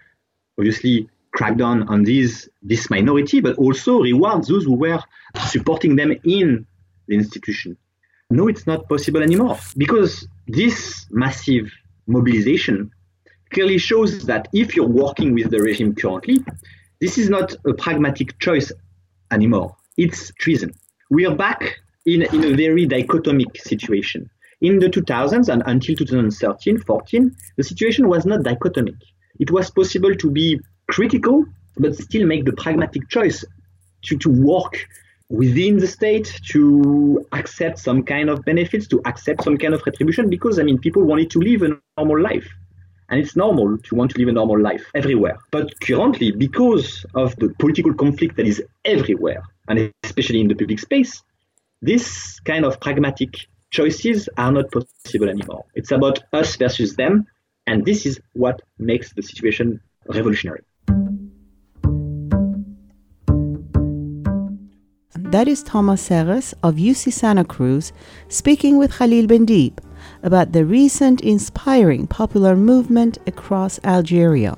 obviously 0.58 1.08
crack 1.32 1.56
down 1.56 1.88
on 1.88 2.02
these 2.02 2.48
this 2.62 2.88
minority, 2.90 3.40
but 3.40 3.56
also 3.56 4.00
reward 4.00 4.44
those 4.46 4.64
who 4.64 4.74
were 4.74 5.00
supporting 5.48 5.96
them 5.96 6.12
in 6.24 6.66
the 7.08 7.14
institution. 7.14 7.76
No, 8.30 8.48
it's 8.48 8.66
not 8.66 8.88
possible 8.88 9.22
anymore 9.22 9.58
because 9.76 10.26
this 10.48 11.06
massive 11.10 11.70
mobilization 12.06 12.90
clearly 13.50 13.78
shows 13.78 14.26
that 14.26 14.48
if 14.52 14.74
you're 14.74 14.88
working 14.88 15.34
with 15.34 15.50
the 15.50 15.58
regime 15.58 15.94
currently, 15.94 16.44
this 17.00 17.18
is 17.18 17.28
not 17.28 17.54
a 17.66 17.74
pragmatic 17.74 18.38
choice 18.38 18.72
anymore. 19.30 19.76
It's 19.96 20.32
treason. 20.38 20.72
We 21.10 21.26
are 21.26 21.34
back 21.34 21.78
in, 22.04 22.22
in 22.22 22.44
a 22.44 22.56
very 22.56 22.86
dichotomic 22.86 23.56
situation. 23.56 24.28
In 24.60 24.78
the 24.78 24.88
2000s 24.88 25.48
and 25.48 25.62
until 25.66 25.94
2013 25.94 26.78
14, 26.78 27.36
the 27.56 27.62
situation 27.62 28.08
was 28.08 28.24
not 28.24 28.42
dichotomic. 28.42 28.94
It 29.38 29.50
was 29.50 29.70
possible 29.70 30.14
to 30.14 30.30
be 30.30 30.58
critical, 30.88 31.44
but 31.76 31.94
still 31.94 32.26
make 32.26 32.44
the 32.44 32.52
pragmatic 32.52 33.08
choice 33.08 33.44
to, 34.02 34.16
to 34.18 34.30
work 34.30 34.86
within 35.28 35.78
the 35.78 35.86
state 35.86 36.40
to 36.50 37.26
accept 37.32 37.78
some 37.78 38.02
kind 38.02 38.30
of 38.30 38.44
benefits, 38.44 38.86
to 38.88 39.00
accept 39.04 39.42
some 39.42 39.58
kind 39.58 39.74
of 39.74 39.82
retribution, 39.84 40.30
because 40.30 40.58
I 40.58 40.62
mean, 40.62 40.78
people 40.78 41.02
wanted 41.02 41.30
to 41.30 41.40
live 41.40 41.62
a 41.62 41.78
normal 41.98 42.20
life. 42.20 42.48
And 43.08 43.20
it's 43.20 43.36
normal 43.36 43.78
to 43.78 43.94
want 43.94 44.10
to 44.12 44.18
live 44.18 44.28
a 44.28 44.32
normal 44.32 44.60
life 44.60 44.84
everywhere. 44.94 45.38
But 45.52 45.80
currently, 45.80 46.32
because 46.32 47.06
of 47.14 47.36
the 47.36 47.54
political 47.60 47.94
conflict 47.94 48.36
that 48.36 48.46
is 48.46 48.62
everywhere, 48.84 49.44
and 49.68 49.92
especially 50.02 50.40
in 50.40 50.48
the 50.48 50.54
public 50.54 50.80
space, 50.80 51.22
this 51.82 52.40
kind 52.40 52.64
of 52.64 52.80
pragmatic 52.80 53.46
choices 53.70 54.28
are 54.36 54.50
not 54.50 54.72
possible 54.72 55.28
anymore. 55.28 55.64
It's 55.74 55.92
about 55.92 56.18
us 56.32 56.56
versus 56.56 56.96
them, 56.96 57.26
and 57.66 57.84
this 57.84 58.06
is 58.06 58.20
what 58.32 58.60
makes 58.78 59.12
the 59.12 59.22
situation 59.22 59.80
revolutionary. 60.08 60.62
That 65.30 65.48
is 65.48 65.64
Thomas 65.64 66.02
Serres 66.02 66.54
of 66.62 66.76
UC 66.76 67.12
Santa 67.12 67.44
Cruz 67.44 67.92
speaking 68.28 68.78
with 68.78 68.96
Khalil 68.96 69.26
Bendib 69.26 69.78
about 70.22 70.52
the 70.52 70.64
recent 70.64 71.20
inspiring 71.20 72.06
popular 72.06 72.54
movement 72.54 73.18
across 73.26 73.80
Algeria. 73.82 74.54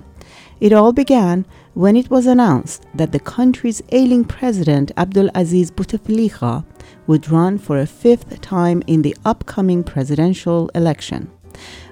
It 0.61 0.75
all 0.75 0.93
began 0.93 1.47
when 1.73 1.97
it 1.97 2.11
was 2.11 2.27
announced 2.27 2.85
that 2.95 3.13
the 3.13 3.19
country's 3.19 3.81
ailing 3.93 4.25
president 4.25 4.93
Abdul 4.99 5.31
Aziz 5.35 5.71
Bouteflika 5.71 6.67
would 7.07 7.31
run 7.31 7.57
for 7.57 7.79
a 7.79 7.87
fifth 7.87 8.39
time 8.43 8.83
in 8.87 9.01
the 9.01 9.17
upcoming 9.25 9.83
presidential 9.83 10.69
election. 10.75 11.31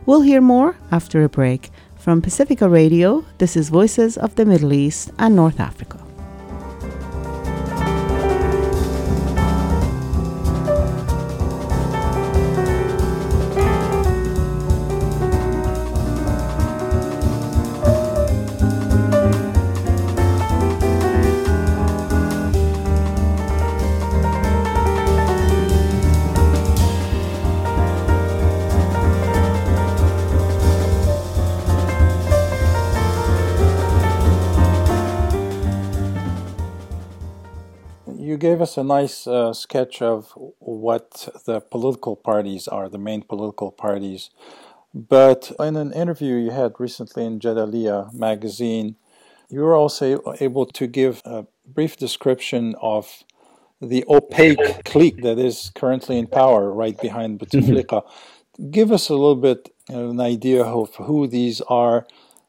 We'll 0.04 0.20
hear 0.20 0.42
more 0.42 0.76
after 0.92 1.24
a 1.24 1.30
break. 1.30 1.70
From 1.96 2.20
Pacifica 2.20 2.68
Radio, 2.68 3.24
this 3.38 3.56
is 3.56 3.70
Voices 3.70 4.18
of 4.18 4.34
the 4.34 4.44
Middle 4.44 4.74
East 4.74 5.12
and 5.18 5.34
North 5.34 5.58
Africa. 5.58 6.05
Us 38.66 38.76
a 38.76 38.82
nice 38.82 39.28
uh, 39.28 39.52
sketch 39.52 40.02
of 40.02 40.32
what 40.58 41.28
the 41.46 41.60
political 41.60 42.16
parties 42.16 42.66
are, 42.66 42.88
the 42.88 42.98
main 42.98 43.22
political 43.22 43.70
parties. 43.70 44.30
But 44.92 45.52
in 45.60 45.76
an 45.76 45.92
interview 45.92 46.34
you 46.34 46.50
had 46.50 46.72
recently 46.80 47.24
in 47.24 47.38
Jadaliyya 47.38 48.12
magazine, 48.12 48.96
you 49.48 49.60
were 49.60 49.76
also 49.76 50.34
able 50.40 50.66
to 50.66 50.88
give 50.88 51.22
a 51.24 51.46
brief 51.64 51.96
description 51.96 52.74
of 52.82 53.22
the 53.80 54.04
opaque 54.08 54.84
clique 54.84 55.22
that 55.22 55.38
is 55.38 55.70
currently 55.76 56.18
in 56.18 56.26
power 56.26 56.72
right 56.72 57.00
behind 57.00 57.38
Bouteflika. 57.38 58.02
Give 58.72 58.90
us 58.90 59.08
a 59.08 59.12
little 59.12 59.36
bit 59.36 59.72
an 59.88 60.18
idea 60.18 60.64
of 60.64 60.92
who 60.96 61.28
these 61.28 61.60
are, 61.68 62.04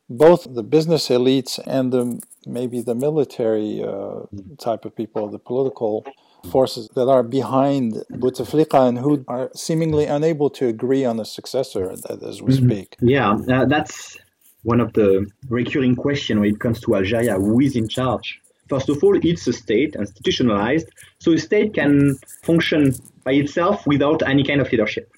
both 0.09 0.53
the 0.53 0.63
business 0.63 1.09
elites 1.09 1.59
and 1.65 1.91
the 1.91 2.21
maybe 2.45 2.81
the 2.81 2.95
military 2.95 3.83
uh, 3.83 4.21
type 4.57 4.85
of 4.85 4.95
people, 4.95 5.29
the 5.29 5.39
political 5.39 6.05
forces 6.51 6.89
that 6.95 7.09
are 7.09 7.23
behind 7.23 8.03
Bouteflika 8.11 8.87
and 8.87 8.99
who 8.99 9.25
are 9.27 9.49
seemingly 9.53 10.05
unable 10.05 10.49
to 10.51 10.67
agree 10.67 11.03
on 11.03 11.19
a 11.19 11.25
successor 11.25 11.91
as 11.91 12.41
we 12.41 12.53
mm-hmm. 12.53 12.69
speak. 12.69 12.95
Yeah, 13.01 13.37
uh, 13.49 13.65
that's 13.65 14.17
one 14.63 14.79
of 14.79 14.93
the 14.93 15.29
recurring 15.49 15.95
questions 15.95 16.39
when 16.39 16.49
it 16.49 16.59
comes 16.59 16.79
to 16.81 16.95
Algeria 16.95 17.35
who 17.35 17.59
is 17.59 17.75
in 17.75 17.87
charge? 17.87 18.39
First 18.69 18.89
of 18.89 19.01
all, 19.01 19.17
it's 19.21 19.47
a 19.47 19.53
state, 19.53 19.95
institutionalized, 19.95 20.89
so 21.19 21.31
a 21.31 21.37
state 21.37 21.73
can 21.73 22.17
function 22.43 22.93
by 23.23 23.31
itself 23.33 23.87
without 23.87 24.21
any 24.27 24.43
kind 24.43 24.59
of 24.59 24.69
leadership. 24.71 25.09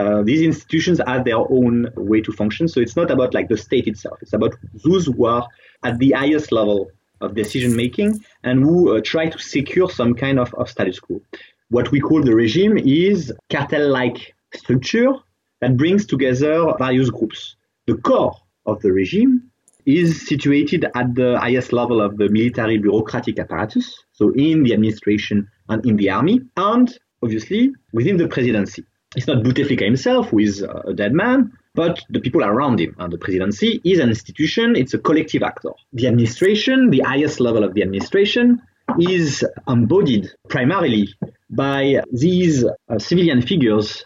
Uh, 0.00 0.22
these 0.22 0.42
institutions 0.52 0.98
have 1.06 1.24
their 1.24 1.42
own 1.58 1.74
way 2.10 2.20
to 2.22 2.32
function, 2.32 2.64
so 2.68 2.80
it's 2.80 2.96
not 2.96 3.10
about 3.10 3.34
like 3.34 3.48
the 3.48 3.56
state 3.56 3.86
itself. 3.86 4.16
It's 4.22 4.32
about 4.32 4.54
those 4.84 5.04
who 5.06 5.26
are 5.26 5.46
at 5.82 5.98
the 5.98 6.10
highest 6.12 6.52
level 6.52 6.90
of 7.20 7.34
decision 7.34 7.76
making 7.76 8.10
and 8.42 8.56
who 8.64 8.96
uh, 8.96 9.00
try 9.12 9.24
to 9.28 9.38
secure 9.38 9.88
some 9.90 10.14
kind 10.14 10.38
of, 10.38 10.54
of 10.54 10.70
status 10.70 10.98
quo. 10.98 11.20
What 11.68 11.90
we 11.90 12.00
call 12.00 12.22
the 12.22 12.34
regime 12.34 12.78
is 12.78 13.32
cartel-like 13.50 14.34
structure 14.54 15.12
that 15.60 15.76
brings 15.76 16.06
together 16.06 16.72
various 16.78 17.10
groups. 17.10 17.56
The 17.86 17.96
core 17.96 18.34
of 18.64 18.80
the 18.80 18.92
regime 18.92 19.50
is 19.84 20.26
situated 20.26 20.86
at 20.94 21.14
the 21.14 21.38
highest 21.38 21.72
level 21.74 22.00
of 22.00 22.16
the 22.16 22.28
military 22.30 22.78
bureaucratic 22.78 23.38
apparatus, 23.38 23.86
so 24.12 24.32
in 24.32 24.62
the 24.62 24.72
administration 24.72 25.48
and 25.68 25.84
in 25.84 25.96
the 25.96 26.08
army, 26.08 26.40
and 26.56 26.86
obviously 27.22 27.72
within 27.92 28.16
the 28.16 28.28
presidency. 28.28 28.82
It's 29.16 29.26
not 29.26 29.42
Bouteflika 29.42 29.84
himself 29.84 30.28
who 30.28 30.38
is 30.38 30.62
a 30.62 30.92
dead 30.94 31.12
man, 31.12 31.52
but 31.74 32.04
the 32.10 32.20
people 32.20 32.44
around 32.44 32.80
him. 32.80 32.94
And 32.98 33.12
the 33.12 33.18
presidency 33.18 33.80
is 33.84 33.98
an 33.98 34.08
institution, 34.08 34.76
it's 34.76 34.94
a 34.94 34.98
collective 34.98 35.42
actor. 35.42 35.70
The 35.92 36.06
administration, 36.06 36.90
the 36.90 37.00
highest 37.00 37.40
level 37.40 37.64
of 37.64 37.74
the 37.74 37.82
administration, 37.82 38.62
is 39.00 39.44
embodied 39.68 40.30
primarily 40.48 41.14
by 41.48 42.02
these 42.12 42.64
uh, 42.64 42.98
civilian 42.98 43.42
figures 43.42 44.04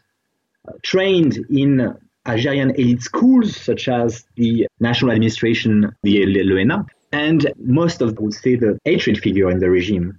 uh, 0.66 0.72
trained 0.82 1.36
in 1.50 1.94
Algerian 2.26 2.70
elite 2.70 3.02
schools, 3.02 3.54
such 3.56 3.88
as 3.88 4.24
the 4.36 4.66
National 4.80 5.12
Administration, 5.12 5.94
the 6.02 6.24
l'ENA, 6.24 6.86
and 7.12 7.52
most 7.58 8.00
of, 8.00 8.16
I 8.18 8.22
would 8.22 8.34
say, 8.34 8.56
the 8.56 8.78
hatred 8.84 9.18
figure 9.18 9.50
in 9.50 9.58
the 9.58 9.68
regime 9.68 10.18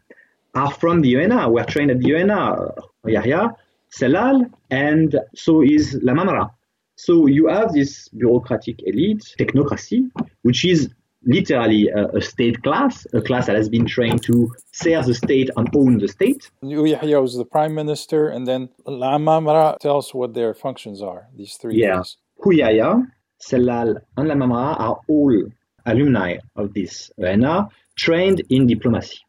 are 0.53 0.71
from 0.71 1.01
the 1.01 1.15
ENA, 1.15 1.49
were 1.49 1.63
trained 1.63 1.91
at 1.91 1.99
the 1.99 2.15
ENA, 2.15 2.73
Ouyahia, 3.03 3.55
Sellal, 3.97 4.49
and 4.71 5.19
so 5.35 5.61
is 5.61 5.95
Lamamra. 6.03 6.51
So 6.95 7.27
you 7.27 7.47
have 7.47 7.73
this 7.73 8.09
bureaucratic 8.09 8.81
elite, 8.85 9.23
technocracy, 9.39 10.09
which 10.43 10.65
is 10.65 10.89
literally 11.25 11.89
a, 11.89 12.07
a, 12.09 12.21
state 12.21 12.61
class, 12.63 13.07
a 13.13 13.21
class 13.21 13.47
that 13.47 13.55
has 13.55 13.67
been 13.67 13.85
trained 13.85 14.21
to 14.23 14.53
serve 14.71 15.05
the 15.05 15.13
state 15.13 15.49
and 15.57 15.69
own 15.75 15.97
the 15.97 16.07
state. 16.07 16.51
Ouyahia 16.63 17.21
was 17.21 17.35
the 17.35 17.45
prime 17.45 17.73
minister, 17.73 18.29
and 18.29 18.47
then 18.47 18.69
Lamamra 18.85 19.77
tells 19.79 20.13
what 20.13 20.33
their 20.33 20.53
functions 20.53 21.01
are, 21.01 21.27
these 21.35 21.55
three 21.55 21.75
yeah. 21.81 22.03
Ouyahia, 22.45 23.05
Sellal, 23.41 24.01
and 24.17 24.29
Lamamra 24.29 24.79
are 24.79 24.99
all 25.07 25.43
alumni 25.85 26.37
of 26.55 26.73
this 26.73 27.11
ENA, 27.19 27.69
trained 27.95 28.41
in 28.49 28.67
diplomacy. 28.67 29.19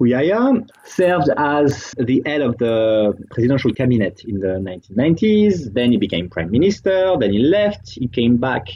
Ouyahia 0.00 0.66
served 0.84 1.28
as 1.36 1.94
the 1.98 2.22
head 2.24 2.40
of 2.40 2.56
the 2.58 3.14
presidential 3.30 3.72
cabinet 3.72 4.22
in 4.26 4.40
the 4.40 4.58
1990s. 4.58 5.72
Then 5.72 5.92
he 5.92 5.98
became 5.98 6.28
prime 6.28 6.50
minister. 6.50 7.16
Then 7.20 7.32
he 7.32 7.38
left. 7.38 7.90
He 7.90 8.08
came 8.08 8.38
back 8.38 8.66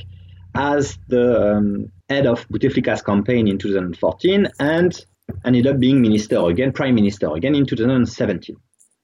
as 0.54 0.98
the 1.08 1.56
um, 1.56 1.92
head 2.08 2.26
of 2.26 2.46
Bouteflika's 2.48 3.02
campaign 3.02 3.48
in 3.48 3.58
2014 3.58 4.48
and 4.60 5.04
ended 5.44 5.66
up 5.66 5.78
being 5.78 6.00
minister 6.00 6.38
again, 6.48 6.72
prime 6.72 6.94
minister 6.94 7.34
again 7.34 7.54
in 7.54 7.66
2017. 7.66 8.56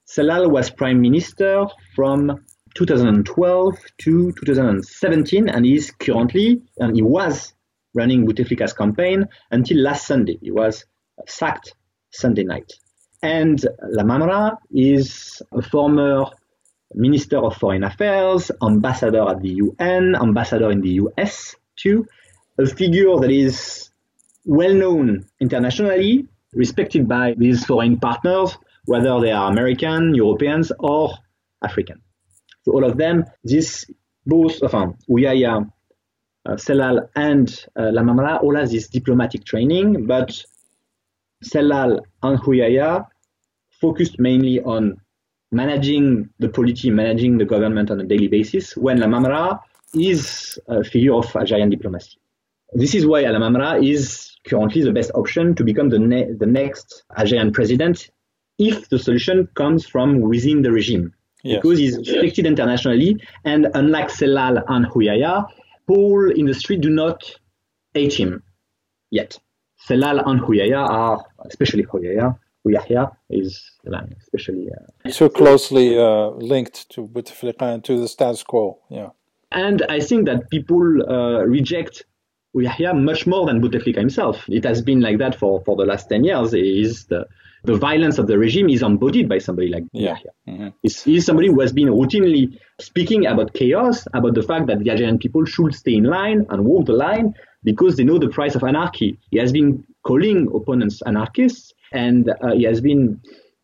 Sellal 0.06 0.50
was 0.50 0.70
prime 0.70 1.00
minister 1.00 1.66
from 1.94 2.44
2012 2.74 3.76
to 3.98 4.32
2017 4.32 5.48
and 5.48 5.66
is 5.66 5.90
currently, 5.90 6.62
and 6.78 6.94
he 6.94 7.02
was 7.02 7.54
running 7.94 8.26
Bouteflika's 8.26 8.72
campaign 8.72 9.26
until 9.50 9.78
last 9.78 10.06
Sunday. 10.06 10.38
He 10.40 10.50
was 10.50 10.84
sacked 11.26 11.74
Sunday 12.12 12.44
night. 12.44 12.72
And 13.22 13.64
Lamamra 13.96 14.56
is 14.70 15.42
a 15.52 15.62
former 15.62 16.26
Minister 16.94 17.38
of 17.38 17.56
Foreign 17.56 17.84
Affairs, 17.84 18.50
ambassador 18.62 19.28
at 19.28 19.40
the 19.40 19.50
UN, 19.50 20.14
ambassador 20.14 20.70
in 20.70 20.80
the 20.80 21.00
US 21.02 21.54
too, 21.76 22.06
a 22.58 22.66
figure 22.66 23.18
that 23.18 23.30
is 23.30 23.90
well 24.44 24.74
known 24.74 25.24
internationally, 25.40 26.26
respected 26.52 27.08
by 27.08 27.34
these 27.36 27.64
foreign 27.64 27.98
partners, 27.98 28.58
whether 28.84 29.20
they 29.20 29.30
are 29.30 29.50
American, 29.50 30.14
Europeans, 30.14 30.72
or 30.78 31.14
African. 31.62 32.02
So 32.64 32.72
all 32.72 32.84
of 32.84 32.96
them, 32.98 33.24
this 33.44 33.86
both, 34.26 34.62
enfin, 34.62 34.96
Ouyahia, 35.08 35.70
uh, 36.44 36.56
Sellal, 36.56 37.08
and 37.16 37.48
uh, 37.76 37.82
Lamamra 37.82 38.42
all 38.42 38.56
have 38.56 38.70
this 38.70 38.88
diplomatic 38.88 39.44
training, 39.44 40.06
but 40.06 40.44
Sellal 41.42 42.00
and 42.22 42.38
Ouyahia 42.40 43.06
focused 43.80 44.18
mainly 44.18 44.60
on 44.60 44.96
managing 45.50 46.30
the 46.38 46.48
polity, 46.48 46.90
managing 46.90 47.38
the 47.38 47.44
government 47.44 47.90
on 47.90 48.00
a 48.00 48.04
daily 48.04 48.28
basis, 48.28 48.76
when 48.76 48.98
Lamamra 48.98 49.60
is 49.94 50.58
a 50.68 50.82
figure 50.82 51.14
of 51.14 51.34
Algerian 51.36 51.68
diplomacy. 51.68 52.16
This 52.72 52.94
is 52.94 53.06
why 53.06 53.24
Lamamra 53.24 53.86
is 53.86 54.34
currently 54.46 54.82
the 54.82 54.92
best 54.92 55.10
option 55.14 55.54
to 55.56 55.64
become 55.64 55.90
the, 55.90 55.98
ne- 55.98 56.32
the 56.32 56.46
next 56.46 57.04
Algerian 57.16 57.52
president 57.52 58.10
if 58.58 58.88
the 58.88 58.98
solution 58.98 59.48
comes 59.54 59.86
from 59.86 60.20
within 60.20 60.62
the 60.62 60.72
regime. 60.72 61.12
Yes. 61.42 61.60
Because 61.60 61.78
he's 61.78 61.98
respected 61.98 62.46
internationally, 62.46 63.20
and 63.44 63.66
unlike 63.74 64.08
Sellal 64.08 64.62
and 64.68 64.86
Ouyahia, 64.86 65.46
people 65.88 66.30
in 66.30 66.46
the 66.46 66.54
street 66.54 66.80
do 66.80 66.90
not 66.90 67.24
hate 67.94 68.14
him 68.14 68.42
yet. 69.10 69.38
Sellal 69.86 70.22
and 70.26 70.40
Ouyahia 70.42 70.88
are, 70.88 71.24
especially 71.46 71.84
Ouyahia, 71.84 72.38
Ouyahia 72.66 73.10
is 73.30 73.70
especially 74.20 74.68
uh, 74.70 75.10
so 75.10 75.28
closely 75.28 75.98
uh, 75.98 76.28
linked 76.30 76.88
to 76.90 77.08
Bouteflika 77.08 77.62
and 77.74 77.84
to 77.84 77.98
the 77.98 78.08
status 78.08 78.42
quo. 78.42 78.78
Yeah, 78.88 79.10
and 79.50 79.82
I 79.88 80.00
think 80.00 80.26
that 80.26 80.50
people 80.50 81.02
uh, 81.10 81.42
reject 81.44 82.04
Ouyahia 82.54 82.94
much 82.94 83.26
more 83.26 83.46
than 83.46 83.60
Bouteflika 83.60 83.98
himself. 83.98 84.44
It 84.48 84.64
has 84.64 84.80
been 84.80 85.00
like 85.00 85.18
that 85.18 85.34
for, 85.34 85.62
for 85.64 85.76
the 85.76 85.84
last 85.84 86.08
ten 86.08 86.22
years. 86.22 86.54
Is 86.54 87.06
the 87.06 87.26
the 87.64 87.76
violence 87.76 88.18
of 88.18 88.26
the 88.26 88.38
regime 88.38 88.68
is 88.68 88.82
embodied 88.82 89.28
by 89.28 89.38
somebody 89.38 89.68
like 89.68 89.84
yeah. 89.92 90.14
Ouyahia. 90.14 90.30
Mm-hmm. 90.48 90.68
He's, 90.82 91.02
he's 91.02 91.26
somebody 91.26 91.48
who 91.48 91.60
has 91.60 91.72
been 91.72 91.88
routinely 91.88 92.58
speaking 92.80 93.26
about 93.26 93.54
chaos, 93.54 94.06
about 94.14 94.34
the 94.34 94.42
fact 94.42 94.66
that 94.66 94.80
the 94.80 94.90
Algerian 94.90 95.18
people 95.18 95.44
should 95.44 95.74
stay 95.74 95.94
in 95.94 96.04
line 96.04 96.44
and 96.50 96.64
walk 96.64 96.86
the 96.86 96.92
line 96.92 97.34
because 97.64 97.96
they 97.96 98.04
know 98.04 98.18
the 98.18 98.28
price 98.28 98.54
of 98.54 98.62
anarchy. 98.64 99.18
He 99.30 99.38
has 99.38 99.52
been 99.52 99.84
calling 100.02 100.48
opponents 100.54 101.02
anarchists 101.06 101.72
and 101.92 102.30
uh, 102.30 102.52
he 102.52 102.64
has 102.64 102.80
been, 102.80 103.20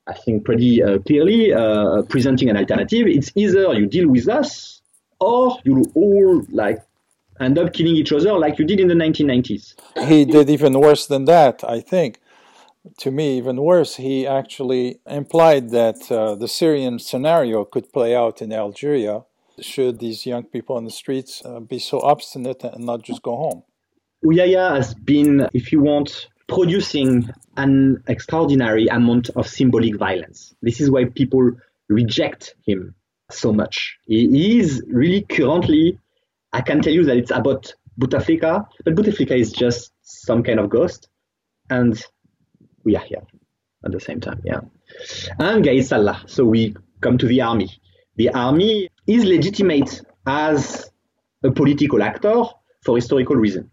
I 0.07 0.15
think, 0.15 0.45
pretty 0.45 0.83
uh, 0.83 0.99
clearly 0.99 1.53
uh, 1.53 2.03
presenting 2.03 2.51
an 2.51 2.57
alternative. 2.57 3.07
It's 3.07 3.33
either 3.35 3.73
you 3.75 3.87
deal 3.87 4.09
with 4.09 4.29
us, 4.29 4.79
or 5.21 5.59
you 5.65 5.85
all 5.95 6.43
like 6.51 6.81
end 7.41 7.59
up 7.59 7.73
killing 7.73 7.97
each 7.97 8.13
other 8.13 8.33
like 8.33 8.59
you 8.59 8.65
did 8.65 8.81
in 8.81 8.89
the 8.89 8.95
1990s. 8.95 9.75
He 10.07 10.25
did 10.25 10.51
even 10.51 10.79
worse 10.79 11.07
than 11.07 11.25
that, 11.27 11.65
I 11.65 11.81
think. 11.81 12.21
To 12.99 13.11
me, 13.11 13.37
even 13.39 13.61
worse, 13.61 13.97
he 13.97 14.27
actually 14.27 15.01
implied 15.07 15.71
that 15.71 16.11
uh, 16.11 16.37
the 16.37 16.49
Syrian 16.49 16.99
scenario 16.99 17.65
could 17.65 17.93
play 17.93 18.15
out 18.15 18.41
in 18.41 18.53
Algeria 18.53 19.25
should 19.61 19.99
these 19.99 20.25
young 20.25 20.45
people 20.45 20.79
in 20.79 20.85
the 20.85 20.91
streets 20.91 21.43
uh, 21.45 21.59
be 21.61 21.81
so 21.81 22.01
obstinate 22.01 22.63
and 22.63 22.85
not 22.87 23.03
just 23.03 23.23
go 23.23 23.37
home. 23.37 23.63
Ouyahia 24.25 24.77
has 24.77 24.95
been, 24.95 25.49
if 25.55 25.73
you 25.73 25.81
want, 25.81 26.29
producing 26.49 27.29
an 27.57 28.03
extraordinary 28.07 28.87
amount 28.87 29.31
of 29.31 29.47
symbolic 29.47 29.97
violence. 29.97 30.55
This 30.63 30.81
is 30.81 30.91
why 30.91 31.05
people 31.05 31.53
reject 31.89 32.55
him 32.67 32.95
so 33.31 33.53
much. 33.53 33.99
He 34.07 34.59
is 34.59 34.83
really 34.89 35.23
currently, 35.23 35.99
I 36.53 36.63
can 36.63 36.81
tell 36.81 36.93
you 36.93 37.05
that 37.05 37.17
it's 37.17 37.31
about 37.31 37.75
Bouteflika, 38.01 38.67
but 38.85 38.95
Bouteflika 38.95 39.39
is 39.39 39.53
just 39.53 39.93
some 40.03 40.43
kind 40.43 40.59
of 40.59 40.71
ghost, 40.71 41.09
and 41.69 42.03
we 42.85 42.97
are 42.97 43.05
here 43.05 43.23
at 43.85 43.93
the 43.93 44.01
same 44.01 44.21
time, 44.21 44.41
yeah. 44.45 44.61
And 45.39 45.65
Gaid 45.65 45.85
Salah, 45.85 46.23
so 46.27 46.45
we 46.45 46.75
come 47.01 47.19
to 47.19 47.27
the 47.27 47.43
army. 47.43 47.71
The 48.17 48.31
army 48.31 48.89
is 49.07 49.25
legitimate 49.25 50.01
as 50.27 50.91
a 51.45 51.51
political 51.51 52.03
actor 52.03 52.45
for 52.83 52.97
historical 52.97 53.37
reason, 53.37 53.71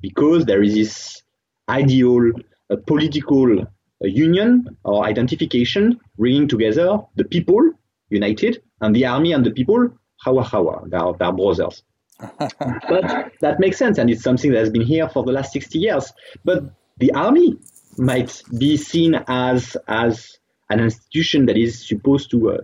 because 0.00 0.44
there 0.44 0.62
is 0.62 0.74
this 0.74 1.22
ideal 1.68 2.32
a 2.70 2.76
political 2.76 3.66
union 4.00 4.76
or 4.84 5.04
identification 5.04 5.98
bringing 6.16 6.46
together 6.46 7.00
the 7.16 7.24
people 7.24 7.72
united 8.10 8.62
and 8.80 8.94
the 8.94 9.04
army 9.04 9.32
and 9.32 9.44
the 9.44 9.50
people 9.50 9.88
hawa 10.20 10.42
hawa 10.42 10.82
they 10.88 10.96
are, 10.96 11.14
they 11.18 11.24
are 11.24 11.32
brothers. 11.32 11.82
But 12.88 13.32
that 13.40 13.60
makes 13.60 13.78
sense 13.78 13.98
and 13.98 14.10
it's 14.10 14.22
something 14.22 14.50
that 14.52 14.58
has 14.58 14.70
been 14.70 14.82
here 14.82 15.08
for 15.08 15.24
the 15.24 15.32
last 15.32 15.52
60 15.52 15.78
years. 15.78 16.12
But 16.44 16.64
the 16.98 17.12
army 17.12 17.56
might 17.96 18.42
be 18.58 18.76
seen 18.76 19.14
as 19.28 19.76
as 19.86 20.38
an 20.70 20.80
institution 20.80 21.46
that 21.46 21.56
is 21.56 21.86
supposed 21.86 22.30
to 22.32 22.50
uh, 22.50 22.58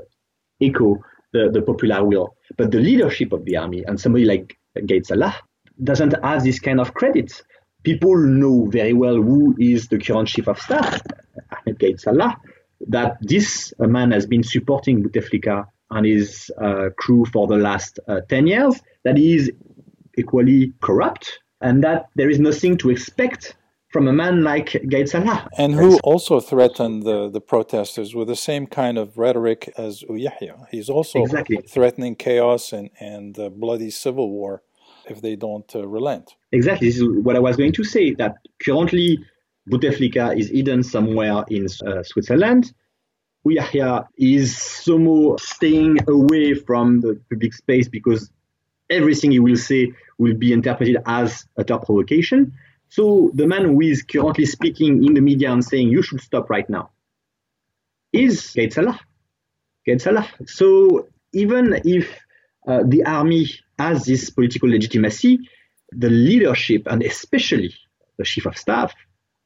echo 0.60 0.98
the, 1.32 1.50
the 1.52 1.62
popular 1.62 2.04
will. 2.04 2.36
But 2.56 2.70
the 2.70 2.80
leadership 2.80 3.32
of 3.32 3.44
the 3.44 3.56
army 3.56 3.84
and 3.86 4.00
somebody 4.00 4.24
like 4.24 4.56
Gaid 4.86 5.06
Salah 5.06 5.36
doesn't 5.82 6.14
have 6.22 6.44
this 6.44 6.60
kind 6.60 6.80
of 6.80 6.94
credit 6.94 7.42
people 7.84 8.16
know 8.16 8.66
very 8.66 8.92
well 8.92 9.14
who 9.14 9.54
is 9.58 9.88
the 9.88 9.98
current 9.98 10.28
chief 10.28 10.48
of 10.48 10.58
staff, 10.58 11.00
Ahmed 11.52 11.78
Gaid 11.78 12.00
Salah, 12.00 12.36
that 12.88 13.18
this 13.20 13.72
man 13.78 14.10
has 14.10 14.26
been 14.26 14.42
supporting 14.42 15.02
Bouteflika 15.04 15.66
and 15.90 16.06
his 16.06 16.50
uh, 16.60 16.88
crew 16.98 17.24
for 17.26 17.46
the 17.46 17.56
last 17.56 18.00
uh, 18.08 18.20
10 18.28 18.46
years, 18.48 18.80
that 19.04 19.16
he 19.16 19.36
is 19.36 19.52
equally 20.16 20.72
corrupt, 20.80 21.38
and 21.60 21.84
that 21.84 22.06
there 22.16 22.30
is 22.30 22.40
nothing 22.40 22.76
to 22.78 22.90
expect 22.90 23.54
from 23.90 24.08
a 24.08 24.12
man 24.12 24.42
like 24.42 24.70
Gaid 24.88 25.08
Salah. 25.08 25.48
And 25.56 25.74
who 25.74 25.98
also 25.98 26.40
threatened 26.40 27.04
the, 27.04 27.30
the 27.30 27.40
protesters 27.40 28.12
with 28.12 28.26
the 28.26 28.34
same 28.34 28.66
kind 28.66 28.98
of 28.98 29.16
rhetoric 29.16 29.72
as 29.78 30.02
Ouyahia. 30.10 30.66
He's 30.70 30.88
also 30.88 31.22
exactly. 31.22 31.58
threatening 31.58 32.16
chaos 32.16 32.72
and, 32.72 32.90
and 32.98 33.38
bloody 33.56 33.90
civil 33.90 34.30
war 34.30 34.62
if 35.08 35.20
they 35.20 35.36
don't 35.36 35.70
uh, 35.74 35.86
relent. 35.86 36.34
Exactly. 36.52 36.88
This 36.88 36.98
is 36.98 37.04
what 37.04 37.36
I 37.36 37.40
was 37.40 37.56
going 37.56 37.72
to 37.72 37.84
say. 37.84 38.14
That 38.14 38.36
currently 38.62 39.24
Bouteflika 39.70 40.38
is 40.38 40.50
hidden 40.50 40.82
somewhere 40.82 41.44
in 41.48 41.66
uh, 41.86 42.02
Switzerland. 42.02 42.72
Ouyahia 43.46 44.06
is 44.16 44.56
somehow 44.56 45.36
staying 45.36 45.98
away 46.08 46.54
from 46.54 47.00
the 47.00 47.20
public 47.30 47.52
space 47.52 47.88
because 47.88 48.30
everything 48.88 49.32
he 49.32 49.40
will 49.40 49.56
say 49.56 49.92
will 50.18 50.34
be 50.34 50.52
interpreted 50.52 50.96
as 51.06 51.46
utter 51.58 51.78
provocation. 51.78 52.54
So 52.88 53.30
the 53.34 53.46
man 53.46 53.64
who 53.64 53.80
is 53.80 54.02
currently 54.02 54.46
speaking 54.46 55.04
in 55.04 55.14
the 55.14 55.20
media 55.20 55.52
and 55.52 55.64
saying 55.64 55.88
you 55.88 56.02
should 56.02 56.20
stop 56.20 56.48
right 56.48 56.68
now 56.68 56.90
is 58.12 58.52
Gaid 58.54 58.72
Salah. 58.72 58.98
Salah. 59.98 60.28
So 60.46 61.08
even 61.32 61.80
if 61.84 62.23
uh, 62.66 62.82
the 62.86 63.04
army 63.04 63.50
has 63.78 64.04
this 64.04 64.30
political 64.30 64.68
legitimacy, 64.68 65.38
the 65.92 66.10
leadership 66.10 66.86
and 66.86 67.02
especially 67.02 67.74
the 68.18 68.24
chief 68.24 68.46
of 68.46 68.56
staff 68.56 68.94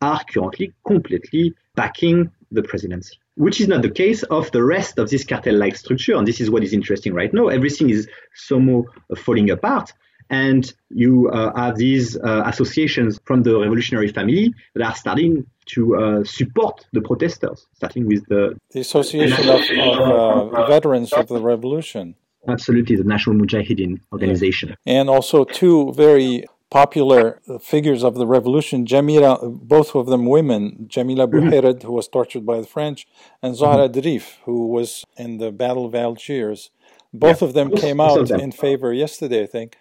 are 0.00 0.22
currently 0.32 0.72
completely 0.86 1.54
backing 1.74 2.30
the 2.50 2.62
presidency, 2.62 3.16
which 3.36 3.60
is 3.60 3.68
not 3.68 3.82
the 3.82 3.90
case 3.90 4.22
of 4.24 4.50
the 4.52 4.62
rest 4.62 4.98
of 4.98 5.10
this 5.10 5.24
cartel-like 5.24 5.76
structure. 5.76 6.16
And 6.16 6.26
this 6.26 6.40
is 6.40 6.50
what 6.50 6.62
is 6.62 6.72
interesting 6.72 7.14
right 7.14 7.32
now. 7.32 7.48
Everything 7.48 7.90
is 7.90 8.08
somehow 8.34 8.84
falling 9.16 9.50
apart. 9.50 9.92
And 10.30 10.70
you 10.90 11.30
uh, 11.30 11.56
have 11.56 11.76
these 11.76 12.16
uh, 12.16 12.42
associations 12.44 13.18
from 13.24 13.42
the 13.42 13.58
revolutionary 13.58 14.08
family 14.08 14.54
that 14.74 14.84
are 14.84 14.94
starting 14.94 15.46
to 15.66 15.96
uh, 15.96 16.24
support 16.24 16.86
the 16.92 17.00
protesters, 17.00 17.66
starting 17.74 18.06
with 18.06 18.26
the, 18.28 18.54
the 18.72 18.80
Association 18.80 19.48
of, 19.48 19.60
of 19.98 20.54
uh, 20.54 20.66
Veterans 20.66 21.12
of 21.14 21.28
the 21.28 21.40
Revolution. 21.40 22.14
Absolutely, 22.48 22.96
the 22.96 23.04
National 23.04 23.36
Mujahideen 23.36 24.00
organization. 24.12 24.74
And 24.86 25.08
also 25.10 25.44
two 25.44 25.92
very 25.92 26.44
popular 26.70 27.40
figures 27.60 28.04
of 28.04 28.14
the 28.14 28.26
revolution, 28.26 28.86
Jamila, 28.86 29.38
both 29.48 29.94
of 29.94 30.06
them 30.06 30.26
women, 30.26 30.86
Jamila. 30.88 31.26
Bouhired, 31.28 31.82
who 31.82 31.92
was 31.92 32.08
tortured 32.08 32.44
by 32.44 32.60
the 32.60 32.66
French, 32.66 33.06
and 33.42 33.54
Zahra 33.54 33.88
mm-hmm. 33.88 34.00
Drif, 34.00 34.36
who 34.44 34.68
was 34.68 35.04
in 35.16 35.38
the 35.38 35.52
Battle 35.52 35.86
of 35.86 35.94
Algiers. 35.94 36.70
Both 37.12 37.42
yeah, 37.42 37.48
of 37.48 37.54
them 37.54 37.70
came 37.74 38.00
out 38.00 38.28
them. 38.28 38.40
in 38.40 38.52
favor 38.52 38.92
yesterday, 38.92 39.42
I 39.44 39.46
think, 39.46 39.76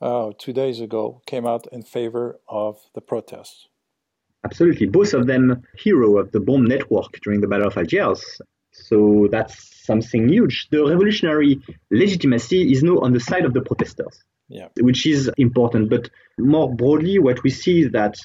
uh, 0.00 0.32
two 0.38 0.52
days 0.52 0.80
ago, 0.80 1.22
came 1.26 1.46
out 1.46 1.66
in 1.72 1.82
favor 1.82 2.38
of 2.48 2.80
the 2.94 3.00
protests. 3.00 3.68
Absolutely. 4.44 4.86
Both 4.86 5.12
of 5.14 5.26
them 5.26 5.62
hero 5.76 6.18
of 6.18 6.30
the 6.32 6.40
bomb 6.40 6.64
network 6.64 7.18
during 7.22 7.40
the 7.40 7.48
Battle 7.48 7.68
of 7.68 7.76
Algiers. 7.76 8.40
So 8.84 9.28
that's 9.30 9.84
something 9.84 10.28
huge. 10.28 10.68
The 10.70 10.84
revolutionary 10.84 11.60
legitimacy 11.90 12.72
is 12.72 12.82
now 12.82 12.98
on 12.98 13.12
the 13.12 13.20
side 13.20 13.44
of 13.44 13.54
the 13.54 13.62
protesters, 13.62 14.22
yeah. 14.48 14.68
which 14.80 15.06
is 15.06 15.30
important. 15.38 15.88
But 15.88 16.10
more 16.38 16.74
broadly, 16.74 17.18
what 17.18 17.42
we 17.42 17.50
see 17.50 17.80
is 17.80 17.92
that 17.92 18.16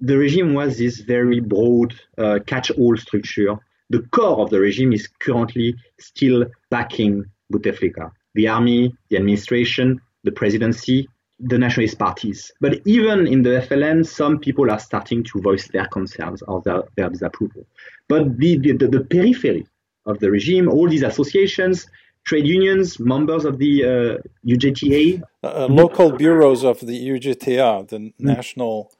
the 0.00 0.16
regime 0.16 0.54
was 0.54 0.78
this 0.78 1.00
very 1.00 1.40
broad 1.40 1.94
uh, 2.18 2.38
catch-all 2.46 2.96
structure. 2.96 3.56
The 3.90 4.02
core 4.10 4.40
of 4.42 4.50
the 4.50 4.60
regime 4.60 4.92
is 4.92 5.08
currently 5.18 5.74
still 5.98 6.44
backing 6.70 7.24
Bouteflika, 7.52 8.12
the 8.34 8.48
army, 8.48 8.94
the 9.08 9.16
administration, 9.16 10.00
the 10.24 10.32
presidency, 10.32 11.08
the 11.40 11.58
nationalist 11.58 11.98
parties. 11.98 12.52
But 12.60 12.80
even 12.84 13.26
in 13.26 13.42
the 13.42 13.66
FLN, 13.68 14.06
some 14.06 14.38
people 14.38 14.70
are 14.70 14.78
starting 14.78 15.24
to 15.24 15.40
voice 15.40 15.68
their 15.68 15.86
concerns 15.86 16.42
or 16.42 16.60
their, 16.62 16.82
their 16.96 17.08
disapproval. 17.08 17.66
But 18.08 18.38
the, 18.38 18.58
the, 18.58 18.72
the, 18.72 18.88
the 18.88 19.00
periphery 19.00 19.66
of 20.08 20.18
the 20.18 20.30
regime, 20.30 20.68
all 20.68 20.88
these 20.88 21.02
associations, 21.02 21.86
trade 22.24 22.46
unions, 22.46 22.98
members 22.98 23.44
of 23.44 23.58
the 23.58 23.84
uh, 23.84 24.28
UGTA. 24.46 25.22
Uh, 25.42 25.66
local 25.66 26.12
bureaus 26.12 26.64
of 26.64 26.80
the 26.80 27.08
UGTA, 27.08 27.88
the 27.88 27.98
mm. 27.98 28.12
National 28.18 28.92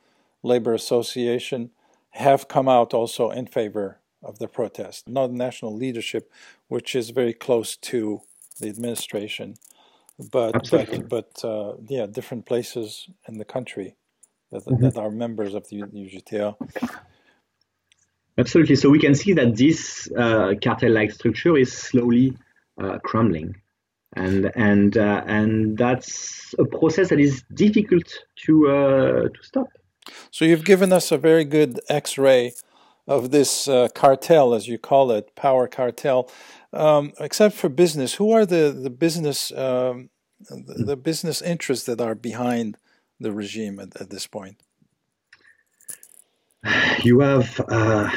Labor 0.42 0.74
Association, 0.74 1.70
have 2.10 2.48
come 2.48 2.68
out 2.68 2.94
also 2.94 3.30
in 3.30 3.46
favor 3.46 3.98
of 4.22 4.38
the 4.38 4.48
protest. 4.48 5.08
Not 5.08 5.30
national 5.32 5.74
leadership, 5.74 6.30
which 6.68 6.94
is 6.94 7.10
very 7.10 7.32
close 7.32 7.76
to 7.76 8.22
the 8.60 8.68
administration, 8.68 9.56
but 10.32 10.54
Absolutely. 10.56 11.00
but, 11.00 11.34
but 11.40 11.48
uh, 11.48 11.74
yeah, 11.86 12.06
different 12.06 12.44
places 12.46 13.08
in 13.28 13.38
the 13.38 13.44
country 13.44 13.96
that, 14.50 14.64
mm-hmm. 14.64 14.84
that 14.84 14.96
are 14.96 15.10
members 15.10 15.54
of 15.54 15.68
the 15.68 15.82
UGTA. 15.82 16.56
Absolutely. 18.38 18.76
So 18.76 18.88
we 18.88 19.00
can 19.00 19.14
see 19.14 19.32
that 19.32 19.56
this 19.56 20.08
uh, 20.16 20.54
cartel-like 20.62 21.10
structure 21.10 21.56
is 21.56 21.72
slowly 21.72 22.36
uh, 22.80 22.98
crumbling, 23.00 23.56
and 24.14 24.52
and 24.54 24.96
uh, 24.96 25.24
and 25.26 25.76
that's 25.76 26.54
a 26.58 26.64
process 26.64 27.08
that 27.08 27.18
is 27.18 27.42
difficult 27.54 28.06
to 28.46 28.70
uh, 28.70 29.22
to 29.28 29.42
stop. 29.42 29.68
So 30.30 30.44
you've 30.44 30.64
given 30.64 30.92
us 30.92 31.10
a 31.10 31.18
very 31.18 31.44
good 31.44 31.80
X-ray 31.88 32.52
of 33.08 33.30
this 33.30 33.66
uh, 33.66 33.88
cartel, 33.94 34.54
as 34.54 34.68
you 34.68 34.78
call 34.78 35.10
it, 35.10 35.34
power 35.34 35.66
cartel. 35.66 36.30
Um, 36.72 37.12
except 37.18 37.56
for 37.56 37.68
business, 37.68 38.14
who 38.14 38.30
are 38.30 38.46
the 38.46 38.70
the 38.70 38.90
business 38.90 39.50
um, 39.52 40.10
the, 40.48 40.84
the, 40.84 40.96
business 40.96 41.42
interests 41.42 41.86
that 41.86 42.00
are 42.00 42.14
behind 42.14 42.76
the 43.18 43.32
regime 43.32 43.80
at, 43.80 44.00
at 44.00 44.10
this 44.10 44.26
point? 44.26 44.62
You 47.04 47.20
have 47.20 47.60
uh, 47.68 48.10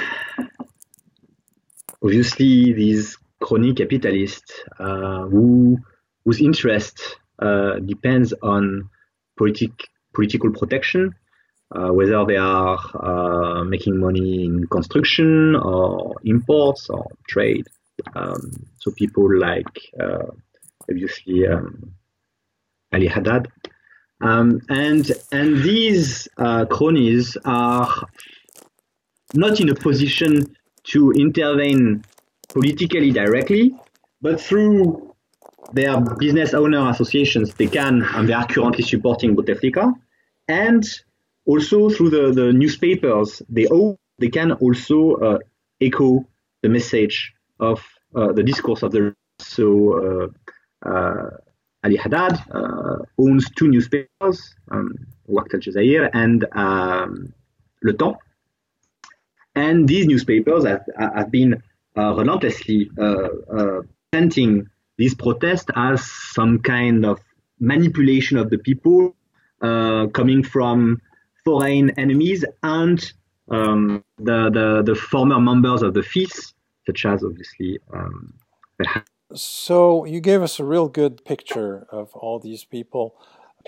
obviously 2.04 2.74
these 2.74 3.18
crony 3.40 3.74
capitalists 3.74 4.64
uh, 4.80 5.24
who 5.28 5.78
whose 6.26 6.42
interest 6.42 7.18
uh, 7.40 7.80
depends 7.80 8.34
on 8.42 8.90
politic, 9.38 9.72
political 10.14 10.52
protection 10.52 11.16
uh, 11.74 11.90
whether 11.90 12.26
they 12.26 12.38
are 12.38 12.78
uh, 12.96 13.64
making 13.64 14.00
money 14.00 14.46
in 14.46 14.68
construction 14.68 15.56
or 15.56 16.16
imports 16.24 16.90
or 16.90 17.08
trade. 17.28 17.66
Um, 18.16 18.52
so 18.80 18.92
people 18.92 19.40
like 19.40 19.80
uh, 20.00 20.32
obviously 20.90 21.48
um, 21.48 21.94
Ali 22.94 23.08
Haddad. 23.08 23.48
Um, 24.22 24.62
and 24.70 25.12
and 25.32 25.64
these 25.64 26.28
uh, 26.38 26.66
cronies 26.66 27.38
are 27.44 28.08
not 29.34 29.60
in 29.60 29.70
a 29.70 29.76
position 29.76 30.56
to 30.84 31.12
intervene 31.12 32.04
politically 32.50 33.12
directly, 33.12 33.76
but 34.22 34.40
through 34.40 35.16
their 35.74 36.00
business 36.02 36.54
owner 36.54 36.90
associations, 36.90 37.54
they 37.56 37.68
can, 37.68 38.04
and 38.14 38.28
they 38.28 38.34
are 38.34 38.46
currently 38.46 38.84
supporting 38.84 39.36
Bouteflika, 39.36 39.94
and 40.48 40.84
also 41.46 41.90
through 41.90 42.10
the, 42.10 42.32
the 42.32 42.54
newspapers, 42.54 43.42
they 43.50 43.68
they 44.20 44.30
can 44.30 44.52
also 44.54 45.16
uh, 45.16 45.38
echo 45.80 46.26
the 46.62 46.70
message 46.70 47.34
of 47.60 47.84
uh, 48.16 48.32
the 48.34 48.44
discourse 48.44 48.84
of 48.84 48.92
the 48.92 49.16
so 49.40 50.32
uh, 50.86 50.88
uh 50.88 51.30
Ali 51.84 51.96
Haddad 51.96 52.38
uh, 52.52 52.98
owns 53.18 53.50
two 53.58 53.68
newspapers, 53.68 54.11
um, 54.72 54.96
Waqt 55.30 55.54
al-Jazair 55.54 56.10
and 56.14 56.46
um, 56.54 57.34
Le 57.84 57.94
Temps, 57.94 58.18
and 59.56 59.88
these 59.88 60.06
newspapers 60.06 60.66
have, 60.66 60.86
have 60.98 61.32
been 61.32 61.62
uh, 61.98 62.14
relentlessly 62.14 62.90
presenting 64.12 64.68
these 64.98 65.16
protests 65.16 65.70
as 65.76 66.04
some 66.34 66.60
kind 66.60 67.06
of 67.06 67.20
manipulation 67.60 68.38
of 68.38 68.50
the 68.50 68.58
people 68.58 69.16
coming 69.60 70.44
from 70.44 71.02
foreign 71.44 71.90
enemies 72.00 72.46
and 72.64 73.14
um, 73.50 74.04
the, 74.18 74.50
the, 74.50 74.84
the 74.86 74.96
former 74.96 75.40
members 75.40 75.82
of 75.82 75.94
the 75.94 76.04
FIS, 76.04 76.54
such 76.86 77.06
as 77.06 77.24
obviously. 77.24 77.80
Um, 77.94 78.34
so 79.34 80.06
you 80.06 80.20
gave 80.20 80.42
us 80.42 80.60
a 80.60 80.64
real 80.64 80.88
good 80.88 81.24
picture 81.26 81.86
of 81.92 82.14
all 82.14 82.40
these 82.40 82.64
people. 82.64 83.16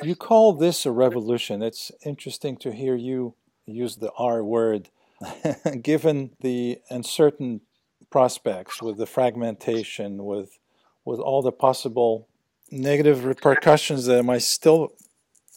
You 0.02 0.16
call 0.16 0.54
this 0.54 0.86
a 0.86 0.92
revolution. 0.92 1.62
It's 1.62 1.92
interesting 2.06 2.58
to 2.58 2.72
hear 2.72 2.96
you 2.96 3.36
use 3.66 3.98
the 3.98 4.12
R 4.18 4.44
word, 4.44 4.90
given 5.82 6.32
the 6.42 6.80
uncertain 6.90 7.62
prospects 8.10 8.82
with 8.82 8.98
the 8.98 9.06
fragmentation, 9.06 10.26
with 10.26 10.60
with 11.06 11.20
all 11.20 11.42
the 11.42 11.52
possible 11.52 12.28
negative 12.72 13.26
repercussions 13.26 14.06
that 14.06 14.24
might 14.24 14.42
still 14.42 14.94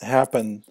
happen 0.03 0.65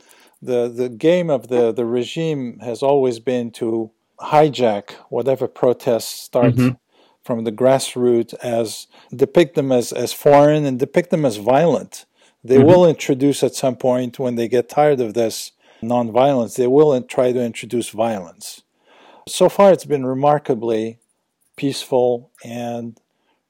the 0.46 0.68
the 0.70 0.90
game 0.90 1.30
of 1.30 1.48
the 1.48 1.72
the 1.72 1.86
regime 1.86 2.60
has 2.60 2.84
always 2.84 3.20
been 3.20 3.52
to 3.52 3.92
hijack 4.20 4.92
whatever 5.10 5.48
protests 5.48 6.22
start 6.22 6.56
mm-hmm. 6.56 6.76
from 7.24 7.44
the 7.44 7.52
grassroots 7.52 8.34
as 8.36 8.88
depict 9.14 9.56
them 9.56 9.72
as 9.72 9.92
as 9.92 10.14
foreign 10.14 10.66
and 10.66 10.80
depict 10.80 11.10
them 11.10 11.26
as 11.26 11.38
violent. 11.38 12.06
They 12.46 12.58
mm-hmm. 12.58 12.68
will 12.68 12.86
introduce 12.86 13.42
at 13.42 13.56
some 13.56 13.76
point 13.76 14.20
when 14.20 14.36
they 14.36 14.48
get 14.48 14.70
tired 14.70 15.02
of 15.02 15.16
this 15.16 15.52
nonviolence. 15.82 16.56
They 16.56 16.68
will 16.68 17.02
try 17.02 17.32
to 17.32 17.42
introduce 17.44 17.90
violence. 17.90 18.62
So 19.28 19.50
far, 19.50 19.72
it's 19.72 19.86
been 19.86 20.06
remarkably 20.06 21.00
peaceful 21.58 22.32
and 22.44 23.00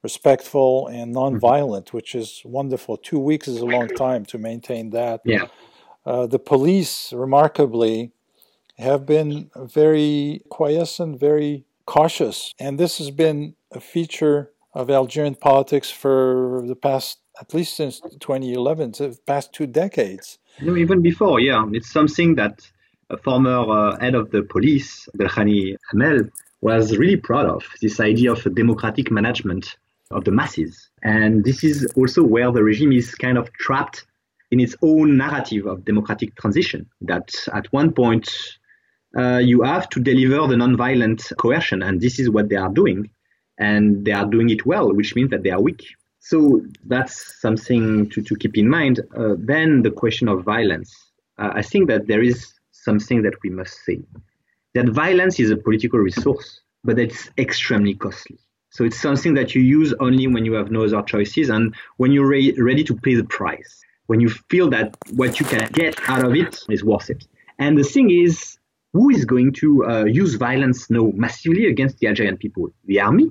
respectful 0.02 0.86
and 0.86 1.14
mm-hmm. 1.14 1.36
nonviolent, 1.36 1.92
which 1.92 2.14
is 2.14 2.40
wonderful. 2.44 2.96
Two 2.96 3.18
weeks 3.18 3.46
is 3.46 3.58
a 3.58 3.66
long 3.66 3.88
time 3.88 4.24
to 4.26 4.38
maintain 4.38 4.90
that. 4.90 5.20
Yeah. 5.26 5.48
Uh, 6.06 6.26
the 6.26 6.38
police, 6.38 7.12
remarkably, 7.12 8.12
have 8.78 9.04
been 9.04 9.50
very 9.56 10.42
quiescent, 10.48 11.20
very 11.20 11.66
cautious. 11.84 12.54
And 12.58 12.78
this 12.78 12.96
has 12.96 13.10
been 13.10 13.56
a 13.72 13.80
feature 13.80 14.52
of 14.72 14.90
Algerian 14.90 15.34
politics 15.34 15.90
for 15.90 16.62
the 16.66 16.76
past, 16.76 17.18
at 17.40 17.54
least 17.54 17.76
since 17.76 18.00
2011, 18.00 18.92
the 18.92 19.18
past 19.26 19.52
two 19.52 19.66
decades. 19.66 20.38
No, 20.60 20.76
even 20.76 21.02
before, 21.02 21.40
yeah. 21.40 21.64
It's 21.72 21.90
something 21.90 22.34
that 22.36 22.68
a 23.10 23.16
former 23.16 23.58
uh, 23.70 23.98
head 24.00 24.14
of 24.14 24.30
the 24.30 24.42
police, 24.42 25.08
Abdelghani 25.14 25.76
Hamel, 25.90 26.28
was 26.60 26.96
really 26.96 27.16
proud 27.16 27.46
of 27.46 27.66
this 27.82 28.00
idea 28.00 28.32
of 28.32 28.54
democratic 28.54 29.10
management 29.10 29.76
of 30.10 30.24
the 30.24 30.30
masses. 30.30 30.88
And 31.02 31.44
this 31.44 31.62
is 31.62 31.86
also 31.96 32.22
where 32.22 32.50
the 32.50 32.62
regime 32.62 32.92
is 32.92 33.14
kind 33.14 33.38
of 33.38 33.52
trapped 33.52 34.06
in 34.50 34.60
its 34.60 34.74
own 34.82 35.16
narrative 35.16 35.66
of 35.66 35.84
democratic 35.84 36.34
transition. 36.36 36.88
That 37.02 37.34
at 37.52 37.66
one 37.72 37.92
point 37.92 38.30
uh, 39.16 39.38
you 39.38 39.62
have 39.62 39.88
to 39.90 40.00
deliver 40.00 40.46
the 40.46 40.56
nonviolent 40.56 41.36
coercion, 41.36 41.82
and 41.82 42.00
this 42.00 42.18
is 42.18 42.30
what 42.30 42.48
they 42.48 42.56
are 42.56 42.72
doing, 42.72 43.10
and 43.58 44.04
they 44.04 44.12
are 44.12 44.26
doing 44.26 44.50
it 44.50 44.64
well, 44.64 44.92
which 44.92 45.14
means 45.14 45.30
that 45.30 45.42
they 45.42 45.50
are 45.50 45.60
weak. 45.60 45.84
So 46.28 46.62
that's 46.84 47.40
something 47.40 48.10
to, 48.10 48.22
to 48.22 48.36
keep 48.36 48.56
in 48.56 48.68
mind. 48.68 49.00
Uh, 49.16 49.34
then 49.38 49.82
the 49.82 49.90
question 49.90 50.28
of 50.28 50.44
violence. 50.44 50.92
Uh, 51.38 51.50
I 51.54 51.62
think 51.62 51.88
that 51.88 52.06
there 52.06 52.22
is 52.22 52.52
something 52.72 53.22
that 53.22 53.34
we 53.42 53.50
must 53.50 53.84
say 53.84 54.00
that 54.74 54.88
violence 54.88 55.40
is 55.40 55.50
a 55.50 55.56
political 55.56 55.98
resource, 55.98 56.60
but 56.84 56.98
it's 56.98 57.30
extremely 57.38 57.94
costly. 57.94 58.38
So 58.70 58.84
it's 58.84 59.00
something 59.00 59.34
that 59.34 59.54
you 59.54 59.62
use 59.62 59.94
only 60.00 60.26
when 60.26 60.44
you 60.44 60.52
have 60.54 60.70
no 60.70 60.84
other 60.84 61.02
choices 61.02 61.48
and 61.48 61.74
when 61.96 62.12
you're 62.12 62.28
re- 62.28 62.54
ready 62.58 62.84
to 62.84 62.94
pay 62.94 63.14
the 63.14 63.24
price 63.24 63.82
when 64.06 64.20
you 64.20 64.28
feel 64.28 64.70
that 64.70 64.96
what 65.12 65.38
you 65.40 65.46
can 65.46 65.68
get 65.72 65.98
out 66.08 66.24
of 66.24 66.34
it 66.34 66.64
is 66.68 66.84
worth 66.84 67.10
it. 67.10 67.26
And 67.58 67.76
the 67.76 67.82
thing 67.82 68.10
is, 68.10 68.58
who 68.92 69.10
is 69.10 69.24
going 69.24 69.52
to 69.54 69.84
uh, 69.84 70.04
use 70.04 70.34
violence 70.34 70.90
now 70.90 71.12
massively 71.14 71.66
against 71.66 71.98
the 71.98 72.08
Algerian 72.08 72.36
people? 72.36 72.68
The 72.84 73.00
army? 73.00 73.30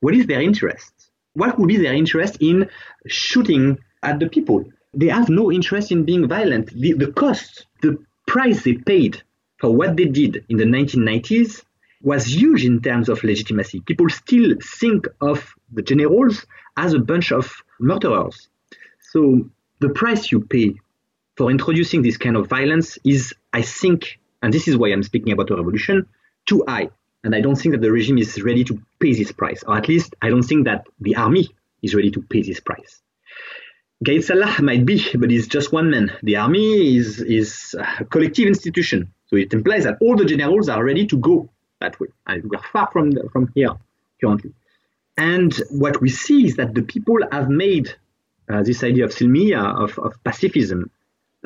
What 0.00 0.14
is 0.14 0.26
their 0.26 0.40
interest? 0.40 0.92
What 1.36 1.58
would 1.58 1.68
be 1.68 1.76
their 1.76 1.92
interest 1.92 2.38
in 2.40 2.70
shooting 3.06 3.78
at 4.02 4.18
the 4.20 4.26
people? 4.26 4.64
They 4.94 5.08
have 5.08 5.28
no 5.28 5.52
interest 5.52 5.92
in 5.92 6.04
being 6.04 6.26
violent. 6.26 6.70
The, 6.70 6.94
the 6.94 7.12
cost, 7.12 7.66
the 7.82 7.98
price 8.26 8.64
they 8.64 8.72
paid 8.72 9.22
for 9.58 9.70
what 9.70 9.98
they 9.98 10.06
did 10.06 10.46
in 10.48 10.56
the 10.56 10.64
1990s 10.64 11.62
was 12.00 12.24
huge 12.26 12.64
in 12.64 12.80
terms 12.80 13.10
of 13.10 13.22
legitimacy. 13.22 13.80
People 13.80 14.08
still 14.08 14.54
think 14.62 15.08
of 15.20 15.54
the 15.70 15.82
generals 15.82 16.46
as 16.78 16.94
a 16.94 16.98
bunch 16.98 17.32
of 17.32 17.52
murderers. 17.78 18.48
So 19.12 19.50
the 19.80 19.90
price 19.90 20.32
you 20.32 20.40
pay 20.40 20.76
for 21.36 21.50
introducing 21.50 22.00
this 22.00 22.16
kind 22.16 22.36
of 22.36 22.48
violence 22.48 22.98
is, 23.04 23.34
I 23.52 23.60
think, 23.60 24.18
and 24.40 24.54
this 24.54 24.68
is 24.68 24.78
why 24.78 24.88
I'm 24.88 25.02
speaking 25.02 25.34
about 25.34 25.50
a 25.50 25.56
revolution, 25.56 26.06
too 26.46 26.64
high. 26.66 26.88
And 27.26 27.34
I 27.34 27.40
don't 27.40 27.56
think 27.56 27.72
that 27.72 27.80
the 27.80 27.90
regime 27.90 28.18
is 28.18 28.40
ready 28.40 28.62
to 28.62 28.80
pay 29.00 29.12
this 29.12 29.32
price, 29.32 29.64
or 29.66 29.76
at 29.76 29.88
least 29.88 30.14
I 30.22 30.30
don't 30.30 30.44
think 30.44 30.64
that 30.66 30.86
the 31.00 31.16
army 31.16 31.48
is 31.82 31.92
ready 31.92 32.08
to 32.12 32.22
pay 32.22 32.40
this 32.40 32.60
price. 32.60 33.02
Gaid 34.04 34.22
Salah 34.22 34.62
might 34.62 34.86
be, 34.86 35.04
but 35.12 35.32
he's 35.32 35.48
just 35.48 35.72
one 35.72 35.90
man. 35.90 36.12
The 36.22 36.36
army 36.36 36.96
is, 36.96 37.20
is 37.20 37.74
a 38.00 38.04
collective 38.04 38.46
institution. 38.46 39.12
So 39.26 39.34
it 39.34 39.52
implies 39.52 39.82
that 39.82 39.98
all 40.00 40.14
the 40.14 40.24
generals 40.24 40.68
are 40.68 40.84
ready 40.84 41.04
to 41.08 41.16
go 41.16 41.50
that 41.80 41.98
way. 41.98 42.06
And 42.28 42.44
we're 42.48 42.62
far 42.72 42.88
from, 42.92 43.10
the, 43.10 43.28
from 43.32 43.50
here 43.56 43.72
currently. 44.20 44.52
And 45.16 45.52
what 45.70 46.00
we 46.00 46.10
see 46.10 46.46
is 46.46 46.54
that 46.56 46.74
the 46.74 46.82
people 46.82 47.18
have 47.32 47.48
made 47.48 47.92
uh, 48.48 48.62
this 48.62 48.84
idea 48.84 49.04
of 49.04 49.10
silmiya, 49.10 49.82
of, 49.82 49.98
of 49.98 50.12
pacifism. 50.22 50.92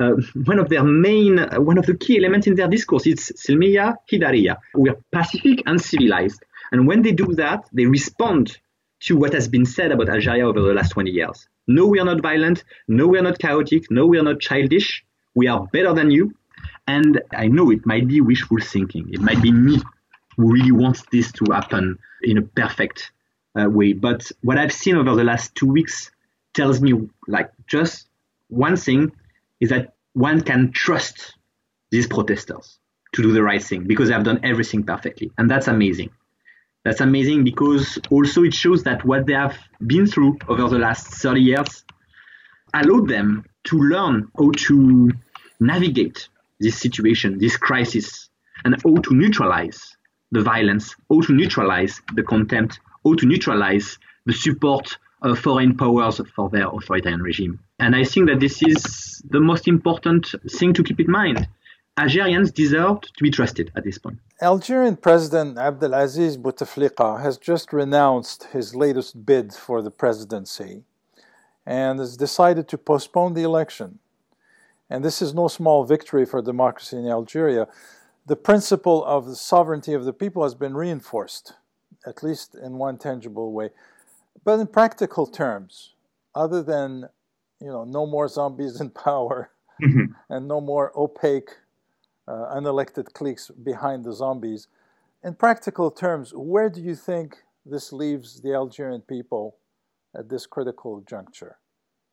Uh, 0.01 0.15
one 0.45 0.57
of 0.57 0.67
their 0.69 0.83
main, 0.83 1.37
uh, 1.37 1.59
one 1.59 1.77
of 1.77 1.85
the 1.85 1.95
key 1.95 2.17
elements 2.17 2.47
in 2.47 2.55
their 2.55 2.67
discourse 2.67 3.05
is 3.05 3.31
silmiya 3.37 3.95
hidariya. 4.11 4.57
We 4.73 4.89
are 4.89 4.97
pacific 5.11 5.61
and 5.67 5.79
civilized. 5.79 6.43
And 6.71 6.87
when 6.87 7.03
they 7.03 7.11
do 7.11 7.35
that, 7.35 7.69
they 7.71 7.85
respond 7.85 8.57
to 9.01 9.15
what 9.15 9.33
has 9.33 9.47
been 9.47 9.65
said 9.65 9.91
about 9.91 10.09
Algeria 10.09 10.47
over 10.47 10.61
the 10.61 10.73
last 10.73 10.89
20 10.93 11.11
years. 11.11 11.47
No, 11.67 11.85
we 11.85 11.99
are 11.99 12.05
not 12.05 12.21
violent. 12.21 12.63
No, 12.87 13.05
we 13.05 13.19
are 13.19 13.21
not 13.21 13.37
chaotic. 13.37 13.91
No, 13.91 14.07
we 14.07 14.17
are 14.17 14.23
not 14.23 14.39
childish. 14.39 15.03
We 15.35 15.47
are 15.47 15.67
better 15.67 15.93
than 15.93 16.09
you. 16.09 16.33
And 16.87 17.21
I 17.31 17.47
know 17.47 17.69
it 17.69 17.85
might 17.85 18.07
be 18.07 18.21
wishful 18.21 18.57
thinking. 18.59 19.13
It 19.13 19.21
might 19.21 19.41
be 19.41 19.51
me 19.51 19.81
who 20.35 20.51
really 20.51 20.71
wants 20.71 21.03
this 21.11 21.31
to 21.33 21.45
happen 21.51 21.99
in 22.23 22.39
a 22.39 22.41
perfect 22.41 23.11
uh, 23.59 23.69
way. 23.69 23.93
But 23.93 24.31
what 24.41 24.57
I've 24.57 24.73
seen 24.73 24.95
over 24.95 25.15
the 25.15 25.23
last 25.23 25.53
two 25.53 25.67
weeks 25.67 26.09
tells 26.55 26.81
me 26.81 27.07
like 27.27 27.51
just 27.67 28.07
one 28.49 28.75
thing 28.75 29.11
is 29.61 29.69
that 29.69 29.93
one 30.13 30.41
can 30.41 30.71
trust 30.73 31.37
these 31.91 32.07
protesters 32.07 32.79
to 33.13 33.21
do 33.21 33.31
the 33.31 33.43
right 33.43 33.63
thing 33.63 33.85
because 33.85 34.07
they 34.07 34.13
have 34.13 34.23
done 34.23 34.39
everything 34.43 34.83
perfectly. 34.83 35.31
And 35.37 35.49
that's 35.49 35.67
amazing. 35.67 36.09
That's 36.83 37.01
amazing 37.01 37.43
because 37.43 37.99
also 38.09 38.43
it 38.43 38.53
shows 38.53 38.83
that 38.83 39.05
what 39.05 39.27
they 39.27 39.33
have 39.33 39.57
been 39.85 40.07
through 40.07 40.37
over 40.47 40.67
the 40.67 40.79
last 40.79 41.07
30 41.07 41.41
years 41.41 41.83
allowed 42.73 43.07
them 43.07 43.45
to 43.65 43.77
learn 43.77 44.31
how 44.37 44.51
to 44.51 45.11
navigate 45.59 46.27
this 46.59 46.79
situation, 46.79 47.37
this 47.37 47.57
crisis, 47.57 48.29
and 48.65 48.75
how 48.83 48.95
to 48.95 49.13
neutralize 49.13 49.95
the 50.31 50.41
violence, 50.41 50.95
how 51.09 51.21
to 51.21 51.33
neutralize 51.33 52.01
the 52.15 52.23
contempt, 52.23 52.79
how 53.05 53.13
to 53.15 53.25
neutralize 53.25 53.99
the 54.25 54.33
support 54.33 54.97
of 55.21 55.39
foreign 55.39 55.77
powers 55.77 56.19
for 56.35 56.49
their 56.49 56.67
authoritarian 56.67 57.21
regime. 57.21 57.59
And 57.79 57.95
I 57.95 58.03
think 58.03 58.27
that 58.29 58.39
this 58.39 58.61
is 58.63 59.21
the 59.29 59.39
most 59.39 59.67
important 59.67 60.33
thing 60.49 60.73
to 60.73 60.83
keep 60.83 60.99
in 60.99 61.11
mind. 61.11 61.47
Algerians 61.97 62.51
deserve 62.51 63.01
to 63.01 63.23
be 63.23 63.29
trusted 63.29 63.71
at 63.75 63.83
this 63.83 63.97
point. 63.97 64.17
Algerian 64.41 64.95
President 64.95 65.57
Abdelaziz 65.57 66.37
Bouteflika 66.37 67.21
has 67.21 67.37
just 67.37 67.73
renounced 67.73 68.45
his 68.45 68.73
latest 68.73 69.25
bid 69.25 69.53
for 69.53 69.81
the 69.81 69.91
presidency 69.91 70.83
and 71.65 71.99
has 71.99 72.17
decided 72.17 72.67
to 72.69 72.77
postpone 72.77 73.33
the 73.33 73.43
election. 73.43 73.99
And 74.89 75.05
this 75.05 75.21
is 75.21 75.33
no 75.33 75.47
small 75.47 75.83
victory 75.83 76.25
for 76.25 76.41
democracy 76.41 76.97
in 76.97 77.07
Algeria. 77.07 77.67
The 78.25 78.35
principle 78.35 79.03
of 79.05 79.25
the 79.25 79.35
sovereignty 79.35 79.93
of 79.93 80.05
the 80.05 80.13
people 80.13 80.43
has 80.43 80.55
been 80.55 80.73
reinforced, 80.73 81.53
at 82.05 82.23
least 82.23 82.55
in 82.55 82.77
one 82.77 82.97
tangible 82.97 83.51
way. 83.51 83.69
But 84.43 84.59
in 84.59 84.67
practical 84.67 85.27
terms, 85.27 85.93
other 86.33 86.63
than 86.63 87.09
you 87.61 87.67
know, 87.67 87.83
no 87.83 88.05
more 88.05 88.27
zombies 88.27 88.81
in 88.81 88.89
power 89.07 89.51
mm-hmm. 89.81 90.13
and 90.29 90.47
no 90.47 90.59
more 90.59 90.91
opaque, 90.97 91.51
uh, 92.27 92.55
unelected 92.55 93.13
cliques 93.13 93.49
behind 93.49 94.03
the 94.03 94.13
zombies, 94.13 94.67
in 95.23 95.35
practical 95.35 95.91
terms, 95.91 96.33
where 96.35 96.69
do 96.69 96.81
you 96.81 96.95
think 96.95 97.37
this 97.65 97.93
leaves 97.93 98.41
the 98.41 98.53
Algerian 98.53 99.01
people 99.01 99.57
at 100.17 100.29
this 100.29 100.47
critical 100.47 101.03
juncture? 101.07 101.57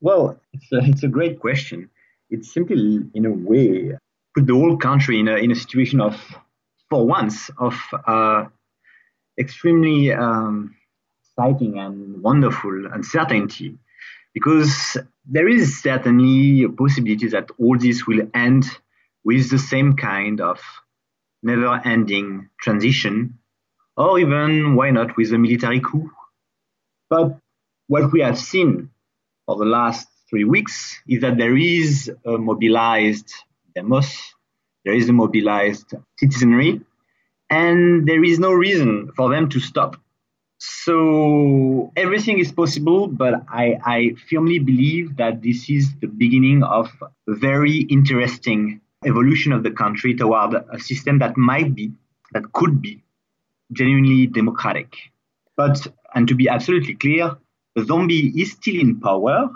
Well, 0.01 0.39
it's 0.53 0.71
a, 0.73 0.91
it's 0.91 1.03
a 1.03 1.09
great 1.09 1.41
question. 1.41 1.89
It 2.31 2.45
simply, 2.45 3.01
in 3.15 3.25
a 3.25 3.31
way, 3.31 3.97
put 4.35 4.47
the 4.47 4.55
whole 4.55 4.77
country 4.77 5.19
in 5.19 5.29
a, 5.29 5.37
in 5.37 5.51
a 5.51 5.55
situation 5.55 6.01
of, 6.01 6.21
for 6.91 7.07
once, 7.07 7.51
of 7.59 7.75
uh, 8.07 8.45
extremely 9.39 10.13
um, 10.13 10.75
exciting 11.39 11.79
and 11.79 12.23
wonderful 12.23 12.87
uncertainty. 12.93 13.79
Because 14.35 14.97
there 15.25 15.49
is 15.49 15.81
certainly 15.83 16.65
a 16.65 16.69
possibility 16.69 17.29
that 17.29 17.51
all 17.59 17.79
this 17.79 18.07
will 18.07 18.29
end 18.35 18.65
with 19.25 19.51
the 19.51 19.59
same 19.59 19.97
kind 19.97 20.41
of 20.41 20.61
never 21.43 21.81
ending 21.85 22.49
transition, 22.61 23.39
or 23.97 24.19
even, 24.19 24.75
why 24.75 24.91
not, 24.91 25.17
with 25.17 25.33
a 25.33 25.39
military 25.39 25.81
coup. 25.81 26.11
But 27.09 27.39
what 27.87 28.13
we 28.13 28.21
have 28.21 28.39
seen 28.39 28.91
for 29.47 29.57
the 29.57 29.65
last 29.65 30.09
three 30.29 30.45
weeks 30.45 31.01
is 31.09 31.23
that 31.23 31.37
there 31.37 31.57
is 31.57 32.11
a 32.25 32.39
mobilized 32.39 33.33
demos, 33.75 34.35
there 34.85 34.95
is 34.95 35.09
a 35.09 35.13
mobilized 35.13 35.95
citizenry, 36.17 36.81
and 37.49 38.07
there 38.07 38.23
is 38.23 38.39
no 38.39 38.53
reason 38.53 39.11
for 39.17 39.31
them 39.31 39.49
to 39.51 39.61
stop. 39.61 39.97
So 40.59 41.93
everything 41.97 42.41
is 42.41 42.51
possible, 42.51 43.07
but 43.07 43.43
I, 43.49 43.79
I 43.85 44.15
firmly 44.29 44.59
believe 44.59 45.17
that 45.17 45.41
this 45.41 45.71
is 45.71 45.95
the 46.01 46.09
beginning 46.09 46.65
of 46.65 46.91
a 47.03 47.35
very 47.35 47.83
interesting 47.83 48.81
evolution 49.05 49.53
of 49.53 49.63
the 49.63 49.71
country 49.71 50.15
toward 50.15 50.55
a 50.55 50.79
system 50.81 51.21
that 51.21 51.37
might 51.37 51.75
be, 51.77 51.93
that 52.33 52.53
could 52.53 52.83
be 52.83 53.05
genuinely 53.73 54.27
democratic. 54.27 54.97
But, 55.57 55.87
and 56.15 56.27
to 56.27 56.35
be 56.35 56.49
absolutely 56.49 56.95
clear, 56.95 57.37
the 57.77 57.85
zombie 57.85 58.33
is 58.41 58.53
still 58.53 58.81
in 58.81 59.01
power 59.01 59.51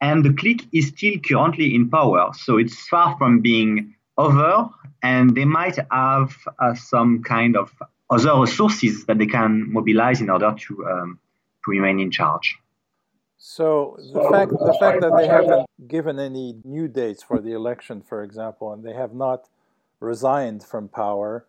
and 0.00 0.24
the 0.24 0.32
clique 0.32 0.66
is 0.72 0.88
still 0.88 1.18
currently 1.18 1.72
in 1.72 1.88
power. 1.88 2.32
So 2.34 2.58
it's 2.58 2.88
far 2.88 3.16
from 3.16 3.40
being 3.40 3.94
over 4.18 4.68
and 5.02 5.36
they 5.36 5.44
might 5.44 5.78
have 5.92 6.34
uh, 6.58 6.74
some 6.74 7.22
kind 7.22 7.56
of 7.56 7.70
other 8.10 8.40
resources 8.40 9.04
that 9.06 9.18
they 9.18 9.26
can 9.26 9.72
mobilize 9.72 10.20
in 10.20 10.30
order 10.30 10.54
to, 10.56 10.86
um, 10.86 11.18
to 11.64 11.70
remain 11.70 12.00
in 12.00 12.10
charge. 12.10 12.56
So 13.38 13.96
the 14.12 14.22
fact 14.30 14.50
the 14.50 14.76
fact 14.80 15.00
that 15.02 15.14
they 15.16 15.26
haven't 15.26 15.66
given 15.86 16.18
any 16.18 16.54
new 16.64 16.88
dates 16.88 17.22
for 17.22 17.40
the 17.40 17.52
election, 17.52 18.02
for 18.02 18.22
example, 18.22 18.72
and 18.72 18.82
they 18.82 18.94
have 18.94 19.14
not 19.14 19.48
resigned 20.00 20.64
from 20.64 20.88
power, 20.88 21.46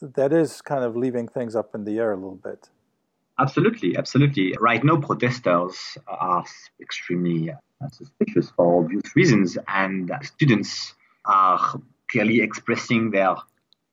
that 0.00 0.32
is 0.32 0.62
kind 0.62 0.84
of 0.84 0.96
leaving 0.96 1.28
things 1.28 1.54
up 1.54 1.74
in 1.74 1.84
the 1.84 1.98
air 1.98 2.12
a 2.12 2.16
little 2.16 2.40
bit. 2.42 2.70
Absolutely, 3.38 3.96
absolutely. 3.96 4.54
Right 4.58 4.82
now, 4.82 4.96
protesters 4.96 5.96
are 6.08 6.44
extremely 6.80 7.50
uh, 7.50 7.88
suspicious 7.92 8.50
for 8.50 8.82
obvious 8.82 9.14
reasons, 9.14 9.56
and 9.68 10.10
students 10.22 10.94
are 11.24 11.80
clearly 12.10 12.40
expressing 12.40 13.10
their 13.10 13.36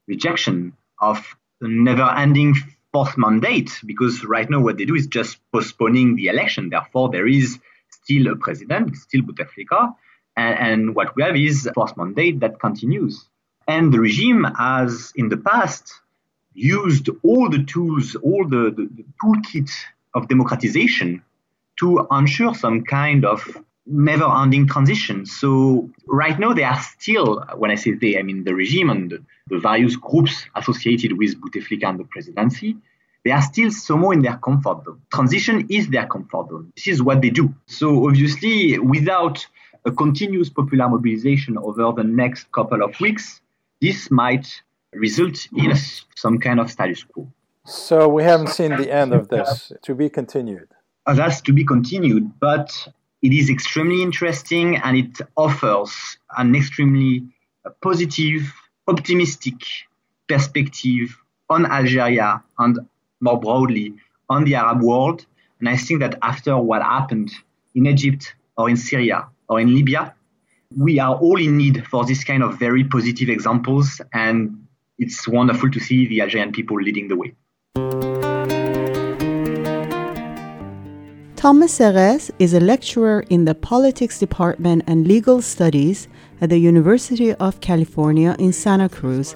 rejection 0.08 0.74
of 1.00 1.18
the 1.18 1.45
never-ending 1.68 2.56
fourth 2.92 3.18
mandate 3.18 3.72
because 3.86 4.24
right 4.24 4.50
now 4.50 4.62
what 4.62 4.78
they 4.78 4.86
do 4.86 4.96
is 4.96 5.08
just 5.08 5.38
postponing 5.52 6.16
the 6.16 6.28
election. 6.28 6.70
Therefore, 6.70 7.10
there 7.10 7.28
is 7.28 7.60
still 7.90 8.28
a 8.28 8.36
president, 8.36 8.96
still 8.96 9.22
Bouteflika, 9.22 9.94
and, 10.38 10.60
and 10.60 10.96
what 10.96 11.16
we 11.16 11.24
have 11.24 11.36
is 11.36 11.66
a 11.66 11.74
fourth 11.74 11.98
mandate 11.98 12.40
that 12.40 12.60
continues. 12.60 13.28
And 13.68 13.94
the 13.94 14.00
regime 14.00 14.44
has, 14.44 15.12
in 15.16 15.30
the 15.30 15.38
past, 15.38 15.94
used 16.54 17.10
all 17.24 17.50
the 17.50 17.64
tools, 17.64 18.16
all 18.16 18.48
the, 18.48 18.72
the, 18.72 18.90
the 18.98 19.06
toolkit 19.22 19.70
of 20.14 20.28
democratization 20.28 21.24
to 21.80 22.08
ensure 22.12 22.56
some 22.56 22.84
kind 22.84 23.26
of 23.26 23.58
never 23.86 24.26
ending 24.42 24.68
transition. 24.68 25.26
So 25.26 25.90
right 26.08 26.38
now 26.40 26.54
they 26.54 26.64
are 26.64 26.80
still, 26.82 27.44
when 27.56 27.72
I 27.72 27.76
say 27.76 27.92
they, 27.92 28.18
I 28.18 28.24
mean 28.24 28.44
the 28.44 28.56
regime 28.56 28.90
and 28.90 29.12
the, 29.12 29.24
the 29.48 29.60
various 29.60 29.96
groups 29.96 30.46
associated 30.56 31.18
with 31.18 31.40
Bouteflika 31.40 31.88
and 31.88 32.00
the 32.00 32.06
presidency, 32.06 32.78
they 33.24 33.32
are 33.32 33.42
still 33.42 33.72
somehow 33.72 34.12
in 34.12 34.22
their 34.22 34.38
comfort 34.38 34.86
zone. 34.86 35.02
Transition 35.12 35.68
is 35.70 35.88
their 35.90 36.08
comfort 36.08 36.50
zone. 36.50 36.72
This 36.76 36.88
is 36.88 37.02
what 37.02 37.22
they 37.22 37.30
do. 37.30 37.54
So 37.66 38.08
obviously, 38.08 38.78
without 38.80 39.46
a 39.86 39.92
continuous 39.92 40.50
popular 40.50 40.90
mobilization 40.90 41.58
over 41.58 41.92
the 41.92 42.04
next 42.04 42.52
couple 42.52 42.84
of 42.84 43.00
weeks, 43.00 43.42
this 43.82 44.10
might 44.10 44.62
result 44.94 45.48
in 45.56 45.72
a, 45.72 45.76
some 46.16 46.40
kind 46.40 46.60
of 46.60 46.72
status 46.72 47.04
quo. 47.04 47.28
So 47.66 48.08
we 48.08 48.24
haven't 48.24 48.50
seen 48.50 48.72
the 48.78 48.92
end 48.92 49.14
of 49.14 49.28
this. 49.28 49.72
To 49.82 49.96
be 49.96 50.10
continued. 50.10 50.70
Uh, 51.08 51.14
that's 51.14 51.42
to 51.42 51.54
be 51.54 51.64
continued, 51.64 52.32
but 52.40 52.88
it 53.26 53.34
is 53.34 53.50
extremely 53.50 54.04
interesting 54.04 54.78
and 54.78 54.96
it 54.96 55.20
offers 55.36 56.18
an 56.38 56.54
extremely 56.56 57.24
positive, 57.82 58.54
optimistic 58.88 59.56
perspective 60.28 61.18
on 61.50 61.66
Algeria 61.66 62.44
and 62.60 62.78
more 63.22 63.40
broadly 63.40 63.96
on 64.30 64.44
the 64.44 64.54
Arab 64.54 64.84
world. 64.84 65.26
And 65.60 65.68
I 65.68 65.76
think 65.76 66.02
that 66.02 66.20
after 66.22 66.56
what 66.56 66.84
happened 66.84 67.32
in 67.74 67.88
Egypt 67.88 68.36
or 68.58 68.70
in 68.70 68.78
Syria 68.78 69.28
or 69.50 69.60
in 69.60 69.74
Libya, 69.74 70.14
we 70.78 71.00
are 71.00 71.16
all 71.16 71.42
in 71.42 71.58
need 71.58 71.84
for 71.88 72.06
this 72.06 72.24
kind 72.24 72.44
of 72.44 72.60
very 72.60 72.84
positive 72.84 73.30
examples. 73.30 74.02
And 74.14 74.68
it's 75.00 75.28
wonderful 75.28 75.72
to 75.72 75.80
see 75.80 76.08
the 76.08 76.22
Algerian 76.22 76.52
people 76.52 76.78
leading 76.80 77.08
the 77.08 77.16
way. 77.16 77.34
Thomas 81.46 81.76
Serres 81.76 82.32
is 82.40 82.56
a 82.56 82.60
lecturer 82.60 83.24
in 83.30 83.46
the 83.46 83.54
Politics 83.54 84.18
Department 84.18 84.82
and 84.88 85.08
Legal 85.08 85.44
Studies 85.44 86.08
at 86.42 86.50
the 86.50 86.58
University 86.58 87.36
of 87.36 87.62
California 87.62 88.36
in 88.40 88.52
Santa 88.52 88.90
Cruz. 88.90 89.36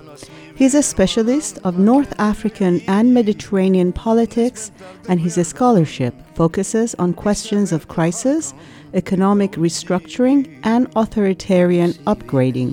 He's 0.55 0.73
a 0.73 0.81
specialist 0.81 1.59
of 1.63 1.77
North 1.77 2.19
African 2.19 2.81
and 2.87 3.13
Mediterranean 3.13 3.93
politics, 3.93 4.71
and 5.07 5.19
his 5.19 5.35
scholarship 5.47 6.15
focuses 6.33 6.95
on 6.95 7.13
questions 7.13 7.71
of 7.71 7.89
crisis, 7.89 8.55
economic 8.95 9.51
restructuring, 9.51 10.59
and 10.63 10.87
authoritarian 10.95 11.93
upgrading. 12.07 12.71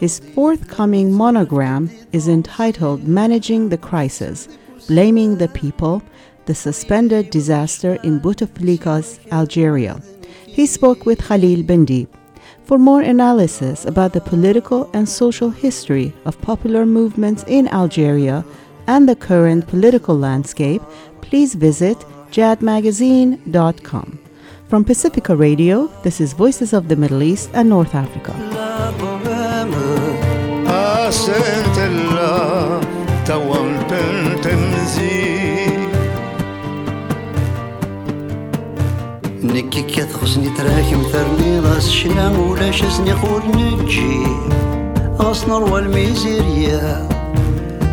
His 0.00 0.18
forthcoming 0.18 1.12
monogram 1.12 1.88
is 2.10 2.26
entitled 2.26 3.06
Managing 3.06 3.68
the 3.68 3.78
Crisis 3.78 4.48
Blaming 4.88 5.38
the 5.38 5.48
People 5.48 6.02
The 6.46 6.54
Suspended 6.54 7.30
Disaster 7.30 7.98
in 8.04 8.20
Bouteflika's 8.20 9.18
Algeria. 9.32 10.00
He 10.46 10.64
spoke 10.66 11.04
with 11.04 11.26
Khalil 11.26 11.64
Bendib. 11.64 12.08
For 12.64 12.78
more 12.78 13.02
analysis 13.02 13.84
about 13.84 14.12
the 14.12 14.20
political 14.20 14.88
and 14.92 15.08
social 15.08 15.50
history 15.50 16.12
of 16.24 16.40
popular 16.40 16.86
movements 16.86 17.44
in 17.48 17.68
Algeria, 17.68 18.44
and 18.86 19.08
the 19.08 19.16
current 19.16 19.66
political 19.66 20.16
landscape, 20.16 20.82
please 21.20 21.54
visit 21.54 21.98
jadmagazine.com. 22.30 24.18
From 24.68 24.84
Pacifica 24.84 25.36
Radio, 25.36 25.88
this 26.02 26.20
is 26.20 26.32
Voices 26.32 26.72
of 26.72 26.88
the 26.88 26.96
Middle 26.96 27.22
East 27.22 27.50
and 27.54 27.68
North 27.68 27.94
Africa. 27.94 28.32
نكي 39.52 39.82
كات 39.82 40.12
خصني 40.12 40.48
تراكم 40.48 41.02
ثرني 41.12 41.60
راس 41.60 41.90
شنا 41.90 42.38
ولا 42.38 42.70
شزني 42.70 43.14
خور 43.14 43.42
نجي 43.54 44.26
غصنر 45.18 45.72
والميزيريا 45.72 47.08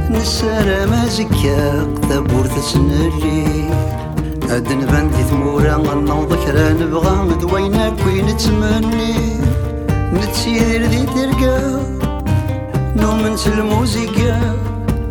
نسارة 0.09 0.85
ما 0.85 1.05
زكا 1.07 1.87
تابور 2.09 2.45
تسنالي 2.45 3.69
أدن 4.49 4.77
نبانتي 4.77 5.23
ثمورا 5.23 5.75
غنوض 5.75 6.33
كرا 6.33 6.69
نبغى 6.69 7.15
مدوينا 7.15 7.89
كوي 7.89 8.21
نتمني 8.21 9.15
نتسير 10.13 10.81
ذي 10.81 11.05
ترقى 11.05 11.79
نوم 12.95 13.35
الموزيكا 13.47 14.55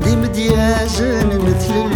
دي 0.05 0.16
مديازن 0.16 1.26
مثل 1.26 1.93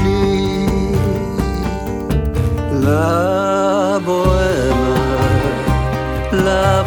لا 2.84 3.65
bohème, 3.98 4.86
la 6.32 6.82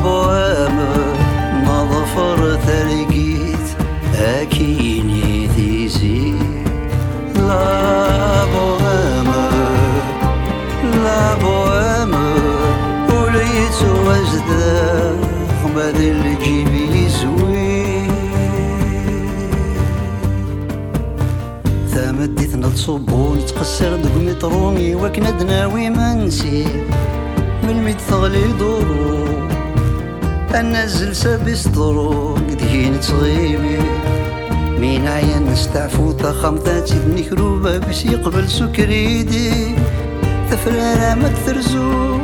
لا 7.50 8.46
بوهيم 8.54 9.32
لا 11.04 11.36
بوهيم 11.36 12.14
وليت 13.10 13.80
وجده 14.08 15.14
بدل 15.76 16.29
نغلط 22.70 23.10
تقصر 23.10 23.34
نتقصر 23.36 23.96
دوك 23.96 24.16
مترو 24.16 24.78
يواك 24.78 25.20
ندناوي 25.20 25.90
ما 25.90 26.14
نسي. 26.14 26.66
ميت 27.64 28.02
ثغلي 28.02 28.54
دورو 28.60 29.26
أنا 30.56 30.84
الزلسة 30.84 31.38
بيسطرو 31.38 32.34
قدهي 32.34 32.98
تصغيبي 32.98 33.80
مين 34.80 35.08
عين 35.08 35.52
نستعفو 35.52 36.12
تخم 36.12 36.58
تاتي 36.58 37.00
بنكروبة 37.06 37.78
بس 37.78 38.06
يقبل 38.06 38.50
سكريدي. 38.50 39.76
تفرارة 40.52 41.14
ما 41.14 41.32
ترزو 41.46 42.18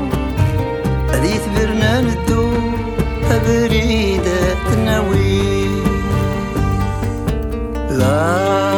هذي 1.12 1.34
تبرنا 1.40 2.02
ندو. 2.02 2.46
أبريدة 3.32 4.40
تناوي. 4.70 5.68
لا. 7.92 8.75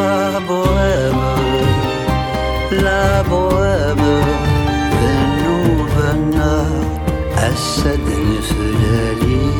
أسد 7.57 7.99
نفلالي 7.99 9.51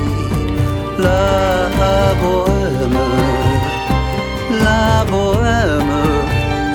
لا 1.00 2.14
بوهمة 2.22 3.08
لا 4.64 5.04
بوهمة 5.04 6.06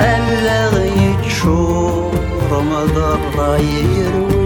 ألا 0.01 0.69
غيتشو 0.69 2.11
رمضان 2.51 3.21
رايروي 3.37 4.39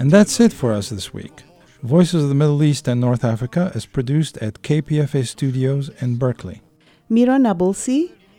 And 0.00 0.12
that's 0.12 0.38
it 0.38 0.52
for 0.52 0.72
us 0.72 0.90
this 0.90 1.12
week. 1.12 1.42
Voices 1.82 2.22
of 2.22 2.28
the 2.28 2.34
Middle 2.34 2.62
East 2.62 2.86
and 2.86 3.00
North 3.00 3.24
Africa 3.24 3.72
is 3.74 3.84
produced 3.84 4.38
at 4.38 4.62
KPFA 4.62 5.26
Studios 5.26 5.90
in 6.00 6.16
Berkeley. 6.16 6.62
Mira 7.08 7.36
Nabulsi 7.36 8.12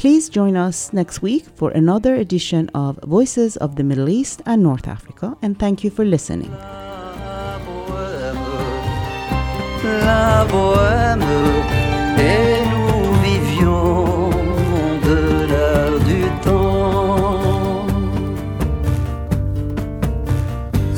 Please 0.00 0.28
join 0.28 0.56
us 0.56 0.92
next 0.92 1.22
week 1.22 1.44
for 1.54 1.70
another 1.70 2.14
edition 2.14 2.68
of 2.74 2.98
Voices 3.04 3.56
of 3.56 3.76
the 3.76 3.82
Middle 3.84 4.08
East 4.08 4.42
and 4.44 4.62
North 4.62 4.86
Africa, 4.86 5.36
and 5.42 5.58
thank 5.58 5.82
you 5.84 5.90
for 5.90 6.04
listening. 6.04 6.52
la 10.04 10.44
bohème 10.44 11.22
et 12.18 12.58
nous 12.72 13.12
vivions 13.22 14.30
de 15.08 15.18
l'heure 15.48 15.98
du 16.10 16.22
temps 16.44 17.86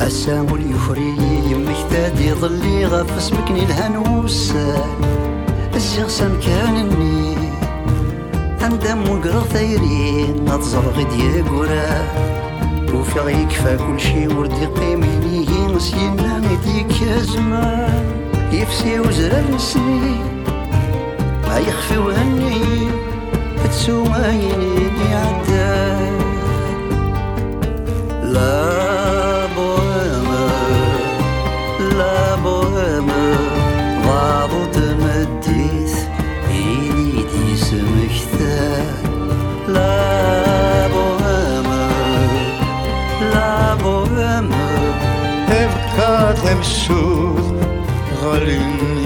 السام 0.01 0.55
اليفري 0.55 1.15
يمك 1.51 1.77
تادي 1.91 2.33
ظلي 2.33 2.87
غف 2.87 3.17
اسمكني 3.17 3.63
الهنوسان 3.65 4.91
الزغسان 5.75 6.41
كان 6.41 6.77
الني 6.77 7.42
أندم 8.66 9.10
وقرا 9.10 9.42
ثايرين 9.42 10.46
نتزر 10.46 10.86
غدي 10.98 11.42
قرا. 11.42 12.04
وفيغ 12.94 13.30
يكفى 13.30 13.78
كل 13.78 14.00
شي 14.00 14.28
وردي 14.28 14.64
يقيم 14.64 15.04
ينيين 15.04 15.80
سينا 15.80 16.42
يديك 16.52 17.02
يا 17.02 17.18
زمان. 17.18 18.06
يفسي 18.52 19.00
وزرار 19.00 19.44
السنين 19.54 20.26
ما 21.48 21.58
يخفي 21.58 21.98
وهني. 21.98 22.64
تسوى 23.70 24.28
يني 24.28 25.16
عدا 25.16 25.74
koşul 46.64 47.36
halin 48.22 49.03